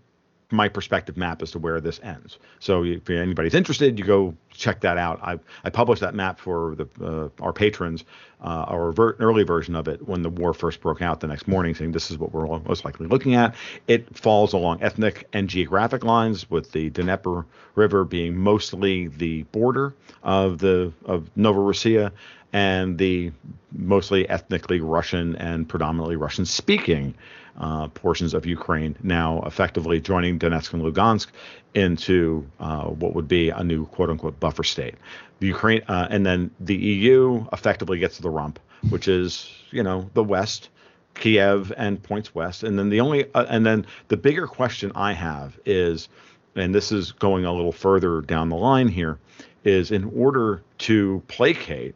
my 0.50 0.68
perspective 0.68 1.16
map 1.16 1.42
as 1.42 1.50
to 1.50 1.58
where 1.58 1.80
this 1.80 2.00
ends. 2.02 2.38
So 2.60 2.84
if 2.84 3.10
anybody's 3.10 3.54
interested, 3.54 3.98
you 3.98 4.04
go 4.04 4.36
check 4.50 4.80
that 4.80 4.96
out. 4.96 5.20
I 5.22 5.38
I 5.64 5.70
published 5.70 6.00
that 6.02 6.14
map 6.14 6.38
for 6.38 6.76
the 6.76 6.86
uh, 7.04 7.42
our 7.42 7.52
patrons, 7.52 8.04
uh, 8.40 8.64
our 8.68 8.92
ver- 8.92 9.16
early 9.18 9.42
version 9.42 9.74
of 9.74 9.88
it 9.88 10.06
when 10.06 10.22
the 10.22 10.30
war 10.30 10.54
first 10.54 10.80
broke 10.80 11.02
out 11.02 11.20
the 11.20 11.26
next 11.26 11.48
morning, 11.48 11.74
saying 11.74 11.92
this 11.92 12.10
is 12.10 12.18
what 12.18 12.32
we're 12.32 12.46
most 12.60 12.84
likely 12.84 13.06
looking 13.08 13.34
at. 13.34 13.54
It 13.88 14.16
falls 14.16 14.52
along 14.52 14.82
ethnic 14.82 15.26
and 15.32 15.48
geographic 15.48 16.04
lines, 16.04 16.48
with 16.48 16.70
the 16.72 16.90
Dnieper 16.90 17.44
River 17.74 18.04
being 18.04 18.36
mostly 18.36 19.08
the 19.08 19.42
border 19.44 19.94
of 20.22 20.58
the 20.58 20.92
of 21.04 21.28
Novorossiya 21.36 22.12
and 22.52 22.98
the 22.98 23.32
mostly 23.72 24.28
ethnically 24.28 24.80
Russian 24.80 25.36
and 25.36 25.68
predominantly 25.68 26.16
Russian 26.16 26.46
speaking 26.46 27.14
uh, 27.58 27.88
portions 27.88 28.34
of 28.34 28.46
Ukraine 28.46 28.96
now 29.02 29.42
effectively 29.46 30.00
joining 30.00 30.38
Donetsk 30.38 30.72
and 30.72 30.82
Lugansk 30.82 31.28
into 31.74 32.46
uh, 32.60 32.84
what 32.84 33.14
would 33.14 33.28
be 33.28 33.50
a 33.50 33.62
new 33.64 33.86
quote 33.86 34.10
unquote 34.10 34.38
buffer 34.40 34.64
state. 34.64 34.94
The 35.40 35.48
Ukraine 35.48 35.82
uh, 35.88 36.08
and 36.10 36.24
then 36.24 36.50
the 36.60 36.76
EU 36.76 37.46
effectively 37.52 37.98
gets 37.98 38.18
the 38.18 38.30
rump, 38.30 38.58
which 38.90 39.08
is 39.08 39.50
you 39.70 39.82
know 39.82 40.10
the 40.14 40.24
West. 40.24 40.70
Kiev 41.14 41.72
and 41.78 42.02
points 42.02 42.34
west, 42.34 42.62
and 42.62 42.78
then 42.78 42.90
the 42.90 43.00
only, 43.00 43.24
uh, 43.32 43.46
and 43.48 43.64
then 43.64 43.86
the 44.08 44.18
bigger 44.18 44.46
question 44.46 44.92
I 44.94 45.14
have 45.14 45.58
is, 45.64 46.10
and 46.54 46.74
this 46.74 46.92
is 46.92 47.12
going 47.12 47.46
a 47.46 47.52
little 47.54 47.72
further 47.72 48.20
down 48.20 48.50
the 48.50 48.56
line 48.56 48.88
here, 48.88 49.18
is 49.64 49.90
in 49.90 50.04
order 50.14 50.62
to 50.80 51.22
placate 51.26 51.94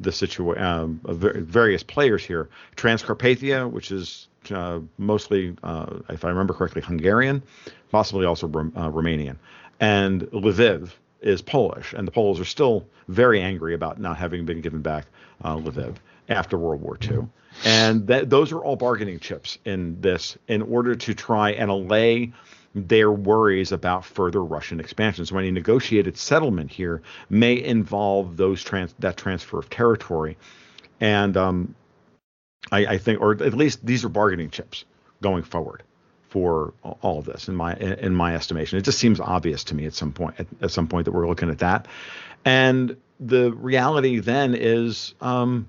the 0.00 0.12
situation, 0.12 0.62
um, 0.62 1.00
of 1.04 1.18
various 1.18 1.82
players 1.82 2.24
here. 2.24 2.48
Transcarpathia, 2.76 3.70
which 3.70 3.90
is 3.90 4.28
uh, 4.50 4.80
mostly, 4.98 5.56
uh, 5.62 5.98
if 6.08 6.24
I 6.24 6.28
remember 6.28 6.54
correctly, 6.54 6.82
Hungarian, 6.82 7.42
possibly 7.90 8.26
also 8.26 8.46
uh, 8.46 8.90
Romanian, 8.90 9.36
and 9.80 10.22
Lviv 10.22 10.90
is 11.20 11.42
Polish, 11.42 11.92
and 11.92 12.06
the 12.06 12.12
Poles 12.12 12.38
are 12.40 12.44
still 12.44 12.86
very 13.08 13.40
angry 13.40 13.74
about 13.74 14.00
not 14.00 14.16
having 14.16 14.44
been 14.44 14.60
given 14.60 14.82
back 14.82 15.06
uh, 15.42 15.56
Lviv 15.56 15.96
after 16.28 16.58
World 16.58 16.82
War 16.82 16.98
II. 17.02 17.26
And 17.64 18.06
that, 18.08 18.28
those 18.28 18.52
are 18.52 18.58
all 18.58 18.76
bargaining 18.76 19.18
chips 19.18 19.58
in 19.64 20.00
this 20.00 20.36
in 20.46 20.62
order 20.62 20.94
to 20.94 21.14
try 21.14 21.52
and 21.52 21.70
allay 21.70 22.32
their 22.76 23.10
worries 23.10 23.72
about 23.72 24.04
further 24.04 24.44
Russian 24.44 24.80
expansion. 24.80 25.24
So 25.24 25.38
any 25.38 25.50
negotiated 25.50 26.18
settlement 26.18 26.70
here 26.70 27.00
may 27.30 27.62
involve 27.62 28.36
those 28.36 28.62
trans 28.62 28.94
that 28.98 29.16
transfer 29.16 29.58
of 29.58 29.70
territory, 29.70 30.36
and 31.00 31.36
um, 31.38 31.74
I, 32.70 32.86
I 32.86 32.98
think, 32.98 33.22
or 33.22 33.32
at 33.32 33.54
least 33.54 33.84
these 33.84 34.04
are 34.04 34.10
bargaining 34.10 34.50
chips 34.50 34.84
going 35.22 35.42
forward 35.42 35.82
for 36.28 36.74
all 37.00 37.18
of 37.18 37.24
this. 37.24 37.48
In 37.48 37.56
my 37.56 37.74
in 37.76 38.14
my 38.14 38.34
estimation, 38.34 38.78
it 38.78 38.82
just 38.82 38.98
seems 38.98 39.20
obvious 39.20 39.64
to 39.64 39.74
me 39.74 39.86
at 39.86 39.94
some 39.94 40.12
point 40.12 40.34
at, 40.38 40.46
at 40.60 40.70
some 40.70 40.86
point 40.86 41.06
that 41.06 41.12
we're 41.12 41.26
looking 41.26 41.48
at 41.48 41.60
that, 41.60 41.88
and 42.44 42.96
the 43.18 43.52
reality 43.52 44.20
then 44.20 44.54
is. 44.54 45.14
Um, 45.20 45.68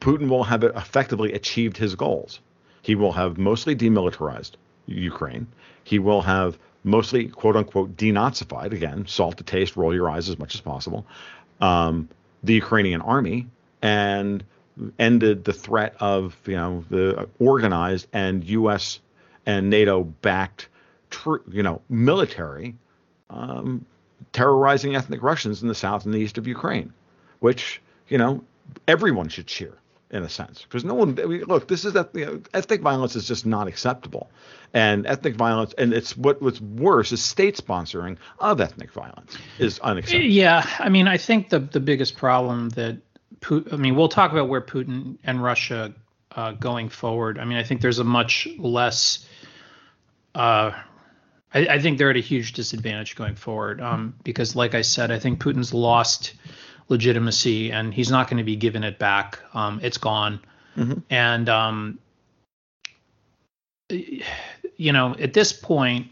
Putin 0.00 0.30
will 0.30 0.44
have 0.44 0.64
effectively 0.64 1.34
achieved 1.34 1.76
his 1.76 1.94
goals. 1.94 2.40
He 2.80 2.94
will 2.94 3.12
have 3.12 3.36
mostly 3.36 3.76
demilitarized 3.76 4.52
Ukraine. 4.88 5.46
He 5.84 5.98
will 5.98 6.22
have 6.22 6.58
mostly 6.84 7.28
quote 7.28 7.56
unquote 7.56 7.96
denazified 7.96 8.72
again, 8.72 9.06
salt 9.06 9.36
to 9.38 9.44
taste, 9.44 9.76
roll 9.76 9.94
your 9.94 10.10
eyes 10.10 10.28
as 10.28 10.38
much 10.38 10.54
as 10.54 10.60
possible. 10.60 11.06
Um, 11.60 12.08
the 12.42 12.54
Ukrainian 12.54 13.00
army 13.00 13.46
and 13.82 14.44
ended 14.98 15.44
the 15.44 15.52
threat 15.52 15.94
of 16.00 16.36
you 16.46 16.56
know 16.56 16.84
the 16.88 17.28
organized 17.38 18.06
and 18.12 18.44
U.S. 18.44 19.00
and 19.46 19.70
NATO 19.70 20.04
backed 20.04 20.68
tr- 21.10 21.36
you 21.50 21.62
know, 21.62 21.80
military 21.88 22.74
um, 23.30 23.84
terrorizing 24.32 24.96
ethnic 24.96 25.22
Russians 25.22 25.62
in 25.62 25.68
the 25.68 25.74
south 25.74 26.04
and 26.04 26.14
the 26.14 26.18
east 26.18 26.38
of 26.38 26.46
Ukraine, 26.46 26.92
which 27.40 27.80
you 28.08 28.18
know 28.18 28.42
everyone 28.86 29.28
should 29.28 29.46
cheer 29.46 29.74
in 30.10 30.22
a 30.22 30.28
sense. 30.28 30.62
Because 30.62 30.84
no 30.84 30.94
one 30.94 31.14
look 31.14 31.68
this 31.68 31.84
is 31.84 31.92
that 31.92 32.10
you 32.14 32.26
know, 32.26 32.42
ethnic 32.54 32.80
violence 32.80 33.16
is 33.16 33.26
just 33.26 33.46
not 33.46 33.68
acceptable. 33.68 34.30
And 34.74 35.06
ethnic 35.06 35.34
violence 35.34 35.74
and 35.76 35.92
it's 35.92 36.16
what 36.16 36.40
what's 36.42 36.60
worse 36.60 37.12
is 37.12 37.22
state 37.22 37.56
sponsoring 37.56 38.16
of 38.38 38.60
ethnic 38.60 38.92
violence 38.92 39.36
is 39.58 39.78
unacceptable. 39.80 40.26
Yeah 40.26 40.68
i 40.78 40.88
mean 40.88 41.08
i 41.08 41.16
think 41.16 41.48
the 41.48 41.58
the 41.58 41.80
biggest 41.80 42.16
problem 42.16 42.68
that 42.70 42.98
Putin, 43.40 43.72
i 43.72 43.76
mean 43.76 43.96
we'll 43.96 44.08
talk 44.08 44.32
about 44.32 44.48
where 44.48 44.60
putin 44.60 45.16
and 45.24 45.42
russia 45.42 45.94
uh, 46.32 46.52
going 46.52 46.88
forward. 46.88 47.38
I 47.38 47.44
mean 47.44 47.56
i 47.56 47.62
think 47.62 47.80
there's 47.80 47.98
a 47.98 48.04
much 48.04 48.46
less 48.58 49.26
uh, 50.34 50.72
I, 51.52 51.66
I, 51.66 51.78
think 51.80 51.98
they're 51.98 52.10
at 52.10 52.16
a 52.16 52.20
huge 52.20 52.52
disadvantage 52.52 53.16
going 53.16 53.34
forward. 53.34 53.80
Um, 53.80 54.14
because, 54.22 54.54
like 54.54 54.74
I 54.74 54.82
said, 54.82 55.10
I 55.10 55.18
think 55.18 55.42
Putin's 55.42 55.72
lost 55.72 56.34
legitimacy 56.88 57.70
and 57.70 57.92
he's 57.92 58.10
not 58.10 58.28
going 58.28 58.38
to 58.38 58.44
be 58.44 58.56
given 58.56 58.82
it 58.82 58.98
back. 58.98 59.40
Um, 59.54 59.80
it's 59.82 59.98
gone. 59.98 60.40
Mm-hmm. 60.76 61.00
And, 61.10 61.48
um, 61.48 61.98
you 63.88 64.92
know, 64.92 65.14
at 65.18 65.34
this 65.34 65.52
point, 65.52 66.08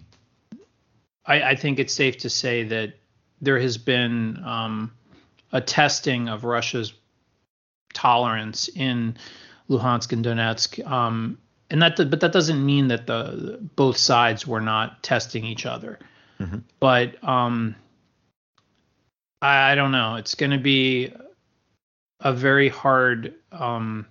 I, 1.24 1.42
I, 1.42 1.56
think 1.56 1.78
it's 1.78 1.92
safe 1.92 2.18
to 2.18 2.30
say 2.30 2.64
that 2.64 2.94
there 3.40 3.58
has 3.58 3.78
been 3.78 4.42
um, 4.44 4.92
a 5.52 5.60
testing 5.60 6.28
of 6.28 6.44
Russia's 6.44 6.92
tolerance 7.92 8.68
in 8.68 9.16
Luhansk 9.68 10.12
and 10.12 10.24
Donetsk. 10.24 10.86
Um, 10.86 11.38
and 11.70 11.82
that, 11.82 11.96
but 11.96 12.20
that 12.20 12.32
doesn't 12.32 12.64
mean 12.64 12.88
that 12.88 13.06
the 13.06 13.58
both 13.76 13.96
sides 13.96 14.46
were 14.46 14.60
not 14.60 15.02
testing 15.02 15.44
each 15.44 15.66
other. 15.66 15.98
Mm-hmm. 16.40 16.58
But 16.80 17.22
um, 17.24 17.74
I, 19.42 19.72
I 19.72 19.74
don't 19.74 19.92
know. 19.92 20.16
It's 20.16 20.34
going 20.34 20.52
to 20.52 20.58
be 20.58 21.12
a 22.20 22.32
very 22.32 22.68
hard. 22.68 23.34
Um, 23.52 24.06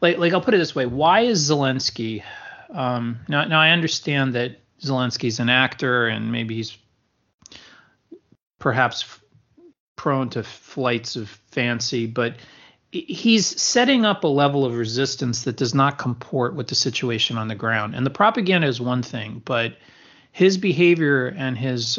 like 0.00 0.18
like 0.18 0.32
I'll 0.32 0.40
put 0.40 0.54
it 0.54 0.58
this 0.58 0.74
way: 0.74 0.86
Why 0.86 1.20
is 1.20 1.50
Zelensky? 1.50 2.22
Um, 2.70 3.20
now 3.28 3.44
now 3.44 3.60
I 3.60 3.70
understand 3.70 4.34
that 4.34 4.60
Zelensky's 4.80 5.40
an 5.40 5.48
actor 5.48 6.06
and 6.06 6.30
maybe 6.30 6.56
he's 6.56 6.76
perhaps 8.58 9.18
prone 9.96 10.30
to 10.30 10.42
flights 10.42 11.16
of 11.16 11.28
fancy, 11.50 12.06
but 12.06 12.36
he's 12.90 13.60
setting 13.60 14.04
up 14.04 14.24
a 14.24 14.28
level 14.28 14.64
of 14.64 14.76
resistance 14.76 15.44
that 15.44 15.56
does 15.56 15.74
not 15.74 15.98
comport 15.98 16.54
with 16.54 16.68
the 16.68 16.74
situation 16.74 17.36
on 17.36 17.48
the 17.48 17.54
ground. 17.54 17.94
And 17.94 18.06
the 18.06 18.10
propaganda 18.10 18.66
is 18.66 18.80
one 18.80 19.02
thing, 19.02 19.42
but 19.44 19.76
his 20.32 20.56
behavior 20.56 21.26
and 21.26 21.58
his 21.58 21.98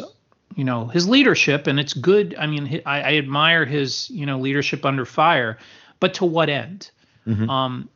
you 0.55 0.63
know 0.63 0.87
his 0.87 1.07
leadership 1.07 1.67
and 1.67 1.79
it's 1.79 1.93
good 1.93 2.35
i 2.37 2.47
mean 2.47 2.81
I, 2.85 3.01
I, 3.01 3.13
admire 3.15 3.65
his 3.65 4.09
you 4.09 4.25
know 4.25 4.39
leadership 4.39 4.85
under 4.85 5.05
fire 5.05 5.57
but 5.99 6.15
to 6.15 6.25
what 6.25 6.49
end 6.49 6.91
mm-hmm. 7.27 7.49
um 7.49 7.89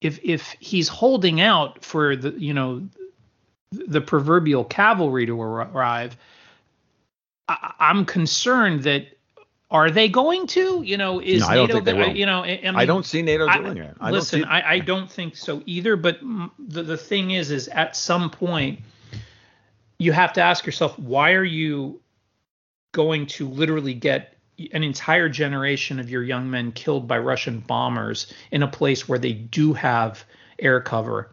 if 0.00 0.20
if 0.22 0.54
he's 0.60 0.88
holding 0.88 1.40
out 1.40 1.84
for 1.84 2.16
the 2.16 2.30
you 2.30 2.54
know 2.54 2.88
the 3.72 4.00
proverbial 4.00 4.64
cavalry 4.64 5.26
to 5.26 5.40
arrive 5.40 6.16
I, 7.48 7.74
i'm 7.78 8.04
concerned 8.04 8.84
that 8.84 9.08
are 9.70 9.90
they 9.90 10.08
going 10.08 10.46
to? 10.48 10.82
You 10.84 10.96
know, 10.96 11.20
is 11.20 11.40
no, 11.42 11.66
NATO? 11.66 11.80
Gonna, 11.80 12.12
you 12.12 12.24
know, 12.24 12.44
I, 12.44 12.58
mean, 12.58 12.76
I, 12.76 12.86
don't 12.86 13.04
see 13.04 13.20
NATO 13.22 13.48
doing 13.50 13.78
it. 13.78 13.96
I 14.00 14.10
listen, 14.12 14.44
I, 14.44 14.74
I 14.74 14.78
don't 14.78 15.10
think 15.10 15.36
so 15.36 15.60
either. 15.66 15.96
But 15.96 16.20
the 16.58 16.82
the 16.82 16.96
thing 16.96 17.32
is, 17.32 17.50
is 17.50 17.66
at 17.68 17.96
some 17.96 18.30
point 18.30 18.80
you 19.98 20.12
have 20.12 20.32
to 20.34 20.42
ask 20.42 20.66
yourself, 20.66 20.98
why 20.98 21.32
are 21.32 21.44
you 21.44 22.00
going 22.92 23.26
to 23.26 23.48
literally 23.48 23.94
get 23.94 24.36
an 24.72 24.82
entire 24.82 25.28
generation 25.28 26.00
of 26.00 26.10
your 26.10 26.22
young 26.22 26.50
men 26.50 26.72
killed 26.72 27.06
by 27.06 27.18
Russian 27.18 27.60
bombers 27.60 28.32
in 28.50 28.62
a 28.62 28.68
place 28.68 29.08
where 29.08 29.18
they 29.18 29.32
do 29.32 29.74
have 29.74 30.24
air 30.58 30.80
cover. 30.80 31.30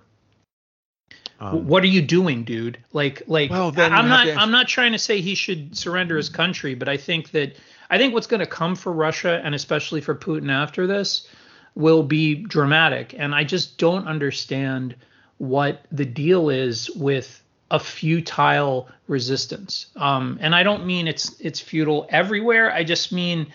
Um, 1.40 1.68
what 1.68 1.84
are 1.84 1.88
you 1.88 2.02
doing, 2.02 2.44
dude? 2.44 2.78
Like, 2.92 3.24
like 3.28 3.50
well, 3.50 3.74
I'm 3.78 4.10
not, 4.10 4.28
I'm 4.28 4.52
not 4.52 4.68
trying 4.68 4.92
to 4.92 5.00
say 5.00 5.22
he 5.22 5.36
should 5.36 5.78
surrender 5.78 6.18
his 6.18 6.30
country, 6.30 6.76
but 6.76 6.88
I 6.88 6.98
think 6.98 7.32
that 7.32 7.56
I 7.90 7.98
think 7.98 8.14
what's 8.14 8.28
going 8.28 8.40
to 8.40 8.46
come 8.46 8.76
for 8.76 8.92
Russia 8.92 9.42
and 9.44 9.56
especially 9.56 10.02
for 10.02 10.16
Putin 10.16 10.52
after 10.52 10.88
this 10.88 11.28
will 11.76 12.04
be 12.04 12.36
dramatic, 12.36 13.16
and 13.18 13.34
I 13.34 13.44
just 13.44 13.78
don't 13.78 14.08
understand 14.08 14.96
what 15.38 15.86
the 15.92 16.06
deal 16.06 16.50
is 16.50 16.90
with 16.92 17.43
a 17.74 17.80
futile 17.80 18.88
resistance. 19.08 19.88
Um, 19.96 20.38
and 20.40 20.54
I 20.54 20.62
don't 20.62 20.86
mean 20.86 21.08
it's 21.08 21.38
it's 21.42 21.60
futile 21.60 22.06
everywhere. 22.10 22.72
I 22.72 22.84
just 22.84 23.12
mean 23.12 23.48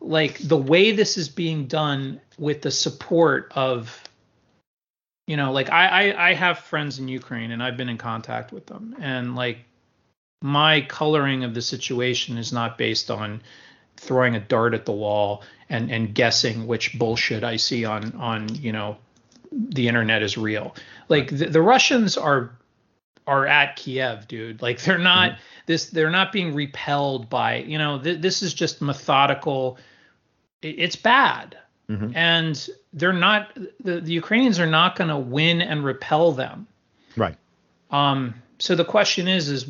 like 0.00 0.38
the 0.38 0.56
way 0.56 0.92
this 0.92 1.18
is 1.18 1.28
being 1.28 1.66
done 1.66 2.20
with 2.38 2.62
the 2.62 2.70
support 2.70 3.52
of 3.56 4.02
you 5.26 5.36
know 5.36 5.50
like 5.50 5.70
I, 5.70 6.12
I 6.12 6.28
i 6.28 6.34
have 6.34 6.58
friends 6.58 6.98
in 6.98 7.08
ukraine 7.08 7.50
and 7.50 7.62
i've 7.62 7.78
been 7.78 7.88
in 7.88 7.96
contact 7.96 8.52
with 8.52 8.66
them 8.66 8.94
and 9.00 9.34
like 9.34 9.64
my 10.42 10.82
coloring 10.82 11.42
of 11.44 11.54
the 11.54 11.62
situation 11.62 12.36
is 12.36 12.52
not 12.52 12.76
based 12.76 13.10
on 13.10 13.40
throwing 13.96 14.36
a 14.36 14.40
dart 14.40 14.74
at 14.74 14.84
the 14.84 14.92
wall 14.92 15.42
and 15.70 15.90
and 15.90 16.14
guessing 16.14 16.66
which 16.66 16.98
bullshit 16.98 17.42
i 17.42 17.56
see 17.56 17.86
on 17.86 18.12
on 18.16 18.54
you 18.54 18.70
know 18.70 18.98
the 19.50 19.88
internet 19.88 20.22
is 20.22 20.36
real 20.36 20.76
like 21.08 21.30
the, 21.30 21.46
the 21.46 21.62
russians 21.62 22.18
are 22.18 22.50
are 23.26 23.46
at 23.46 23.76
Kiev, 23.76 24.28
dude. 24.28 24.62
Like 24.62 24.80
they're 24.80 24.98
not 24.98 25.32
mm-hmm. 25.32 25.40
this 25.66 25.90
they're 25.90 26.10
not 26.10 26.32
being 26.32 26.54
repelled 26.54 27.28
by, 27.28 27.56
you 27.58 27.78
know, 27.78 27.98
th- 27.98 28.20
this 28.20 28.42
is 28.42 28.54
just 28.54 28.80
methodical 28.80 29.78
it, 30.62 30.78
it's 30.78 30.96
bad. 30.96 31.56
Mm-hmm. 31.90 32.16
And 32.16 32.68
they're 32.92 33.12
not 33.12 33.56
the, 33.80 34.00
the 34.00 34.12
Ukrainians 34.12 34.58
are 34.58 34.66
not 34.66 34.96
going 34.96 35.08
to 35.08 35.18
win 35.18 35.60
and 35.60 35.84
repel 35.84 36.32
them. 36.32 36.66
Right. 37.16 37.36
Um 37.90 38.34
so 38.58 38.74
the 38.74 38.84
question 38.84 39.28
is 39.28 39.48
is 39.48 39.66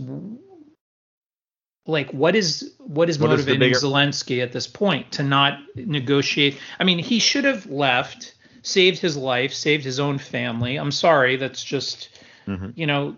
like 1.87 2.11
what 2.11 2.35
is 2.37 2.75
what 2.79 3.09
is 3.09 3.19
what 3.19 3.31
motivating 3.31 3.71
is 3.71 3.81
bigger... 3.81 3.95
Zelensky 3.95 4.43
at 4.43 4.53
this 4.53 4.67
point 4.67 5.13
to 5.13 5.23
not 5.23 5.61
negotiate? 5.75 6.59
I 6.79 6.85
mean, 6.85 6.99
he 6.99 7.19
should 7.19 7.45
have 7.45 7.67
left, 7.67 8.35
saved 8.63 8.99
his 8.99 9.17
life, 9.17 9.55
saved 9.55 9.85
his 9.85 10.01
own 10.01 10.19
family. 10.19 10.77
I'm 10.77 10.91
sorry, 10.91 11.37
that's 11.37 11.63
just 11.63 12.21
mm-hmm. 12.47 12.71
you 12.75 12.87
know 12.87 13.17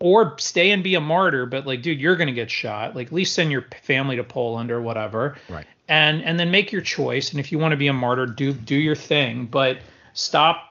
or 0.00 0.36
stay 0.38 0.70
and 0.70 0.82
be 0.82 0.94
a 0.94 1.00
martyr 1.00 1.46
but 1.46 1.66
like 1.66 1.82
dude 1.82 2.00
you're 2.00 2.16
gonna 2.16 2.32
get 2.32 2.50
shot 2.50 2.94
like 2.94 3.08
at 3.08 3.12
least 3.12 3.34
send 3.34 3.50
your 3.50 3.66
family 3.82 4.16
to 4.16 4.24
poland 4.24 4.70
or 4.70 4.80
whatever 4.80 5.36
right 5.48 5.66
and 5.88 6.22
and 6.22 6.38
then 6.38 6.50
make 6.50 6.72
your 6.72 6.82
choice 6.82 7.30
and 7.30 7.40
if 7.40 7.50
you 7.52 7.58
want 7.58 7.72
to 7.72 7.76
be 7.76 7.88
a 7.88 7.92
martyr 7.92 8.26
do 8.26 8.52
do 8.52 8.76
your 8.76 8.96
thing 8.96 9.46
but 9.46 9.78
stop 10.12 10.68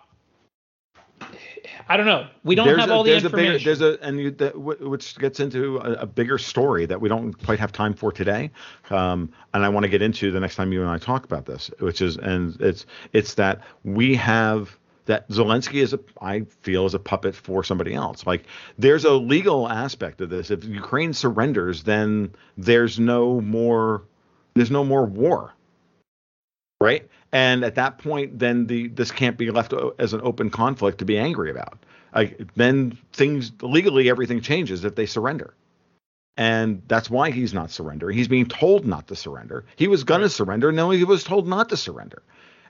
I 1.89 1.95
don't 1.95 2.05
know. 2.05 2.27
We 2.43 2.55
don't 2.55 2.67
there's 2.67 2.79
have 2.81 2.89
a, 2.89 2.93
all 2.93 3.03
the 3.03 3.15
information. 3.15 3.53
A 3.53 3.57
bigger, 3.57 3.63
there's 3.63 3.81
a 3.81 3.97
and 4.05 4.19
you, 4.19 4.31
that, 4.31 4.57
which 4.57 5.17
gets 5.17 5.39
into 5.39 5.77
a, 5.77 5.93
a, 5.93 6.05
bigger 6.05 6.37
story 6.37 6.85
that 6.85 6.99
we 6.99 7.07
don't 7.07 7.33
quite 7.45 7.59
have 7.59 7.71
time 7.71 7.93
for 7.93 8.11
today, 8.11 8.51
um, 8.89 9.31
and 9.53 9.63
I 9.63 9.69
want 9.69 9.85
to 9.85 9.89
get 9.89 10.01
into 10.01 10.31
the 10.31 10.39
next 10.39 10.55
time 10.55 10.73
you 10.73 10.81
and 10.81 10.89
I 10.89 10.97
talk 10.97 11.23
about 11.23 11.45
this, 11.45 11.71
which 11.79 12.01
is 12.01 12.17
and 12.17 12.59
it's 12.59 12.85
it's 13.13 13.35
that 13.35 13.61
we 13.83 14.15
have 14.15 14.77
that 15.07 15.27
Zelensky 15.29 15.81
is 15.81 15.93
a 15.93 15.99
I 16.21 16.41
feel 16.61 16.85
is 16.85 16.93
a 16.93 16.99
puppet 16.99 17.35
for 17.35 17.63
somebody 17.63 17.93
else. 17.93 18.25
Like 18.25 18.43
there's 18.77 19.05
a 19.05 19.13
legal 19.13 19.67
aspect 19.67 20.21
of 20.21 20.29
this. 20.29 20.51
If 20.51 20.63
Ukraine 20.63 21.13
surrenders, 21.13 21.83
then 21.83 22.33
there's 22.57 22.99
no 22.99 23.41
more 23.41 24.03
there's 24.53 24.71
no 24.71 24.83
more 24.83 25.05
war. 25.05 25.53
Right? 26.79 27.09
And 27.31 27.63
at 27.63 27.75
that 27.75 27.97
point 27.97 28.37
then 28.37 28.67
the 28.67 28.87
this 28.89 29.11
can't 29.11 29.37
be 29.37 29.49
left 29.49 29.73
as 29.97 30.13
an 30.13 30.21
open 30.23 30.49
conflict 30.49 30.99
to 30.99 31.05
be 31.05 31.17
angry 31.17 31.49
about. 31.51 31.79
Like 32.13 32.53
then 32.55 32.97
things 33.13 33.51
legally 33.61 34.09
everything 34.09 34.41
changes 34.41 34.85
if 34.85 34.95
they 34.95 35.05
surrender. 35.05 35.53
And 36.39 36.83
that's 36.87 37.09
why 37.09 37.31
he's 37.31 37.53
not 37.53 37.71
surrendering. 37.71 38.15
He's 38.15 38.27
being 38.27 38.45
told 38.45 38.85
not 38.85 39.07
to 39.07 39.15
surrender. 39.15 39.65
He 39.75 39.87
was 39.87 40.03
going 40.03 40.21
to 40.21 40.29
surrender. 40.29 40.71
No, 40.71 40.91
he 40.91 41.03
was 41.03 41.23
told 41.23 41.47
not 41.47 41.69
to 41.69 41.77
surrender 41.77 42.21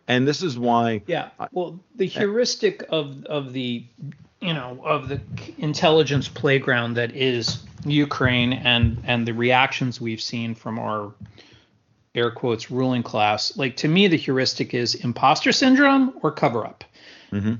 and 0.07 0.27
this 0.27 0.41
is 0.41 0.57
why. 0.57 1.01
Yeah. 1.07 1.29
Well, 1.51 1.79
the 1.95 2.05
heuristic 2.05 2.83
of 2.89 3.25
of 3.25 3.53
the 3.53 3.85
you 4.41 4.53
know 4.53 4.79
of 4.83 5.09
the 5.09 5.21
intelligence 5.57 6.27
playground 6.27 6.95
that 6.95 7.15
is 7.15 7.63
Ukraine 7.85 8.53
and 8.53 9.01
and 9.05 9.27
the 9.27 9.33
reactions 9.33 9.99
we've 9.99 10.21
seen 10.21 10.55
from 10.55 10.79
our 10.79 11.11
air 12.15 12.31
quotes 12.31 12.71
ruling 12.71 13.03
class. 13.03 13.57
Like 13.57 13.77
to 13.77 13.87
me, 13.87 14.07
the 14.07 14.17
heuristic 14.17 14.73
is 14.73 14.95
imposter 14.95 15.51
syndrome 15.51 16.13
or 16.21 16.31
cover 16.31 16.65
up. 16.65 16.83
Mm-hmm. 17.31 17.55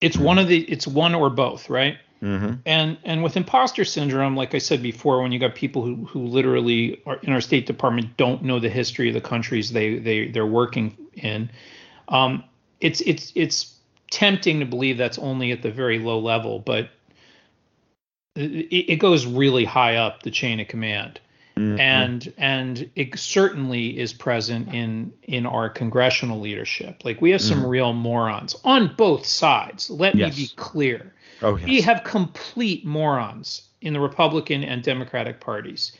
It's 0.00 0.18
one 0.18 0.38
of 0.38 0.48
the 0.48 0.60
it's 0.60 0.86
one 0.86 1.14
or 1.14 1.30
both, 1.30 1.70
right? 1.70 1.96
Mm-hmm. 2.24 2.54
And 2.64 2.96
and 3.04 3.22
with 3.22 3.36
imposter 3.36 3.84
syndrome, 3.84 4.34
like 4.34 4.54
I 4.54 4.58
said 4.58 4.82
before, 4.82 5.20
when 5.20 5.30
you 5.30 5.38
got 5.38 5.54
people 5.54 5.82
who 5.82 6.06
who 6.06 6.20
literally 6.26 7.02
are 7.04 7.16
in 7.16 7.34
our 7.34 7.40
State 7.42 7.66
Department 7.66 8.16
don't 8.16 8.42
know 8.42 8.58
the 8.58 8.70
history 8.70 9.08
of 9.08 9.14
the 9.14 9.20
countries 9.20 9.72
they 9.72 9.98
they 9.98 10.28
they're 10.28 10.46
working 10.46 10.96
in, 11.12 11.50
um, 12.08 12.42
it's 12.80 13.02
it's 13.02 13.30
it's 13.34 13.74
tempting 14.10 14.60
to 14.60 14.66
believe 14.66 14.96
that's 14.96 15.18
only 15.18 15.52
at 15.52 15.60
the 15.60 15.70
very 15.70 15.98
low 15.98 16.18
level, 16.18 16.60
but 16.60 16.88
it, 18.36 18.92
it 18.92 18.96
goes 18.96 19.26
really 19.26 19.66
high 19.66 19.96
up 19.96 20.22
the 20.22 20.30
chain 20.30 20.60
of 20.60 20.68
command. 20.68 21.20
Mm-hmm. 21.58 21.78
And 21.78 22.32
and 22.38 22.90
it 22.96 23.18
certainly 23.18 23.98
is 23.98 24.14
present 24.14 24.74
in 24.74 25.12
in 25.24 25.44
our 25.44 25.68
congressional 25.68 26.40
leadership. 26.40 27.04
Like 27.04 27.20
we 27.20 27.32
have 27.32 27.42
some 27.42 27.58
mm-hmm. 27.58 27.68
real 27.68 27.92
morons 27.92 28.56
on 28.64 28.94
both 28.96 29.26
sides. 29.26 29.90
Let 29.90 30.14
yes. 30.14 30.36
me 30.36 30.44
be 30.44 30.50
clear. 30.56 31.12
Oh, 31.44 31.56
yes. 31.56 31.68
We 31.68 31.80
have 31.82 32.04
complete 32.04 32.84
morons 32.84 33.68
in 33.82 33.92
the 33.92 34.00
Republican 34.00 34.64
and 34.64 34.82
Democratic 34.82 35.40
parties. 35.40 35.92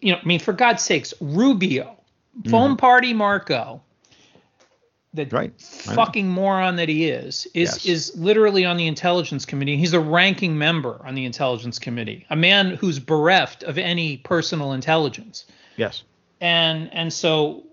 You 0.00 0.12
know, 0.12 0.18
I 0.22 0.24
mean, 0.24 0.38
for 0.38 0.52
God's 0.52 0.82
sakes, 0.82 1.12
Rubio, 1.20 1.96
phone 2.48 2.70
mm-hmm. 2.70 2.76
party 2.76 3.12
Marco, 3.12 3.82
the 5.12 5.26
right. 5.26 5.52
fucking 5.60 6.28
moron 6.28 6.76
that 6.76 6.88
he 6.88 7.08
is, 7.08 7.48
is 7.54 7.84
yes. 7.84 7.86
is 7.86 8.16
literally 8.16 8.64
on 8.64 8.76
the 8.76 8.86
intelligence 8.86 9.44
committee. 9.44 9.76
He's 9.76 9.94
a 9.94 10.00
ranking 10.00 10.56
member 10.56 11.00
on 11.04 11.16
the 11.16 11.24
intelligence 11.24 11.78
committee, 11.78 12.24
a 12.30 12.36
man 12.36 12.70
who's 12.76 13.00
bereft 13.00 13.64
of 13.64 13.78
any 13.78 14.18
personal 14.18 14.72
intelligence. 14.72 15.46
Yes. 15.76 16.04
And 16.40 16.92
and 16.92 17.12
so, 17.12 17.64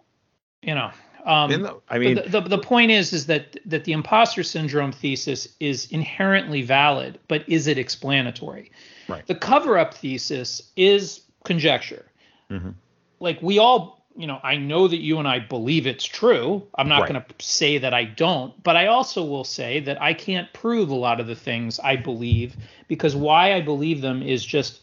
you 0.63 0.73
know, 0.73 0.91
um, 1.25 1.49
the, 1.51 1.79
I 1.89 1.97
mean, 1.97 2.15
the, 2.15 2.23
the, 2.23 2.41
the 2.41 2.57
point 2.57 2.91
is 2.91 3.13
is 3.13 3.25
that 3.27 3.57
that 3.65 3.85
the 3.85 3.93
imposter 3.93 4.43
syndrome 4.43 4.91
thesis 4.91 5.47
is 5.59 5.87
inherently 5.91 6.61
valid, 6.61 7.19
but 7.27 7.47
is 7.47 7.67
it 7.67 7.77
explanatory? 7.77 8.71
Right. 9.07 9.25
The 9.27 9.35
cover 9.35 9.77
up 9.77 9.93
thesis 9.93 10.61
is 10.75 11.21
conjecture. 11.43 12.05
Mm-hmm. 12.49 12.71
Like 13.19 13.41
we 13.41 13.59
all 13.59 14.03
you 14.15 14.27
know, 14.27 14.39
I 14.43 14.57
know 14.57 14.87
that 14.87 14.99
you 14.99 15.17
and 15.17 15.27
I 15.27 15.39
believe 15.39 15.87
it's 15.87 16.05
true. 16.05 16.61
I'm 16.75 16.87
not 16.87 17.01
right. 17.01 17.13
going 17.13 17.23
to 17.23 17.45
say 17.45 17.79
that 17.79 17.93
I 17.93 18.03
don't, 18.03 18.61
but 18.61 18.75
I 18.75 18.87
also 18.87 19.23
will 19.23 19.43
say 19.43 19.79
that 19.81 19.99
I 20.01 20.13
can't 20.13 20.51
prove 20.53 20.89
a 20.89 20.95
lot 20.95 21.19
of 21.19 21.27
the 21.27 21.35
things 21.35 21.79
I 21.79 21.95
believe 21.95 22.55
because 22.87 23.15
why 23.15 23.53
I 23.53 23.61
believe 23.61 24.01
them 24.01 24.21
is 24.21 24.45
just 24.45 24.81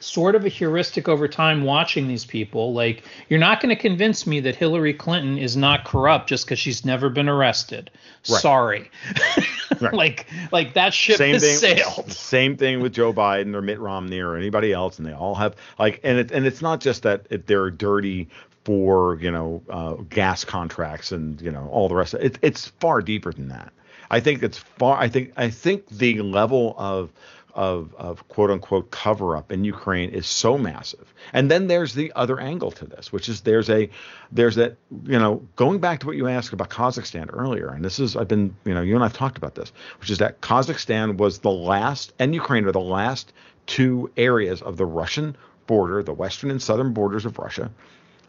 sort 0.00 0.34
of 0.34 0.44
a 0.44 0.48
heuristic 0.48 1.08
over 1.08 1.26
time 1.28 1.64
watching 1.64 2.08
these 2.08 2.24
people. 2.24 2.72
Like, 2.72 3.02
you're 3.28 3.40
not 3.40 3.60
going 3.60 3.74
to 3.74 3.80
convince 3.80 4.26
me 4.26 4.40
that 4.40 4.54
Hillary 4.54 4.94
Clinton 4.94 5.38
is 5.38 5.56
not 5.56 5.84
corrupt 5.84 6.28
just 6.28 6.44
because 6.44 6.58
she's 6.58 6.84
never 6.84 7.08
been 7.08 7.28
arrested. 7.28 7.90
Right. 8.28 8.40
Sorry. 8.40 8.90
right. 9.80 9.94
like, 9.94 10.26
like 10.52 10.74
that 10.74 10.92
ship 10.92 11.16
same 11.16 11.34
has 11.34 11.42
thing, 11.42 11.76
sailed. 11.76 12.10
Same 12.26 12.56
thing 12.56 12.80
with 12.80 12.92
Joe 12.92 13.12
Biden 13.12 13.54
or 13.54 13.62
Mitt 13.62 13.78
Romney 13.78 14.20
or 14.20 14.36
anybody 14.36 14.72
else, 14.72 14.98
and 14.98 15.06
they 15.06 15.12
all 15.12 15.34
have 15.34 15.56
like, 15.78 16.00
and 16.02 16.18
it, 16.18 16.30
and 16.30 16.46
it's 16.46 16.62
not 16.62 16.80
just 16.80 17.02
that 17.02 17.26
it, 17.30 17.46
they're 17.46 17.70
dirty 17.70 18.28
for 18.64 19.16
you 19.20 19.30
know 19.30 19.62
uh, 19.70 19.94
gas 20.10 20.44
contracts 20.44 21.12
and 21.12 21.40
you 21.40 21.50
know 21.50 21.68
all 21.70 21.88
the 21.88 21.94
rest. 21.94 22.14
Of 22.14 22.22
it. 22.22 22.38
It's 22.42 22.66
far 22.66 23.00
deeper 23.00 23.32
than 23.32 23.48
that. 23.48 23.72
I 24.10 24.20
think 24.20 24.42
it's 24.42 24.58
far. 24.58 24.98
I 24.98 25.08
think 25.08 25.32
I 25.36 25.50
think 25.50 25.88
the 25.88 26.20
level 26.22 26.74
of 26.76 27.12
of, 27.56 27.94
of 27.96 28.28
quote 28.28 28.50
unquote 28.50 28.90
cover 28.90 29.34
up 29.34 29.50
in 29.50 29.64
Ukraine 29.64 30.10
is 30.10 30.26
so 30.26 30.58
massive. 30.58 31.12
And 31.32 31.50
then 31.50 31.66
there's 31.66 31.94
the 31.94 32.12
other 32.14 32.38
angle 32.38 32.70
to 32.72 32.84
this, 32.84 33.12
which 33.12 33.30
is 33.30 33.40
there's 33.40 33.70
a 33.70 33.88
there's 34.30 34.56
that 34.56 34.76
you 35.04 35.18
know 35.18 35.42
going 35.56 35.80
back 35.80 36.00
to 36.00 36.06
what 36.06 36.16
you 36.16 36.28
asked 36.28 36.52
about 36.52 36.68
Kazakhstan 36.68 37.30
earlier, 37.32 37.70
and 37.70 37.82
this 37.82 37.98
is 37.98 38.14
I've 38.14 38.28
been 38.28 38.54
you 38.64 38.74
know 38.74 38.82
you 38.82 38.94
and 38.94 39.02
I've 39.02 39.14
talked 39.14 39.38
about 39.38 39.54
this, 39.54 39.72
which 40.00 40.10
is 40.10 40.18
that 40.18 40.42
Kazakhstan 40.42 41.16
was 41.16 41.38
the 41.38 41.50
last 41.50 42.12
and 42.18 42.34
Ukraine 42.34 42.66
are 42.66 42.72
the 42.72 42.80
last 42.80 43.32
two 43.64 44.10
areas 44.18 44.60
of 44.60 44.76
the 44.76 44.86
Russian 44.86 45.34
border, 45.66 46.02
the 46.02 46.12
western 46.12 46.50
and 46.50 46.62
southern 46.62 46.92
borders 46.92 47.24
of 47.24 47.38
Russia, 47.38 47.70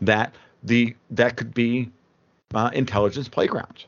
that 0.01 0.33
the 0.63 0.95
that 1.11 1.35
could 1.35 1.53
be 1.53 1.91
uh, 2.55 2.71
intelligence 2.73 3.27
playgrounds. 3.27 3.87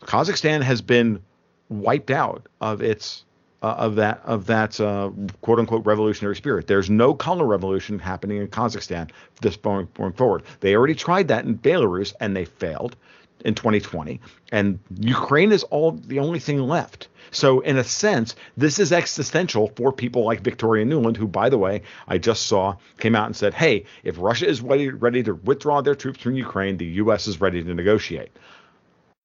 Kazakhstan 0.00 0.62
has 0.62 0.80
been 0.80 1.22
wiped 1.68 2.10
out 2.10 2.46
of 2.60 2.80
its 2.80 3.24
uh, 3.64 3.76
of 3.78 3.94
that 3.94 4.20
of 4.26 4.44
that 4.44 4.78
uh, 4.78 5.10
quote 5.40 5.58
unquote 5.58 5.86
revolutionary 5.86 6.36
spirit. 6.36 6.66
There's 6.66 6.90
no 6.90 7.14
color 7.14 7.46
revolution 7.46 7.98
happening 7.98 8.36
in 8.36 8.48
Kazakhstan 8.48 9.10
this 9.40 9.56
going, 9.56 9.88
going 9.94 10.12
forward. 10.12 10.42
They 10.60 10.76
already 10.76 10.94
tried 10.94 11.28
that 11.28 11.46
in 11.46 11.56
Belarus 11.56 12.12
and 12.20 12.36
they 12.36 12.44
failed 12.44 12.94
in 13.42 13.54
2020, 13.54 14.20
and 14.52 14.78
Ukraine 15.00 15.50
is 15.50 15.62
all 15.64 15.92
the 15.92 16.18
only 16.18 16.40
thing 16.40 16.60
left. 16.60 17.08
So 17.30 17.60
in 17.60 17.78
a 17.78 17.84
sense, 17.84 18.36
this 18.56 18.78
is 18.78 18.92
existential 18.92 19.72
for 19.76 19.92
people 19.92 20.24
like 20.24 20.40
Victoria 20.40 20.84
Nuland, 20.84 21.16
who, 21.16 21.26
by 21.26 21.48
the 21.48 21.58
way, 21.58 21.82
I 22.06 22.18
just 22.18 22.46
saw 22.46 22.76
came 22.98 23.14
out 23.16 23.26
and 23.26 23.34
said, 23.34 23.54
"Hey, 23.54 23.86
if 24.02 24.16
Russia 24.18 24.46
is 24.46 24.60
ready 24.60 24.90
ready 24.90 25.22
to 25.22 25.34
withdraw 25.36 25.80
their 25.80 25.94
troops 25.94 26.20
from 26.20 26.36
Ukraine, 26.36 26.76
the 26.76 27.00
U.S. 27.02 27.26
is 27.26 27.40
ready 27.40 27.64
to 27.64 27.72
negotiate." 27.72 28.30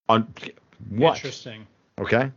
On 0.08 0.34
what? 0.90 1.18
Interesting. 1.18 1.68
Okay. 2.00 2.32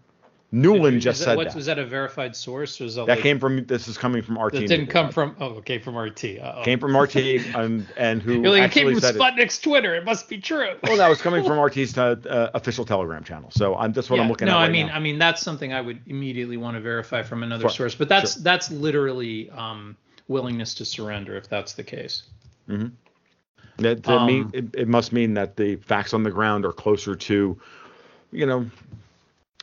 Nuland 0.53 1.01
just 1.01 1.21
that, 1.21 1.25
said 1.25 1.37
what, 1.39 1.49
that. 1.49 1.57
Was 1.57 1.67
that 1.67 1.79
a 1.79 1.87
verified 1.87 2.37
source? 2.37 2.79
Or 2.79 2.85
was 2.85 2.97
that, 2.97 3.07
that 3.07 3.15
like, 3.15 3.23
came 3.23 3.39
from? 3.39 3.65
This 3.65 3.89
is 3.89 3.97
coming 3.97 4.23
from 4.23 4.39
RT. 4.39 4.55
It 4.57 4.67
didn't 4.67 4.89
come 4.89 5.11
from. 5.11 5.35
Oh, 5.41 5.47
okay, 5.57 5.79
from 5.79 5.97
RT. 5.97 6.25
Uh-oh. 6.25 6.63
Came 6.63 6.79
from 6.79 6.95
RT, 6.95 7.17
and 7.55 7.87
and 7.97 8.21
who 8.21 8.43
like, 8.43 8.63
actually 8.63 8.83
it 8.83 9.01
came 9.01 9.01
from 9.01 9.19
Sputnik's 9.19 9.59
it. 9.59 9.63
Twitter. 9.63 9.95
It 9.95 10.05
must 10.05 10.29
be 10.29 10.39
true. 10.39 10.75
well, 10.83 10.99
that 10.99 11.09
was 11.09 11.23
coming 11.23 11.43
from 11.43 11.59
RT's 11.65 11.97
uh, 11.97 12.17
uh, 12.29 12.51
official 12.53 12.85
Telegram 12.85 13.25
channel. 13.25 13.51
So 13.51 13.75
I'm 13.77 13.93
that's 13.93 14.11
what 14.11 14.17
yeah, 14.17 14.25
I'm 14.25 14.29
looking 14.29 14.47
no, 14.47 14.53
at. 14.53 14.57
No, 14.57 14.61
right 14.61 14.69
I 14.69 14.73
mean, 14.73 14.87
now. 14.89 14.95
I 14.95 15.01
mean 15.01 15.19
that's 15.19 15.41
something 15.41 15.73
I 15.73 15.81
would 15.81 16.01
immediately 16.07 16.59
want 16.59 16.77
to 16.77 16.83
verify 16.83 17.23
from 17.23 17.43
another 17.43 17.69
For, 17.69 17.75
source. 17.75 17.95
But 17.95 18.11
that's 18.11 18.35
sure. 18.35 18.43
that's 18.43 18.71
literally 18.71 19.49
um, 19.51 19.97
willingness 20.29 20.75
to 20.75 20.85
surrender 20.85 21.35
if 21.35 21.49
that's 21.49 21.73
the 21.73 21.85
case. 21.85 22.25
Mm-hmm. 22.69 22.89
That 23.79 24.07
um, 24.07 24.27
mean, 24.27 24.51
it, 24.53 24.67
it 24.75 24.89
must 24.89 25.13
mean 25.13 25.33
that 25.35 25.57
the 25.57 25.77
facts 25.77 26.13
on 26.13 26.25
the 26.25 26.31
ground 26.31 26.67
are 26.67 26.73
closer 26.73 27.17
to, 27.17 27.59
you 28.31 28.47
know, 28.47 28.71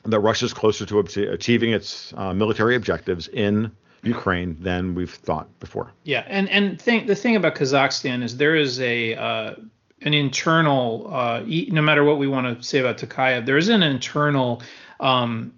that 0.05 0.19
Russia 0.19 0.45
is 0.45 0.53
closer 0.53 0.85
to 0.85 0.99
achieving 1.31 1.71
its 1.71 2.13
uh, 2.15 2.33
military 2.33 2.75
objectives 2.75 3.27
in 3.27 3.71
Ukraine 4.03 4.55
than 4.59 4.95
we've 4.95 5.13
thought 5.13 5.47
before. 5.59 5.91
Yeah, 6.03 6.23
and 6.27 6.49
and 6.49 6.81
thing, 6.81 7.05
the 7.05 7.15
thing 7.15 7.35
about 7.35 7.55
Kazakhstan 7.55 8.23
is 8.23 8.37
there 8.37 8.55
is 8.55 8.79
a 8.79 9.15
uh, 9.15 9.55
an 10.01 10.13
internal, 10.13 11.09
uh, 11.13 11.43
no 11.45 11.81
matter 11.81 12.03
what 12.03 12.17
we 12.17 12.27
want 12.27 12.57
to 12.57 12.63
say 12.63 12.79
about 12.79 12.97
Tokayev, 12.97 13.45
there 13.45 13.57
is 13.57 13.69
an 13.69 13.83
internal 13.83 14.61
um, 14.99 15.53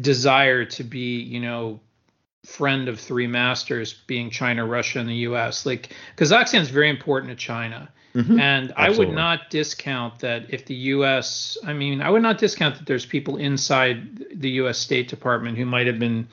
desire 0.00 0.64
to 0.64 0.84
be, 0.84 1.20
you 1.20 1.40
know, 1.40 1.80
friend 2.44 2.88
of 2.88 3.00
three 3.00 3.26
masters, 3.26 3.92
being 4.06 4.30
China, 4.30 4.66
Russia, 4.66 5.00
and 5.00 5.08
the 5.08 5.14
U.S. 5.14 5.66
Like 5.66 5.94
Kazakhstan 6.16 6.60
is 6.60 6.70
very 6.70 6.90
important 6.90 7.30
to 7.30 7.36
China. 7.36 7.88
Mm-hmm. 8.16 8.40
And 8.40 8.72
Absolutely. 8.76 8.94
I 8.94 8.98
would 8.98 9.14
not 9.14 9.50
discount 9.50 10.20
that 10.20 10.46
if 10.48 10.64
the 10.64 10.74
U.S. 10.74 11.58
I 11.66 11.74
mean, 11.74 12.00
I 12.00 12.08
would 12.08 12.22
not 12.22 12.38
discount 12.38 12.76
that 12.76 12.86
there's 12.86 13.04
people 13.04 13.36
inside 13.36 14.24
the 14.34 14.50
U.S. 14.52 14.78
State 14.78 15.08
Department 15.08 15.58
who 15.58 15.66
might 15.66 15.86
have 15.86 15.98
been 15.98 16.26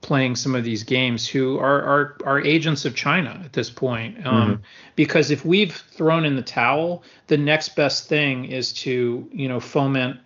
playing 0.00 0.36
some 0.36 0.54
of 0.54 0.64
these 0.64 0.82
games 0.84 1.28
who 1.28 1.58
are 1.58 1.82
are, 1.82 2.16
are 2.24 2.40
agents 2.40 2.86
of 2.86 2.94
China 2.94 3.40
at 3.44 3.52
this 3.52 3.68
point. 3.68 4.26
Um, 4.26 4.52
mm-hmm. 4.52 4.62
Because 4.96 5.30
if 5.30 5.44
we've 5.44 5.74
thrown 5.74 6.24
in 6.24 6.34
the 6.34 6.42
towel, 6.42 7.02
the 7.26 7.36
next 7.36 7.76
best 7.76 8.08
thing 8.08 8.46
is 8.46 8.72
to 8.84 9.28
you 9.30 9.48
know 9.48 9.60
foment 9.60 10.18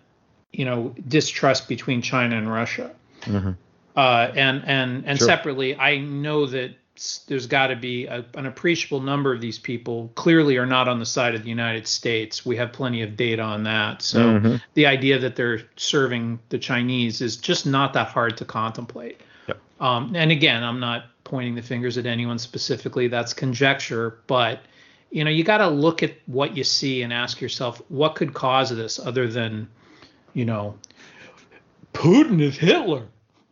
you 0.53 0.63
know 0.63 0.95
distrust 1.09 1.67
between 1.67 2.01
China 2.01 2.37
and 2.37 2.49
Russia. 2.49 2.91
Mm-hmm. 3.23 3.51
Uh, 3.97 4.31
and 4.35 4.63
and 4.65 5.05
and 5.05 5.17
sure. 5.17 5.27
separately, 5.27 5.75
I 5.75 5.97
know 5.97 6.45
that 6.45 6.75
there's 7.27 7.47
got 7.47 7.67
to 7.67 7.75
be 7.75 8.05
a, 8.05 8.23
an 8.35 8.45
appreciable 8.45 9.01
number 9.01 9.33
of 9.33 9.41
these 9.41 9.57
people 9.57 10.11
clearly 10.15 10.57
are 10.57 10.65
not 10.65 10.87
on 10.87 10.99
the 10.99 11.05
side 11.05 11.33
of 11.33 11.43
the 11.43 11.49
United 11.49 11.87
States. 11.87 12.45
We 12.45 12.55
have 12.57 12.71
plenty 12.71 13.01
of 13.01 13.17
data 13.17 13.41
on 13.41 13.63
that. 13.63 14.01
So 14.01 14.19
mm-hmm. 14.19 14.55
the 14.75 14.85
idea 14.85 15.17
that 15.19 15.35
they're 15.35 15.61
serving 15.75 16.39
the 16.49 16.59
Chinese 16.59 17.21
is 17.21 17.35
just 17.35 17.65
not 17.65 17.93
that 17.93 18.07
hard 18.07 18.37
to 18.37 18.45
contemplate. 18.45 19.21
Yep. 19.47 19.57
Um, 19.79 20.15
and 20.15 20.31
again, 20.31 20.63
I'm 20.63 20.79
not 20.79 21.05
pointing 21.23 21.55
the 21.55 21.63
fingers 21.63 21.97
at 21.97 22.05
anyone 22.05 22.37
specifically. 22.37 23.07
That's 23.07 23.33
conjecture, 23.33 24.19
but 24.27 24.61
you 25.09 25.23
know, 25.23 25.31
you 25.31 25.43
got 25.43 25.59
to 25.59 25.67
look 25.67 26.03
at 26.03 26.13
what 26.25 26.57
you 26.57 26.63
see 26.63 27.03
and 27.03 27.13
ask 27.13 27.39
yourself, 27.39 27.81
what 27.89 28.15
could 28.15 28.33
cause 28.33 28.75
this 28.75 28.99
other 28.99 29.27
than, 29.27 29.69
you 30.33 30.43
know, 30.43 30.77
Putin 31.93 32.41
is 32.41 32.57
Hitler. 32.57 33.07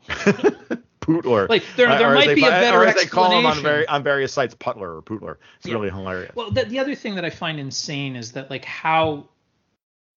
Pootler. 1.02 1.49
Like 1.49 1.64
there, 1.76 1.88
there 1.97 2.14
might 2.14 2.36
be 2.36 2.43
a 2.43 2.49
better 2.49 2.80
or 2.80 2.86
as 2.86 2.95
they 2.95 3.08
call 3.08 3.38
him 3.38 3.45
on, 3.45 3.62
very, 3.62 3.88
on 3.88 4.04
various 4.04 4.34
sites, 4.34 4.56
Putler 4.56 4.97
or 4.97 5.02
Pootler. 5.02 5.38
It's 5.58 5.68
yeah. 5.68 5.74
really 5.74 5.89
hilarious. 5.89 6.32
Well, 6.36 6.52
the, 6.52 6.64
the 6.66 6.80
other 6.80 6.95
thing 6.95 7.16
that 7.16 7.26
I 7.26 7.30
find 7.30 7.60
insane 7.60 8.16
is 8.16 8.32
that 8.34 8.49
like 8.49 8.64
how 8.64 9.28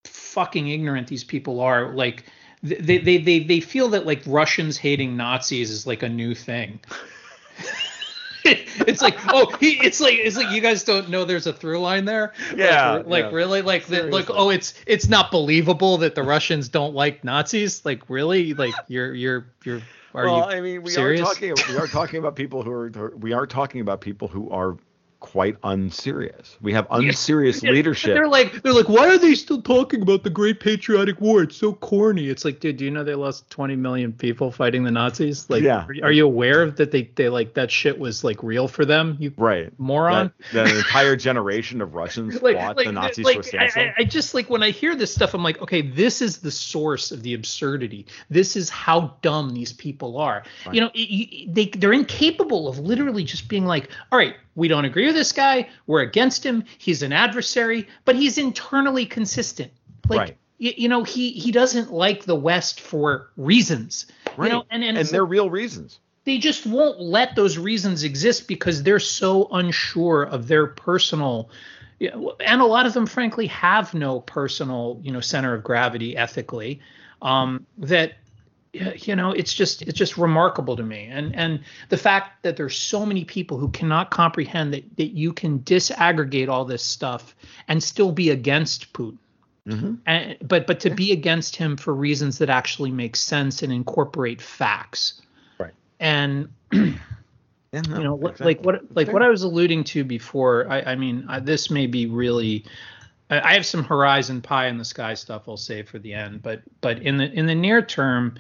fucking 0.05 0.69
ignorant 0.69 1.09
these 1.09 1.25
people 1.25 1.61
are. 1.61 1.93
Like 1.93 2.27
they 2.63 2.99
they 2.99 3.19
they 3.19 3.41
they 3.41 3.61
feel 3.61 3.89
that 3.91 4.07
like 4.07 4.23
Russians 4.27 4.77
hating 4.77 5.17
Nazis 5.17 5.71
is 5.71 5.87
like 5.87 6.03
a 6.03 6.09
new 6.09 6.35
thing. 6.35 6.81
it's 8.45 9.01
like 9.01 9.17
oh 9.29 9.51
he 9.59 9.79
it's 9.83 10.01
like 10.01 10.17
it's 10.19 10.37
like 10.37 10.51
you 10.51 10.61
guys 10.61 10.85
don't 10.85 11.09
know 11.09 11.25
there's 11.25 11.47
a 11.47 11.53
through 11.53 11.79
line 11.79 12.05
there 12.05 12.35
yeah 12.55 12.97
like, 12.97 13.07
like 13.07 13.25
yeah. 13.25 13.31
really 13.31 13.63
like 13.63 13.87
the, 13.87 14.03
like 14.03 14.29
oh 14.29 14.51
it's 14.51 14.75
it's 14.87 15.09
not 15.09 15.31
believable 15.31 15.97
that 15.97 16.15
the 16.15 16.23
russians 16.23 16.69
don't 16.69 16.95
like 16.95 17.25
nazis 17.25 17.87
like 17.87 18.03
really 18.11 18.53
like 18.53 18.75
you're 18.87 19.15
you're 19.15 19.47
you're 19.65 19.81
are 20.15 20.25
well, 20.25 20.45
I 20.45 20.61
mean, 20.61 20.83
we 20.83 20.91
serious? 20.91 21.21
are 21.21 21.35
talking 21.35 21.55
we 21.69 21.77
are 21.77 21.87
talking 21.87 22.19
about 22.19 22.37
people 22.37 22.63
who 22.63 22.71
are 22.71 23.13
we 23.17 23.33
are 23.33 23.47
talking 23.47 23.81
about 23.81 24.01
people 24.01 24.29
who 24.29 24.49
are 24.51 24.77
quite 25.25 25.57
unserious. 25.65 26.59
We 26.61 26.75
have 26.75 26.87
unserious 26.91 27.63
yeah. 27.63 27.71
leadership. 27.71 28.15
They're 28.15 28.29
like 28.29 28.63
they're 28.63 28.75
like, 28.75 28.91
why 28.91 29.09
are 29.09 29.17
they 29.17 29.35
still 29.35 29.63
talking 29.63 30.03
about 30.03 30.23
the 30.23 30.29
Great 30.29 30.61
Patriotic 30.61 31.19
War? 31.19 31.45
It's 31.45 31.57
so 31.57 31.73
corny. 31.73 32.29
It's 32.29 32.45
like, 32.45 32.61
dude, 32.61 32.77
do 32.77 32.85
you 32.85 32.91
know 32.91 33.03
they 33.03 33.15
lost 33.15 33.49
20 33.49 33.75
million 33.75 34.13
people 34.13 34.51
fighting 34.51 34.85
the 34.85 34.91
Nazis? 34.91 35.49
Like, 35.49 35.63
yeah. 35.63 35.87
are, 35.87 36.09
are 36.09 36.13
you 36.13 36.27
aware 36.27 36.71
that 36.71 36.91
they 36.91 37.05
they 37.15 37.31
like 37.31 37.55
that 37.55 37.71
shit 37.71 37.99
was 37.99 38.23
like 38.23 38.43
real 38.43 38.69
for 38.69 38.85
them? 38.85 39.17
You 39.19 39.33
right 39.39 39.73
moron. 39.79 40.31
That, 40.53 40.67
that 40.67 40.77
entire 40.77 41.17
generation 41.17 41.81
of 41.81 41.95
Russians 41.95 42.43
like, 42.43 42.59
fought 42.59 42.77
like, 42.77 42.87
the 42.87 42.93
Nazis 42.93 43.25
like, 43.25 43.45
for 43.47 43.59
I, 43.59 43.95
I 43.97 44.05
just 44.05 44.35
like 44.35 44.51
when 44.51 44.63
I 44.63 44.73
hear 44.73 44.95
this 44.95 45.15
stuff, 45.15 45.33
I'm 45.33 45.43
like, 45.43 45.63
okay, 45.63 45.81
this 45.81 46.21
is 46.21 46.39
the 46.39 46.51
source 46.51 47.13
of 47.13 47.23
the 47.23 47.33
absurdity. 47.33 48.05
This 48.29 48.57
is 48.57 48.69
how 48.69 49.17
dumb 49.23 49.55
these 49.55 49.73
people 49.73 50.19
are. 50.19 50.45
Right. 50.67 50.75
You 50.75 50.83
know, 50.83 50.91
it, 50.93 51.55
they 51.55 51.69
they're 51.69 51.95
incapable 51.95 52.69
of 52.69 52.79
literally 52.79 53.25
just 53.25 53.49
being 53.49 53.65
like, 53.65 53.89
all 54.13 54.19
right, 54.19 54.37
we 54.55 54.69
don't 54.69 54.85
agree 54.85 55.07
with 55.07 55.15
this 55.15 55.33
guy. 55.33 55.69
We're 55.87 56.03
against 56.03 56.45
him. 56.45 56.65
He's 56.79 57.03
an 57.03 57.13
adversary, 57.13 57.89
but 58.05 58.17
he's 58.17 58.39
internally 58.39 59.07
consistent. 59.07 59.73
Like, 60.09 60.19
right. 60.19 60.37
you, 60.59 60.73
you 60.77 60.89
know, 60.89 61.03
he 61.05 61.33
he 61.33 61.53
doesn't 61.53 61.93
like 61.93 62.25
the 62.25 62.37
West 62.37 62.81
for 62.81 63.31
reasons. 63.37 64.07
Right. 64.37 64.47
You 64.47 64.53
know, 64.53 64.65
and 64.71 64.85
and, 64.85 64.99
and 64.99 65.09
they're 65.09 65.25
real 65.25 65.51
reasons. 65.51 65.99
They 66.25 66.39
just 66.39 66.67
won't 66.67 67.01
let 67.01 67.37
those 67.37 67.59
reasons 67.59 68.03
exist 68.03 68.49
because 68.49 68.83
they're 68.83 68.99
so 68.99 69.49
unsure 69.53 70.23
of 70.23 70.49
their 70.49 70.67
personal 70.67 71.51
and 72.01 72.61
a 72.61 72.65
lot 72.65 72.87
of 72.87 72.93
them 72.93 73.07
frankly 73.07 73.47
have 73.47 73.95
no 73.95 74.21
personal 74.21 75.01
you 75.03 75.13
know 75.13 75.21
center 75.21 75.55
of 75.55 75.63
gravity 75.63 76.17
ethically 76.17 76.81
um, 77.23 77.67
that 77.79 78.15
you 78.75 79.15
know 79.15 79.31
it's 79.33 79.55
just 79.55 79.83
it's 79.83 79.99
just 79.99 80.17
remarkable 80.17 80.77
to 80.77 80.83
me. 80.83 81.09
And 81.11 81.35
and 81.35 81.61
the 81.89 81.97
fact 81.97 82.43
that 82.43 82.57
there's 82.57 82.77
so 82.77 83.07
many 83.07 83.25
people 83.25 83.59
who 83.59 83.69
cannot 83.69 84.11
comprehend 84.11 84.75
that 84.75 84.97
that 84.97 85.17
you 85.17 85.33
can 85.33 85.61
disaggregate 85.61 86.49
all 86.49 86.65
this 86.65 86.83
stuff 86.83 87.35
and 87.69 87.83
still 87.83 88.13
be 88.13 88.31
against 88.31 88.93
Putin. 88.93 89.19
Mm-hmm. 89.67 89.95
and, 90.05 90.37
but 90.43 90.67
but 90.67 90.79
to 90.81 90.91
be 90.91 91.11
against 91.11 91.57
him 91.57 91.79
for 91.79 91.95
reasons 91.95 92.37
that 92.37 92.51
actually 92.51 92.91
make 92.91 93.17
sense 93.17 93.63
and 93.63 93.73
incorporate 93.73 94.43
facts. 94.43 95.23
Right. 95.59 95.73
And 96.01 96.51
yeah, 96.73 96.91
no, 97.73 97.97
you 97.97 98.05
know 98.05 98.19
exactly. 98.19 98.47
like 98.47 98.61
what 98.65 98.83
like 98.95 99.13
what 99.13 99.23
I 99.23 99.29
was 99.31 99.43
alluding 99.43 99.85
to 99.85 100.05
before 100.05 100.67
I 100.69 100.83
I 100.83 100.95
mean 100.97 101.25
I, 101.29 101.41
this 101.41 101.71
may 101.71 101.87
be 101.87 102.07
really 102.07 102.67
I 103.31 103.55
have 103.55 103.65
some 103.65 103.83
horizon 103.83 104.43
pie 104.43 104.67
in 104.67 104.77
the 104.77 104.85
sky 104.85 105.15
stuff 105.15 105.49
I'll 105.49 105.57
save 105.57 105.89
for 105.89 105.99
the 105.99 106.13
end, 106.13 106.43
but 106.43 106.61
but 106.81 107.01
in 107.01 107.17
the 107.17 107.33
in 107.33 107.47
the 107.47 107.55
near 107.55 107.81
term, 107.81 108.35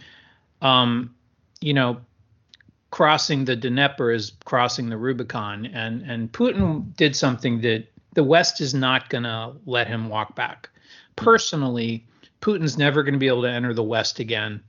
um, 0.62 1.14
you 1.61 1.74
know, 1.74 2.00
crossing 2.90 3.44
the 3.44 3.57
Dnieper 3.57 4.12
is 4.12 4.32
crossing 4.44 4.88
the 4.88 4.96
Rubicon, 4.96 5.66
and 5.66 6.02
and 6.02 6.32
Putin 6.32 6.94
did 6.96 7.16
something 7.16 7.61
that 7.62 7.86
the 8.14 8.24
West 8.24 8.61
is 8.61 8.74
not 8.74 9.09
going 9.09 9.24
to 9.24 9.52
let 9.66 9.88
him 9.88 10.09
walk 10.09 10.36
back. 10.36 10.68
Personally, 11.16 12.07
Putin's 12.40 12.78
never 12.78 13.02
going 13.02 13.14
to 13.14 13.18
be 13.18 13.26
able 13.26 13.42
to 13.42 13.50
enter 13.50 13.74
the 13.74 13.82
West 13.82 14.20
again, 14.20 14.62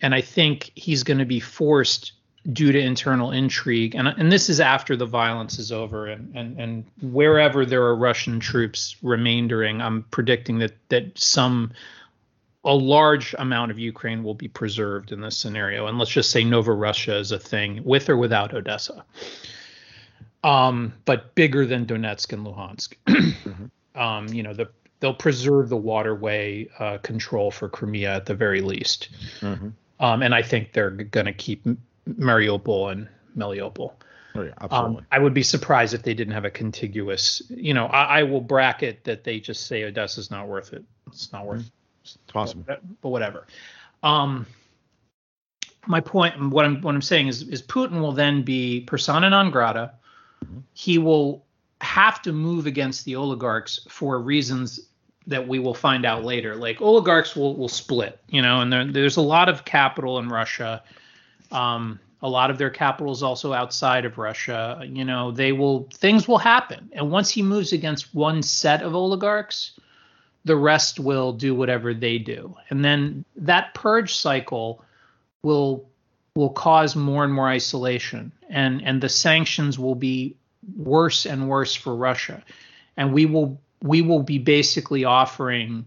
and 0.00 0.14
I 0.14 0.20
think 0.20 0.72
he's 0.74 1.02
going 1.02 1.18
to 1.18 1.26
be 1.26 1.40
forced 1.40 2.12
due 2.52 2.72
to 2.72 2.80
internal 2.80 3.32
intrigue 3.32 3.94
and 3.94 4.08
and 4.08 4.32
this 4.32 4.48
is 4.48 4.60
after 4.60 4.96
the 4.96 5.04
violence 5.04 5.58
is 5.58 5.70
over 5.70 6.06
and 6.06 6.34
and 6.34 6.58
and 6.58 6.84
wherever 7.02 7.66
there 7.66 7.82
are 7.82 7.94
Russian 7.94 8.40
troops 8.40 8.96
remaindering 9.02 9.82
I'm 9.82 10.04
predicting 10.04 10.58
that 10.60 10.72
that 10.88 11.18
some 11.18 11.72
a 12.64 12.74
large 12.74 13.34
amount 13.38 13.70
of 13.70 13.78
Ukraine 13.78 14.22
will 14.22 14.34
be 14.34 14.48
preserved 14.48 15.12
in 15.12 15.20
this 15.20 15.36
scenario. 15.36 15.86
And 15.86 15.98
let's 15.98 16.10
just 16.10 16.30
say 16.30 16.44
Nova 16.44 16.72
Russia 16.72 17.16
is 17.16 17.32
a 17.32 17.38
thing 17.38 17.82
with 17.84 18.08
or 18.08 18.16
without 18.16 18.52
Odessa. 18.52 19.04
Um, 20.44 20.92
but 21.04 21.34
bigger 21.34 21.66
than 21.66 21.86
Donetsk 21.86 22.32
and 22.32 22.46
Luhansk. 22.46 22.94
mm-hmm. 23.06 24.00
um, 24.00 24.28
you 24.28 24.42
know, 24.42 24.52
the, 24.52 24.68
they'll 25.00 25.14
preserve 25.14 25.68
the 25.68 25.76
waterway 25.76 26.68
uh, 26.78 26.98
control 26.98 27.50
for 27.50 27.68
Crimea 27.68 28.14
at 28.14 28.26
the 28.26 28.34
very 28.34 28.60
least. 28.60 29.08
Mm-hmm. 29.40 29.68
Um, 30.00 30.22
and 30.22 30.34
I 30.34 30.42
think 30.42 30.72
they're 30.72 30.90
going 30.90 31.26
to 31.26 31.32
keep 31.32 31.66
Mariupol 32.08 32.92
and 32.92 33.08
Melitopol. 33.36 33.92
Oh, 34.34 34.42
yeah, 34.42 34.52
absolutely. 34.60 34.98
Um, 34.98 35.06
I 35.10 35.18
would 35.18 35.34
be 35.34 35.42
surprised 35.42 35.92
if 35.92 36.02
they 36.02 36.14
didn't 36.14 36.34
have 36.34 36.44
a 36.44 36.50
contiguous. 36.50 37.42
You 37.48 37.74
know, 37.74 37.86
I, 37.86 38.20
I 38.20 38.22
will 38.22 38.40
bracket 38.40 39.04
that 39.04 39.24
they 39.24 39.40
just 39.40 39.66
say 39.66 39.84
Odessa's 39.84 40.30
not 40.30 40.46
worth 40.46 40.72
it. 40.72 40.84
It's 41.08 41.32
not 41.32 41.46
worth. 41.46 41.60
Mm-hmm. 41.60 41.79
It's 42.02 42.18
possible. 42.28 42.64
But, 42.66 42.80
but 43.00 43.08
whatever. 43.10 43.46
Um, 44.02 44.46
my 45.86 46.00
point, 46.00 46.50
what 46.50 46.64
I'm 46.64 46.80
what 46.82 46.94
I'm 46.94 47.02
saying 47.02 47.28
is, 47.28 47.42
is 47.42 47.62
Putin 47.62 48.00
will 48.00 48.12
then 48.12 48.42
be 48.42 48.82
persona 48.82 49.30
non 49.30 49.50
grata. 49.50 49.92
Mm-hmm. 50.44 50.58
He 50.72 50.98
will 50.98 51.44
have 51.80 52.20
to 52.22 52.32
move 52.32 52.66
against 52.66 53.04
the 53.04 53.16
oligarchs 53.16 53.80
for 53.88 54.20
reasons 54.20 54.80
that 55.26 55.46
we 55.46 55.58
will 55.58 55.74
find 55.74 56.04
out 56.04 56.24
later. 56.24 56.56
Like 56.56 56.80
oligarchs 56.80 57.34
will 57.34 57.56
will 57.56 57.68
split, 57.68 58.20
you 58.28 58.42
know, 58.42 58.60
and 58.60 58.72
there, 58.72 58.84
there's 58.84 59.16
a 59.16 59.22
lot 59.22 59.48
of 59.48 59.64
capital 59.64 60.18
in 60.18 60.28
Russia. 60.28 60.82
Um, 61.50 61.98
a 62.22 62.28
lot 62.28 62.50
of 62.50 62.58
their 62.58 62.70
capital 62.70 63.12
is 63.12 63.22
also 63.22 63.54
outside 63.54 64.04
of 64.04 64.18
Russia. 64.18 64.82
You 64.84 65.04
know, 65.04 65.30
they 65.30 65.52
will 65.52 65.88
things 65.92 66.28
will 66.28 66.38
happen, 66.38 66.90
and 66.92 67.10
once 67.10 67.30
he 67.30 67.42
moves 67.42 67.72
against 67.72 68.14
one 68.14 68.42
set 68.42 68.82
of 68.82 68.94
oligarchs, 68.94 69.78
the 70.44 70.56
rest 70.56 70.98
will 70.98 71.32
do 71.32 71.54
whatever 71.54 71.92
they 71.94 72.18
do. 72.18 72.54
And 72.70 72.84
then 72.84 73.24
that 73.36 73.74
purge 73.74 74.14
cycle 74.14 74.84
will 75.42 75.88
will 76.36 76.50
cause 76.50 76.94
more 76.94 77.24
and 77.24 77.32
more 77.32 77.48
isolation 77.48 78.32
and 78.48 78.82
and 78.82 79.00
the 79.00 79.08
sanctions 79.08 79.78
will 79.78 79.94
be 79.94 80.36
worse 80.76 81.26
and 81.26 81.48
worse 81.48 81.74
for 81.74 81.94
Russia. 81.94 82.42
And 82.96 83.12
we 83.12 83.26
will 83.26 83.60
we 83.82 84.02
will 84.02 84.22
be 84.22 84.38
basically 84.38 85.04
offering 85.04 85.84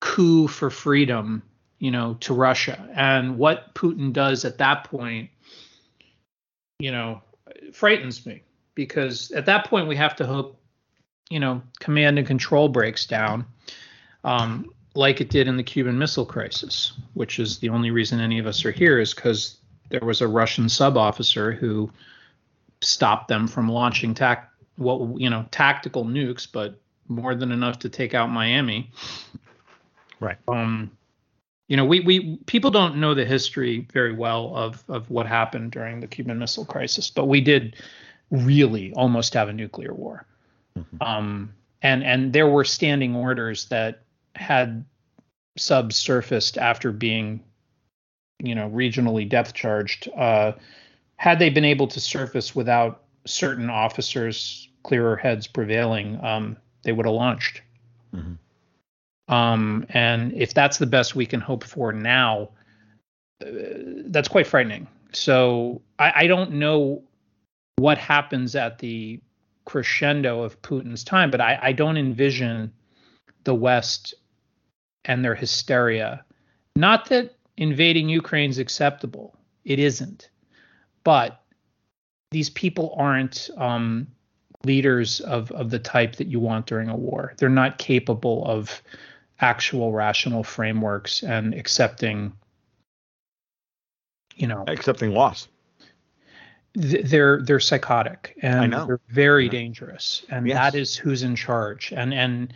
coup 0.00 0.46
for 0.46 0.70
freedom, 0.70 1.42
you 1.78 1.90
know, 1.90 2.16
to 2.20 2.34
Russia. 2.34 2.88
And 2.94 3.38
what 3.38 3.74
Putin 3.74 4.12
does 4.12 4.44
at 4.44 4.58
that 4.58 4.84
point, 4.84 5.30
you 6.78 6.92
know, 6.92 7.22
frightens 7.72 8.24
me 8.24 8.42
because 8.74 9.32
at 9.32 9.46
that 9.46 9.66
point 9.66 9.88
we 9.88 9.96
have 9.96 10.16
to 10.16 10.26
hope 10.26 10.58
you 11.30 11.40
know, 11.40 11.62
command 11.80 12.18
and 12.18 12.26
control 12.26 12.68
breaks 12.68 13.06
down, 13.06 13.46
um, 14.28 14.70
like 14.94 15.20
it 15.22 15.30
did 15.30 15.48
in 15.48 15.56
the 15.56 15.62
Cuban 15.62 15.96
Missile 15.96 16.26
Crisis, 16.26 16.92
which 17.14 17.38
is 17.38 17.58
the 17.58 17.70
only 17.70 17.90
reason 17.90 18.20
any 18.20 18.38
of 18.38 18.46
us 18.46 18.62
are 18.66 18.70
here 18.70 19.00
is 19.00 19.14
because 19.14 19.56
there 19.88 20.04
was 20.04 20.20
a 20.20 20.28
Russian 20.28 20.68
sub 20.68 20.98
officer 20.98 21.52
who 21.52 21.90
stopped 22.82 23.28
them 23.28 23.48
from 23.48 23.70
launching 23.70 24.12
tac 24.12 24.50
what 24.76 25.18
you 25.18 25.30
know 25.30 25.46
tactical 25.50 26.04
nukes, 26.04 26.46
but 26.50 26.78
more 27.08 27.34
than 27.34 27.52
enough 27.52 27.78
to 27.78 27.88
take 27.88 28.12
out 28.12 28.28
Miami. 28.28 28.90
Right. 30.20 30.36
Um, 30.46 30.90
you 31.68 31.76
know, 31.78 31.86
we 31.86 32.00
we 32.00 32.36
people 32.44 32.70
don't 32.70 32.96
know 32.96 33.14
the 33.14 33.24
history 33.24 33.88
very 33.92 34.12
well 34.12 34.54
of 34.54 34.84
of 34.88 35.10
what 35.10 35.26
happened 35.26 35.72
during 35.72 36.00
the 36.00 36.06
Cuban 36.06 36.38
Missile 36.38 36.66
Crisis, 36.66 37.10
but 37.10 37.26
we 37.26 37.40
did 37.40 37.76
really 38.30 38.92
almost 38.92 39.32
have 39.32 39.48
a 39.48 39.54
nuclear 39.54 39.94
war. 39.94 40.26
Mm-hmm. 40.78 41.02
Um, 41.02 41.54
and 41.80 42.04
and 42.04 42.32
there 42.32 42.46
were 42.46 42.64
standing 42.64 43.16
orders 43.16 43.66
that 43.66 44.02
had 44.38 44.84
subs 45.56 45.96
surfaced 45.96 46.56
after 46.56 46.92
being, 46.92 47.42
you 48.42 48.54
know, 48.54 48.70
regionally 48.70 49.28
depth 49.28 49.52
charged. 49.52 50.08
Uh, 50.16 50.52
had 51.16 51.38
they 51.38 51.50
been 51.50 51.64
able 51.64 51.88
to 51.88 52.00
surface 52.00 52.54
without 52.54 53.02
certain 53.26 53.68
officers, 53.68 54.68
clearer 54.84 55.16
heads 55.16 55.46
prevailing, 55.46 56.22
um, 56.24 56.56
they 56.82 56.92
would 56.92 57.06
have 57.06 57.14
launched. 57.14 57.62
Mm-hmm. 58.14 59.34
Um, 59.34 59.84
and 59.90 60.32
if 60.32 60.54
that's 60.54 60.78
the 60.78 60.86
best 60.86 61.14
we 61.14 61.26
can 61.26 61.40
hope 61.40 61.64
for 61.64 61.92
now, 61.92 62.50
uh, 63.44 63.50
that's 64.06 64.28
quite 64.28 64.46
frightening. 64.46 64.86
So 65.12 65.82
I, 65.98 66.12
I 66.16 66.26
don't 66.26 66.52
know 66.52 67.02
what 67.76 67.98
happens 67.98 68.54
at 68.54 68.78
the 68.78 69.20
crescendo 69.66 70.42
of 70.42 70.60
Putin's 70.62 71.04
time, 71.04 71.30
but 71.30 71.40
I, 71.40 71.58
I 71.60 71.72
don't 71.72 71.96
envision 71.96 72.72
the 73.44 73.54
West 73.54 74.14
and 75.08 75.24
their 75.24 75.34
hysteria. 75.34 76.24
Not 76.76 77.08
that 77.08 77.34
invading 77.56 78.08
Ukraine 78.08 78.50
is 78.50 78.58
acceptable, 78.58 79.34
it 79.64 79.80
isn't. 79.80 80.30
But 81.02 81.42
these 82.30 82.50
people 82.50 82.94
aren't 82.96 83.50
um, 83.56 84.06
leaders 84.64 85.20
of, 85.20 85.50
of 85.52 85.70
the 85.70 85.78
type 85.78 86.16
that 86.16 86.28
you 86.28 86.38
want 86.38 86.66
during 86.66 86.88
a 86.88 86.96
war. 86.96 87.34
They're 87.38 87.48
not 87.48 87.78
capable 87.78 88.46
of 88.46 88.82
actual 89.40 89.92
rational 89.92 90.44
frameworks 90.44 91.22
and 91.22 91.54
accepting, 91.54 92.32
you 94.36 94.46
know, 94.46 94.64
accepting 94.68 95.12
loss 95.12 95.48
they're 96.78 97.42
they're 97.42 97.60
psychotic 97.60 98.36
and 98.40 98.72
they're 98.72 99.00
very 99.08 99.48
dangerous 99.48 100.24
and 100.30 100.46
yes. 100.46 100.56
that 100.56 100.74
is 100.78 100.96
who's 100.96 101.24
in 101.24 101.34
charge 101.34 101.92
and 101.96 102.14
and 102.14 102.54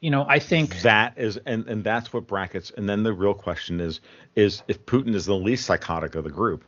you 0.00 0.10
know 0.10 0.24
i 0.28 0.38
think 0.38 0.80
that 0.82 1.12
is 1.16 1.36
and 1.46 1.66
and 1.66 1.82
that's 1.82 2.12
what 2.12 2.26
brackets 2.28 2.70
and 2.76 2.88
then 2.88 3.02
the 3.02 3.12
real 3.12 3.34
question 3.34 3.80
is 3.80 4.00
is 4.36 4.62
if 4.68 4.86
putin 4.86 5.14
is 5.14 5.26
the 5.26 5.34
least 5.34 5.66
psychotic 5.66 6.14
of 6.14 6.22
the 6.22 6.30
group 6.30 6.64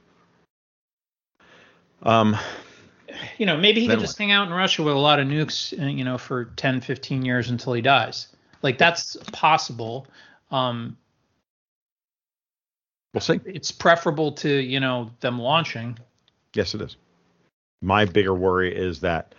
um 2.03 2.37
you 3.39 3.47
know, 3.47 3.57
maybe 3.57 3.81
he 3.81 3.89
could 3.89 4.01
just 4.01 4.19
what? 4.19 4.25
hang 4.25 4.33
out 4.33 4.47
in 4.47 4.53
Russia 4.53 4.83
with 4.83 4.95
a 4.95 4.99
lot 4.99 5.21
of 5.21 5.27
nukes, 5.27 5.79
uh, 5.81 5.87
you 5.87 6.05
know, 6.05 6.19
for 6.19 6.47
10, 6.47 6.81
15 6.81 7.25
years 7.25 7.51
until 7.51 7.73
he 7.73 7.83
dies. 7.83 8.29
Like 8.63 8.79
that's 8.79 9.17
possible. 9.33 10.07
Um, 10.51 10.97
We'll 13.13 13.21
see. 13.21 13.41
it's 13.45 13.71
preferable 13.71 14.33
to, 14.33 14.49
you 14.49 14.81
know, 14.81 15.11
them 15.21 15.39
launching. 15.39 15.99
Yes, 16.55 16.75
it 16.75 16.83
is. 16.83 16.97
My 17.83 18.05
bigger 18.05 18.35
worry 18.35 18.75
is 18.75 19.01
that 19.01 19.35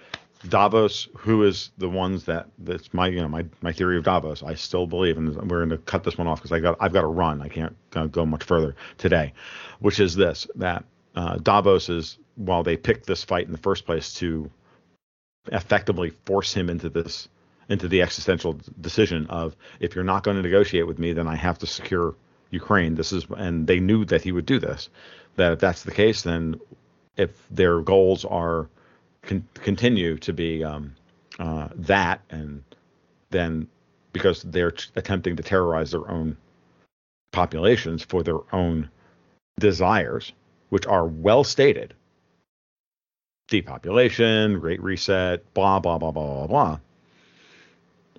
Davos, 0.50 1.08
who 1.18 1.44
is 1.44 1.72
the 1.78 1.88
ones 1.88 2.26
that 2.26 2.48
that's 2.60 2.94
my 2.94 3.08
you 3.08 3.22
know 3.22 3.30
my 3.30 3.46
my 3.62 3.72
theory 3.72 3.98
of 3.98 4.04
Davos. 4.04 4.44
I 4.44 4.56
still 4.56 4.86
believe, 4.86 5.18
and 5.18 5.34
we're 5.50 5.66
going 5.66 5.70
to 5.70 5.78
cut 5.78 6.04
this 6.04 6.18
one 6.18 6.28
off 6.28 6.40
because 6.40 6.52
I 6.52 6.60
got 6.60 6.76
I've 6.82 6.92
got 6.92 7.02
to 7.02 7.08
run. 7.08 7.42
I 7.42 7.48
can't 7.48 7.76
go 8.12 8.26
much 8.26 8.44
further 8.44 8.76
today, 8.98 9.34
which 9.80 10.00
is 10.00 10.16
this 10.16 10.48
that 10.56 10.84
uh, 11.16 11.38
Davos 11.38 11.88
is 11.88 12.18
while 12.36 12.64
they 12.64 12.76
picked 12.76 13.06
this 13.06 13.24
fight 13.24 13.46
in 13.46 13.52
the 13.52 13.58
first 13.58 13.86
place 13.86 14.14
to 14.16 14.50
effectively 15.52 16.10
force 16.26 16.54
him 16.54 16.70
into 16.70 16.90
this 16.90 17.30
into 17.70 17.88
the 17.88 18.02
existential 18.02 18.60
decision 18.82 19.26
of 19.28 19.56
if 19.80 19.96
you're 19.96 20.04
not 20.04 20.24
going 20.24 20.36
to 20.36 20.44
negotiate 20.44 20.86
with 20.86 21.00
me, 21.00 21.14
then 21.14 21.28
I 21.28 21.36
have 21.36 21.58
to 21.60 21.68
secure 21.68 22.16
Ukraine. 22.52 22.96
This 22.96 23.14
is 23.14 23.26
and 23.38 23.66
they 23.66 23.80
knew 23.80 24.04
that 24.06 24.24
he 24.24 24.34
would 24.34 24.46
do 24.46 24.60
this. 24.60 24.90
That 25.38 25.54
if 25.54 25.60
that's 25.60 25.84
the 25.84 25.92
case, 25.92 26.22
then 26.24 26.60
if 27.18 27.48
their 27.50 27.80
goals 27.82 28.26
are 28.26 28.68
con- 29.22 29.48
continue 29.56 30.18
to 30.18 30.34
be 30.34 30.64
um, 30.64 30.96
uh, 31.40 31.70
that, 31.76 32.22
and 32.30 32.64
then 33.30 33.68
because 34.12 34.44
they're 34.44 34.72
t- 34.72 34.90
attempting 34.96 35.36
to 35.36 35.44
terrorize 35.44 35.92
their 35.92 36.10
own 36.10 36.38
populations 37.32 38.04
for 38.04 38.24
their 38.24 38.40
own 38.52 38.90
desires, 39.60 40.32
which 40.70 40.86
are 40.86 41.06
well 41.06 41.44
stated 41.44 41.94
depopulation, 43.50 44.60
great 44.60 44.82
reset, 44.82 45.54
blah, 45.54 45.80
blah, 45.80 45.98
blah, 45.98 46.12
blah, 46.12 46.34
blah, 46.34 46.48
blah. 46.48 46.80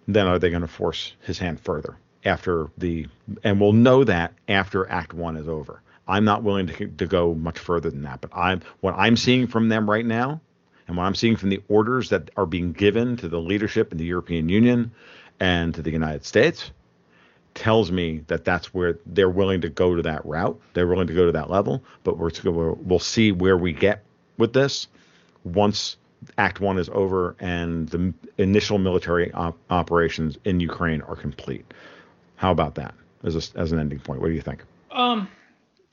Then 0.06 0.26
are 0.26 0.38
they 0.38 0.50
going 0.50 0.62
to 0.62 0.68
force 0.68 1.12
his 1.22 1.38
hand 1.38 1.60
further 1.60 1.96
after 2.24 2.68
the, 2.78 3.06
and 3.42 3.60
we'll 3.60 3.72
know 3.72 4.04
that 4.04 4.34
after 4.48 4.88
Act 4.88 5.12
One 5.14 5.36
is 5.36 5.48
over. 5.48 5.82
I'm 6.06 6.24
not 6.24 6.42
willing 6.42 6.66
to, 6.66 6.86
to 6.86 7.06
go 7.06 7.34
much 7.34 7.58
further 7.58 7.90
than 7.90 8.02
that, 8.02 8.20
but 8.20 8.30
I'm 8.34 8.60
what 8.80 8.94
I'm 8.96 9.16
seeing 9.16 9.46
from 9.46 9.68
them 9.68 9.88
right 9.88 10.04
now, 10.04 10.40
and 10.86 10.96
what 10.96 11.04
I'm 11.04 11.14
seeing 11.14 11.36
from 11.36 11.50
the 11.50 11.62
orders 11.68 12.10
that 12.10 12.30
are 12.36 12.46
being 12.46 12.72
given 12.72 13.16
to 13.18 13.28
the 13.28 13.40
leadership 13.40 13.92
in 13.92 13.98
the 13.98 14.04
European 14.04 14.48
Union 14.48 14.92
and 15.40 15.74
to 15.74 15.82
the 15.82 15.90
United 15.90 16.24
States, 16.24 16.70
tells 17.54 17.90
me 17.90 18.22
that 18.26 18.44
that's 18.44 18.74
where 18.74 18.98
they're 19.06 19.30
willing 19.30 19.60
to 19.62 19.68
go 19.68 19.94
to 19.94 20.02
that 20.02 20.24
route. 20.26 20.60
They're 20.74 20.86
willing 20.86 21.06
to 21.06 21.14
go 21.14 21.26
to 21.26 21.32
that 21.32 21.50
level, 21.50 21.82
but 22.02 22.18
we're 22.18 22.30
we'll 22.72 22.98
see 22.98 23.32
where 23.32 23.56
we 23.56 23.72
get 23.72 24.02
with 24.36 24.52
this 24.52 24.88
once 25.44 25.96
Act 26.38 26.60
One 26.60 26.78
is 26.78 26.88
over 26.90 27.36
and 27.38 27.88
the 27.88 28.12
initial 28.38 28.78
military 28.78 29.32
op- 29.32 29.58
operations 29.70 30.38
in 30.44 30.60
Ukraine 30.60 31.02
are 31.02 31.16
complete. 31.16 31.64
How 32.36 32.50
about 32.50 32.74
that 32.76 32.94
as 33.22 33.34
a, 33.36 33.58
as 33.58 33.72
an 33.72 33.78
ending 33.78 34.00
point? 34.00 34.20
What 34.20 34.28
do 34.28 34.34
you 34.34 34.40
think? 34.40 34.64
Um, 34.90 35.28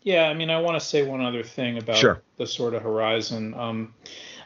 yeah, 0.03 0.23
I 0.25 0.33
mean, 0.33 0.49
I 0.49 0.59
want 0.59 0.79
to 0.81 0.85
say 0.85 1.03
one 1.03 1.21
other 1.21 1.43
thing 1.43 1.77
about 1.77 1.97
Sure. 1.97 2.21
the 2.37 2.47
sort 2.47 2.73
of 2.73 2.81
horizon. 2.83 3.53
Um, 3.53 3.93